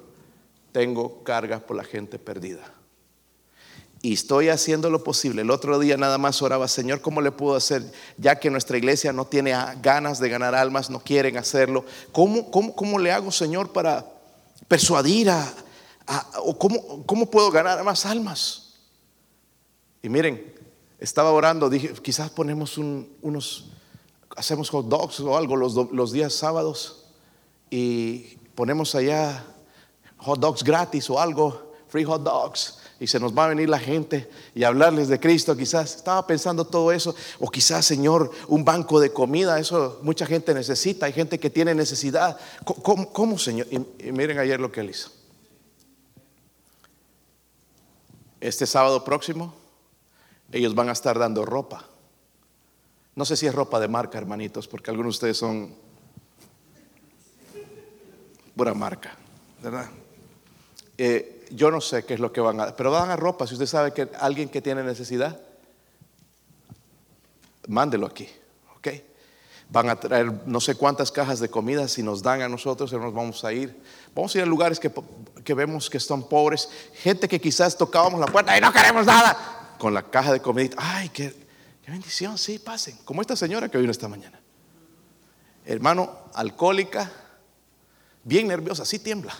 Tengo 0.72 1.24
carga 1.24 1.60
por 1.60 1.78
la 1.78 1.84
gente 1.84 2.18
perdida. 2.18 2.74
Y 4.02 4.14
estoy 4.14 4.50
haciendo 4.50 4.90
lo 4.90 5.04
posible. 5.04 5.44
El 5.44 5.52
otro 5.52 5.78
día 5.78 5.96
nada 5.96 6.18
más 6.18 6.42
oraba, 6.42 6.68
Señor, 6.68 7.02
¿cómo 7.02 7.22
le 7.22 7.32
puedo 7.32 7.56
hacer? 7.56 7.84
Ya 8.18 8.40
que 8.40 8.50
nuestra 8.50 8.76
iglesia 8.80 9.14
no 9.14 9.28
tiene 9.28 9.54
ganas 9.80 10.20
de 10.20 10.28
ganar 10.28 10.56
almas, 10.56 10.90
no 10.90 11.02
quieren 11.02 11.38
hacerlo. 11.38 11.86
¿Cómo, 12.12 12.50
cómo, 12.50 12.98
le 12.98 13.12
hago, 13.12 13.32
Señor, 13.32 13.72
para 13.72 14.08
persuadir 14.68 15.30
a, 15.30 15.54
o 16.42 16.58
cómo, 16.58 17.06
cómo 17.06 17.30
puedo 17.30 17.52
ganar 17.52 17.84
más 17.84 18.08
almas? 18.08 18.74
Y 20.02 20.10
miren, 20.10 20.58
estaba 21.00 21.32
orando, 21.32 21.70
dije, 21.70 21.94
quizás 22.02 22.30
ponemos 22.30 22.78
unos 22.78 23.70
hacemos 24.36 24.70
hot 24.70 24.88
dogs 24.88 25.20
o 25.20 25.36
algo 25.36 25.56
los, 25.56 26.12
días 26.12 26.34
sábados 26.34 27.06
y 27.70 28.38
ponemos 28.56 28.96
allá 28.96 29.46
hot 30.18 30.40
dogs 30.40 30.64
gratis 30.64 31.10
o 31.10 31.20
algo, 31.20 31.74
free 31.88 32.04
hot 32.04 32.24
dogs, 32.24 32.80
y 33.00 33.08
se 33.08 33.20
nos 33.20 33.38
va 33.38 33.46
a 33.46 33.48
venir 33.50 33.70
la 33.70 33.80
gente 33.80 34.30
y 34.54 34.64
hablarles 34.64 35.08
de 35.08 35.20
Cristo. 35.20 35.56
Quizás 35.56 35.96
estaba 35.96 36.26
pensando 36.28 36.66
todo 36.66 36.92
eso, 36.92 37.16
o 37.40 37.50
quizás, 37.50 37.86
Señor, 37.86 38.32
un 38.48 38.66
banco 38.66 39.00
de 39.00 39.12
comida, 39.12 39.60
eso 39.60 40.00
mucha 40.04 40.26
gente 40.26 40.54
necesita, 40.54 41.06
hay 41.06 41.14
gente 41.14 41.40
que 41.40 41.50
tiene 41.50 41.74
necesidad. 41.74 42.38
¿Cómo, 42.64 43.38
Señor? 43.38 43.68
y 43.72 44.12
miren 44.12 44.40
ayer 44.40 44.60
lo 44.60 44.72
que 44.72 44.82
él 44.82 44.90
hizo. 44.90 45.10
Este 48.42 48.66
sábado 48.66 49.04
próximo, 49.04 49.54
ellos 50.52 50.76
van 50.76 50.90
a 50.90 50.94
estar 50.94 51.18
dando 51.20 51.46
ropa 51.46 51.86
no 53.20 53.26
sé 53.26 53.36
si 53.36 53.46
es 53.46 53.54
ropa 53.54 53.82
de 53.82 53.90
marca, 53.90 54.18
hermanitos, 54.18 54.70
porque 54.70 54.92
algunos 54.92 55.16
de 55.16 55.18
ustedes 55.18 55.38
son 55.38 55.76
pura 58.56 58.74
marca, 58.74 59.14
¿verdad? 59.62 59.90
Eh, 60.98 61.46
yo 61.52 61.70
no 61.70 61.82
sé 61.82 62.06
qué 62.06 62.14
es 62.14 62.22
lo 62.22 62.32
que 62.32 62.40
van 62.40 62.62
a, 62.62 62.76
pero 62.78 62.92
van 62.92 63.10
a 63.10 63.18
ropa. 63.18 63.46
Si 63.46 63.56
usted 63.56 63.66
sabe 63.66 63.92
que 63.92 64.08
alguien 64.22 64.48
que 64.48 64.62
tiene 64.62 64.84
necesidad, 64.84 65.38
mándelo 67.68 68.08
aquí, 68.08 68.30
¿ok? 68.78 68.88
Van 69.70 69.90
a 69.90 70.00
traer 70.00 70.32
no 70.46 70.62
sé 70.62 70.76
cuántas 70.76 71.12
cajas 71.12 71.42
de 71.42 71.50
comida, 71.50 71.90
si 71.90 72.02
nos 72.02 72.24
dan 72.24 72.42
a 72.42 72.48
nosotros, 72.48 72.94
nos 72.94 73.14
vamos 73.14 73.44
a 73.44 73.52
ir. 73.52 73.84
Vamos 74.16 74.34
a 74.34 74.38
ir 74.38 74.44
a 74.46 74.48
lugares 74.48 74.80
que, 74.80 74.90
que 75.44 75.54
vemos 75.54 75.90
que 75.90 76.00
son 76.00 76.30
pobres, 76.30 76.70
gente 76.94 77.28
que 77.28 77.42
quizás 77.42 77.78
tocábamos 77.78 78.22
la 78.22 78.28
puerta 78.28 78.58
y 78.58 78.62
no 78.62 78.72
queremos 78.72 79.06
nada, 79.06 79.59
con 79.80 79.96
la 79.96 80.04
caja 80.04 80.32
de 80.32 80.42
comida. 80.42 80.76
Ay, 80.78 81.10
que 81.10 81.50
bendición, 81.90 82.38
sí, 82.38 82.60
pasen. 82.60 82.98
Como 83.04 83.22
esta 83.22 83.36
señora 83.36 83.70
que 83.70 83.78
vino 83.78 83.92
esta 83.92 84.08
mañana. 84.08 84.40
Hermano, 85.66 86.26
alcohólica, 86.34 87.12
bien 88.24 88.48
nerviosa, 88.48 88.86
sí 88.86 89.00
tiembla. 89.00 89.36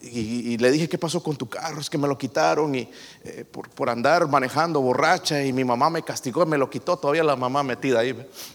Y, 0.00 0.56
le 0.58 0.70
dije, 0.70 0.88
¿qué 0.88 0.96
pasó 0.96 1.20
con 1.20 1.36
tu 1.36 1.48
carro? 1.48 1.80
Es 1.80 1.90
que 1.90 1.98
me 1.98 2.06
lo 2.06 2.16
quitaron 2.16 2.72
y 2.72 2.88
eh, 3.24 3.44
por, 3.44 3.90
andar 3.90 4.28
manejando 4.28 4.80
borracha 4.80 5.44
y 5.44 5.52
mi 5.52 5.64
mamá 5.64 5.90
me 5.90 6.04
castigó 6.04 6.44
y 6.44 6.46
me 6.46 6.56
lo 6.56 6.70
quitó. 6.70 6.96
Todavía 6.96 7.24
la 7.24 7.34
mamá 7.34 7.64
metida 7.64 7.98
ahí. 7.98 8.14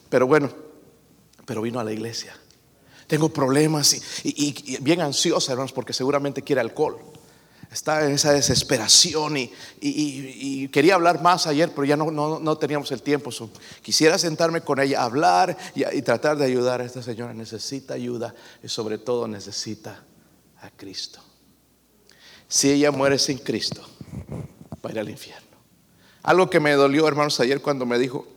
Pero 0.09 0.25
bueno, 0.25 0.49
pero 1.45 1.61
vino 1.61 1.81
a 1.81 1.83
la 1.83 1.91
iglesia. 1.91 2.33
Tengo 3.07 3.27
problemas 3.27 3.93
y, 4.23 4.33
y 4.33 4.77
bien 4.77 5.01
ansiosa, 5.01 5.51
hermanos, 5.51 5.73
porque 5.73 5.91
seguramente 5.91 6.41
quiere 6.41 6.61
alcohol 6.61 7.12
está 7.73 8.05
en 8.05 8.13
esa 8.13 8.31
desesperación 8.31 9.35
y, 9.81 10.67
quería 10.69 10.95
hablar 10.95 11.21
más 11.21 11.47
ayer, 11.47 11.71
pero 11.71 11.85
ya 11.85 11.97
no, 11.97 12.57
teníamos 12.57 12.91
el 12.91 13.01
tiempo. 13.01 13.31
quisiera 13.81 14.17
sentarme 14.17 14.61
con 14.61 14.79
ella, 14.79 15.03
hablar 15.03 15.57
y, 15.75 16.01
tratar 16.01 16.37
de 16.37 16.45
ayudar 16.45 16.81
a 16.81 16.85
esta 16.85 17.01
señora. 17.01 17.33
Necesita 17.33 17.95
ayuda 17.95 18.33
y 18.63 18.67
sobre 18.67 18.97
todo 18.97 19.27
necesita 19.27 20.03
a 20.61 20.69
Cristo. 20.69 21.19
Si 22.47 22.71
ella 22.71 22.91
muere 22.91 23.17
sin 23.17 23.39
Cristo, 23.39 23.81
va 24.73 24.89
a 24.89 24.91
ir 24.91 24.99
al 24.99 25.09
infierno. 25.09 25.57
Algo 26.21 26.49
que 26.49 26.59
me 26.59 26.71
dolió, 26.73 27.07
hermanos, 27.07 27.39
ayer 27.39 27.61
cuando 27.61 27.85
me 27.85 27.97
dijo, 27.97 28.27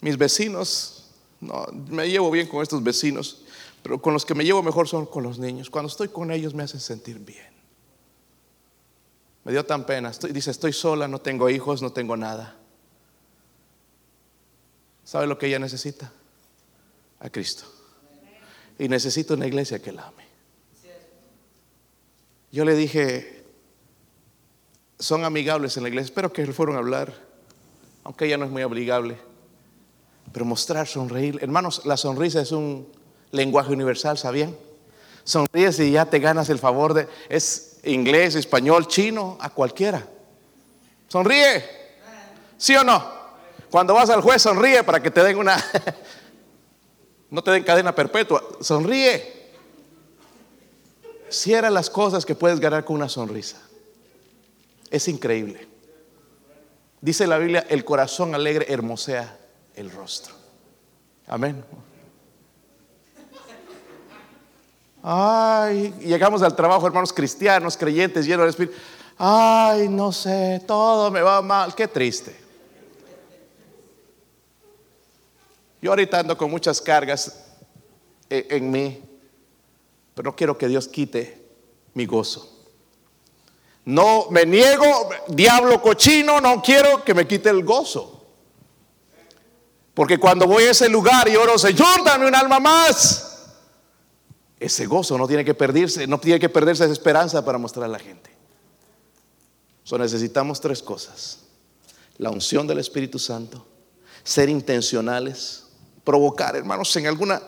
mis 0.00 0.16
vecinos, 0.16 1.10
no, 1.40 1.66
me 1.88 2.08
llevo 2.08 2.30
bien 2.30 2.46
con 2.46 2.62
estos 2.62 2.82
vecinos, 2.82 3.42
pero 3.82 4.00
con 4.00 4.14
los 4.14 4.24
que 4.24 4.34
me 4.34 4.44
llevo 4.44 4.62
mejor 4.62 4.88
son 4.88 5.04
con 5.04 5.24
los 5.24 5.38
niños. 5.38 5.68
Cuando 5.68 5.88
estoy 5.88 6.08
con 6.08 6.30
ellos 6.30 6.54
me 6.54 6.62
hacen 6.62 6.80
sentir 6.80 7.18
bien. 7.18 7.49
Me 9.44 9.52
dio 9.52 9.64
tan 9.64 9.84
pena. 9.84 10.12
dice, 10.30 10.50
estoy 10.50 10.72
sola, 10.72 11.08
no 11.08 11.20
tengo 11.20 11.48
hijos, 11.48 11.82
no 11.82 11.92
tengo 11.92 12.16
nada. 12.16 12.56
¿Sabe 15.04 15.26
lo 15.26 15.38
que 15.38 15.46
ella 15.46 15.58
necesita? 15.58 16.12
A 17.20 17.30
Cristo. 17.30 17.64
Y 18.78 18.88
necesita 18.88 19.34
una 19.34 19.46
iglesia 19.46 19.80
que 19.80 19.92
la 19.92 20.06
ame. 20.06 20.24
Yo 22.52 22.64
le 22.64 22.74
dije, 22.74 23.44
son 24.98 25.24
amigables 25.24 25.76
en 25.76 25.84
la 25.84 25.88
iglesia. 25.88 26.06
Espero 26.06 26.32
que 26.32 26.46
fueron 26.52 26.76
a 26.76 26.78
hablar, 26.78 27.12
aunque 28.04 28.26
ella 28.26 28.36
no 28.36 28.44
es 28.44 28.50
muy 28.50 28.62
obligable. 28.62 29.18
Pero 30.32 30.44
mostrar, 30.44 30.86
sonreír. 30.86 31.38
Hermanos, 31.42 31.82
la 31.86 31.96
sonrisa 31.96 32.40
es 32.40 32.52
un 32.52 32.86
lenguaje 33.32 33.72
universal, 33.72 34.18
¿sabían? 34.18 34.54
Sonríes 35.24 35.78
y 35.80 35.92
ya 35.92 36.06
te 36.06 36.18
ganas 36.18 36.48
el 36.50 36.58
favor 36.58 36.94
de... 36.94 37.08
Es 37.28 37.78
inglés, 37.84 38.34
español, 38.34 38.86
chino, 38.88 39.38
a 39.40 39.50
cualquiera. 39.50 40.06
Sonríe. 41.08 41.64
¿Sí 42.56 42.76
o 42.76 42.84
no? 42.84 43.20
Cuando 43.70 43.94
vas 43.94 44.10
al 44.10 44.20
juez, 44.20 44.42
sonríe 44.42 44.82
para 44.82 45.02
que 45.02 45.10
te 45.10 45.22
den 45.22 45.38
una... 45.38 45.56
no 47.30 47.42
te 47.42 47.50
den 47.50 47.64
cadena 47.64 47.94
perpetua. 47.94 48.42
Sonríe. 48.60 49.40
Cierra 51.28 51.70
las 51.70 51.88
cosas 51.88 52.26
que 52.26 52.34
puedes 52.34 52.58
ganar 52.58 52.84
con 52.84 52.96
una 52.96 53.08
sonrisa. 53.08 53.60
Es 54.90 55.06
increíble. 55.08 55.68
Dice 57.00 57.26
la 57.26 57.38
Biblia, 57.38 57.64
el 57.68 57.84
corazón 57.84 58.34
alegre 58.34 58.66
hermosea 58.68 59.38
el 59.74 59.90
rostro. 59.90 60.34
Amén. 61.26 61.64
Ay, 65.02 65.94
llegamos 66.00 66.42
al 66.42 66.54
trabajo, 66.54 66.86
hermanos 66.86 67.12
cristianos, 67.12 67.76
creyentes, 67.76 68.26
llenos 68.26 68.44
de 68.44 68.50
espíritu. 68.50 68.74
Ay, 69.16 69.88
no 69.88 70.12
sé, 70.12 70.62
todo 70.66 71.10
me 71.10 71.22
va 71.22 71.40
mal, 71.42 71.74
qué 71.74 71.88
triste. 71.88 72.36
Yo 75.80 75.90
ahorita 75.90 76.20
ando 76.20 76.36
con 76.36 76.50
muchas 76.50 76.80
cargas 76.80 77.46
e, 78.28 78.46
en 78.50 78.70
mí, 78.70 79.02
pero 80.14 80.30
no 80.30 80.36
quiero 80.36 80.58
que 80.58 80.68
Dios 80.68 80.86
quite 80.88 81.42
mi 81.94 82.04
gozo. 82.04 82.58
No 83.86 84.26
me 84.30 84.44
niego, 84.44 85.08
diablo 85.28 85.80
cochino, 85.80 86.40
no 86.40 86.60
quiero 86.60 87.02
que 87.02 87.14
me 87.14 87.26
quite 87.26 87.48
el 87.48 87.64
gozo. 87.64 88.22
Porque 89.94 90.18
cuando 90.18 90.46
voy 90.46 90.64
a 90.64 90.70
ese 90.70 90.88
lugar 90.88 91.28
y 91.28 91.36
oro, 91.36 91.58
Señor, 91.58 92.04
dame 92.04 92.26
un 92.26 92.34
alma 92.34 92.60
más. 92.60 93.29
Ese 94.60 94.84
gozo 94.84 95.16
no 95.16 95.26
tiene 95.26 95.42
que 95.42 95.54
perderse, 95.54 96.06
no 96.06 96.20
tiene 96.20 96.38
que 96.38 96.50
perderse 96.50 96.84
esa 96.84 96.92
esperanza 96.92 97.42
para 97.42 97.56
mostrar 97.56 97.86
a 97.86 97.88
la 97.88 97.98
gente. 97.98 98.30
So, 99.84 99.96
necesitamos 99.96 100.60
tres 100.60 100.82
cosas. 100.82 101.38
La 102.18 102.30
unción 102.30 102.66
del 102.66 102.78
Espíritu 102.78 103.18
Santo, 103.18 103.66
ser 104.22 104.50
intencionales, 104.50 105.64
provocar, 106.04 106.54
hermanos, 106.54 106.94
en 106.96 107.06
alguna... 107.06 107.42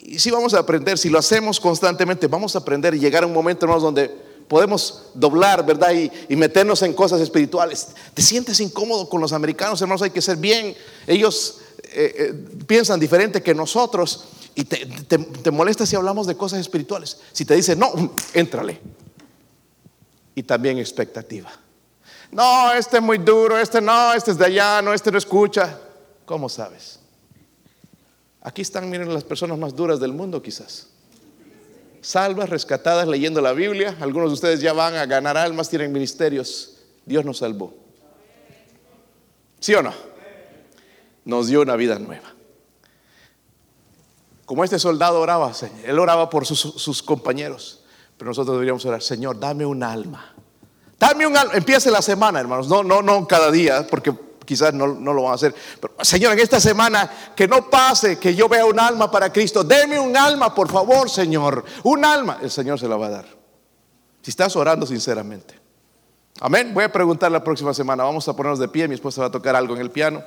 Y 0.00 0.18
si 0.18 0.30
vamos 0.30 0.52
a 0.52 0.58
aprender, 0.58 0.98
si 0.98 1.08
lo 1.08 1.18
hacemos 1.18 1.58
constantemente, 1.58 2.26
vamos 2.26 2.54
a 2.54 2.58
aprender 2.58 2.94
y 2.94 2.98
llegar 2.98 3.24
a 3.24 3.26
un 3.26 3.32
momento, 3.32 3.64
hermanos, 3.64 3.82
donde 3.82 4.08
podemos 4.46 5.04
doblar, 5.14 5.64
¿verdad? 5.64 5.92
Y, 6.28 6.36
meternos 6.36 6.82
en 6.82 6.92
cosas 6.92 7.20
espirituales. 7.20 7.88
¿Te 8.12 8.20
sientes 8.20 8.60
incómodo 8.60 9.08
con 9.08 9.20
los 9.20 9.32
americanos, 9.32 9.80
hermanos? 9.80 10.02
Hay 10.02 10.10
que 10.10 10.20
ser 10.20 10.36
bien. 10.36 10.74
Ellos 11.06 11.58
eh, 11.84 12.14
eh, 12.18 12.64
piensan 12.66 13.00
diferente 13.00 13.42
que 13.42 13.54
nosotros 13.54 14.24
y 14.54 14.64
te, 14.64 14.86
te, 15.18 15.50
molesta 15.50 15.86
si 15.86 15.96
hablamos 15.96 16.26
de 16.26 16.36
cosas 16.36 16.60
espirituales. 16.60 17.20
Si 17.32 17.44
te 17.44 17.54
dice, 17.54 17.76
no, 17.76 17.92
éntrale. 18.34 18.80
Y 20.34 20.42
también 20.42 20.78
expectativa. 20.78 21.50
No, 22.30 22.72
este 22.72 22.98
es 22.98 23.02
muy 23.02 23.18
duro, 23.18 23.58
este 23.58 23.80
no, 23.80 24.12
este 24.12 24.32
es 24.32 24.38
de 24.38 24.46
allá, 24.46 24.82
no, 24.82 24.92
este 24.92 25.10
no 25.10 25.18
escucha. 25.18 25.78
¿Cómo 26.24 26.48
sabes? 26.48 27.00
Aquí 28.42 28.62
están, 28.62 28.88
miren, 28.88 29.12
las 29.12 29.24
personas 29.24 29.58
más 29.58 29.74
duras 29.74 30.00
del 30.00 30.12
mundo 30.12 30.42
quizás. 30.42 30.88
Salvas, 32.00 32.48
rescatadas, 32.48 33.06
leyendo 33.06 33.40
la 33.40 33.52
Biblia. 33.52 33.96
Algunos 34.00 34.30
de 34.30 34.34
ustedes 34.34 34.60
ya 34.60 34.72
van 34.72 34.94
a 34.94 35.06
ganar 35.06 35.36
almas, 35.36 35.68
tienen 35.68 35.92
ministerios. 35.92 36.78
Dios 37.04 37.24
nos 37.24 37.38
salvó. 37.38 37.74
¿Sí 39.58 39.74
o 39.74 39.82
no? 39.82 39.92
Nos 41.24 41.48
dio 41.48 41.60
una 41.60 41.76
vida 41.76 41.98
nueva. 41.98 42.34
Como 44.50 44.64
este 44.64 44.80
soldado 44.80 45.20
oraba, 45.20 45.52
él 45.84 45.96
oraba 45.96 46.28
por 46.28 46.44
sus, 46.44 47.02
compañeros, 47.04 47.84
pero 48.16 48.30
nosotros 48.30 48.56
deberíamos 48.56 48.84
orar, 48.84 49.00
Señor, 49.00 49.38
dame 49.38 49.64
un 49.64 49.80
alma. 49.80 50.34
Dame 50.98 51.24
un 51.24 51.36
alma. 51.36 51.54
Empiece 51.54 51.88
la 51.88 52.02
semana, 52.02 52.40
hermanos, 52.40 52.66
no, 52.66 52.82
no, 52.82 53.00
no 53.00 53.28
cada 53.28 53.52
día, 53.52 53.86
porque 53.88 54.12
quizás 54.44 54.74
no, 54.74 54.88
no, 54.88 55.12
lo 55.12 55.22
van 55.22 55.30
a 55.30 55.34
hacer. 55.36 55.54
Pero, 55.80 55.94
Señor, 56.02 56.32
en 56.32 56.40
esta 56.40 56.58
semana 56.58 57.08
que 57.36 57.46
no 57.46 57.70
pase 57.70 58.18
que 58.18 58.34
yo 58.34 58.48
vea 58.48 58.66
un 58.66 58.80
alma 58.80 59.08
para 59.08 59.32
Cristo. 59.32 59.62
Deme 59.62 60.00
un 60.00 60.16
alma, 60.16 60.52
por 60.52 60.68
favor, 60.68 61.08
Señor. 61.08 61.64
Un 61.84 62.04
alma. 62.04 62.40
El 62.42 62.50
Señor 62.50 62.80
se 62.80 62.88
la 62.88 62.96
va 62.96 63.06
a 63.06 63.10
dar. 63.10 63.26
Si 64.20 64.32
estás 64.32 64.56
orando 64.56 64.84
sinceramente. 64.84 65.60
Amén. 66.40 66.74
Voy 66.74 66.82
a 66.82 66.90
preguntar 66.90 67.30
la 67.30 67.44
próxima 67.44 67.72
semana. 67.72 68.02
Vamos 68.02 68.26
a 68.26 68.34
ponernos 68.34 68.58
de 68.58 68.66
pie. 68.66 68.88
Mi 68.88 68.96
esposa 68.96 69.20
va 69.20 69.28
a 69.28 69.30
tocar 69.30 69.54
algo 69.54 69.76
en 69.76 69.80
el 69.80 69.92
piano. 69.92 70.24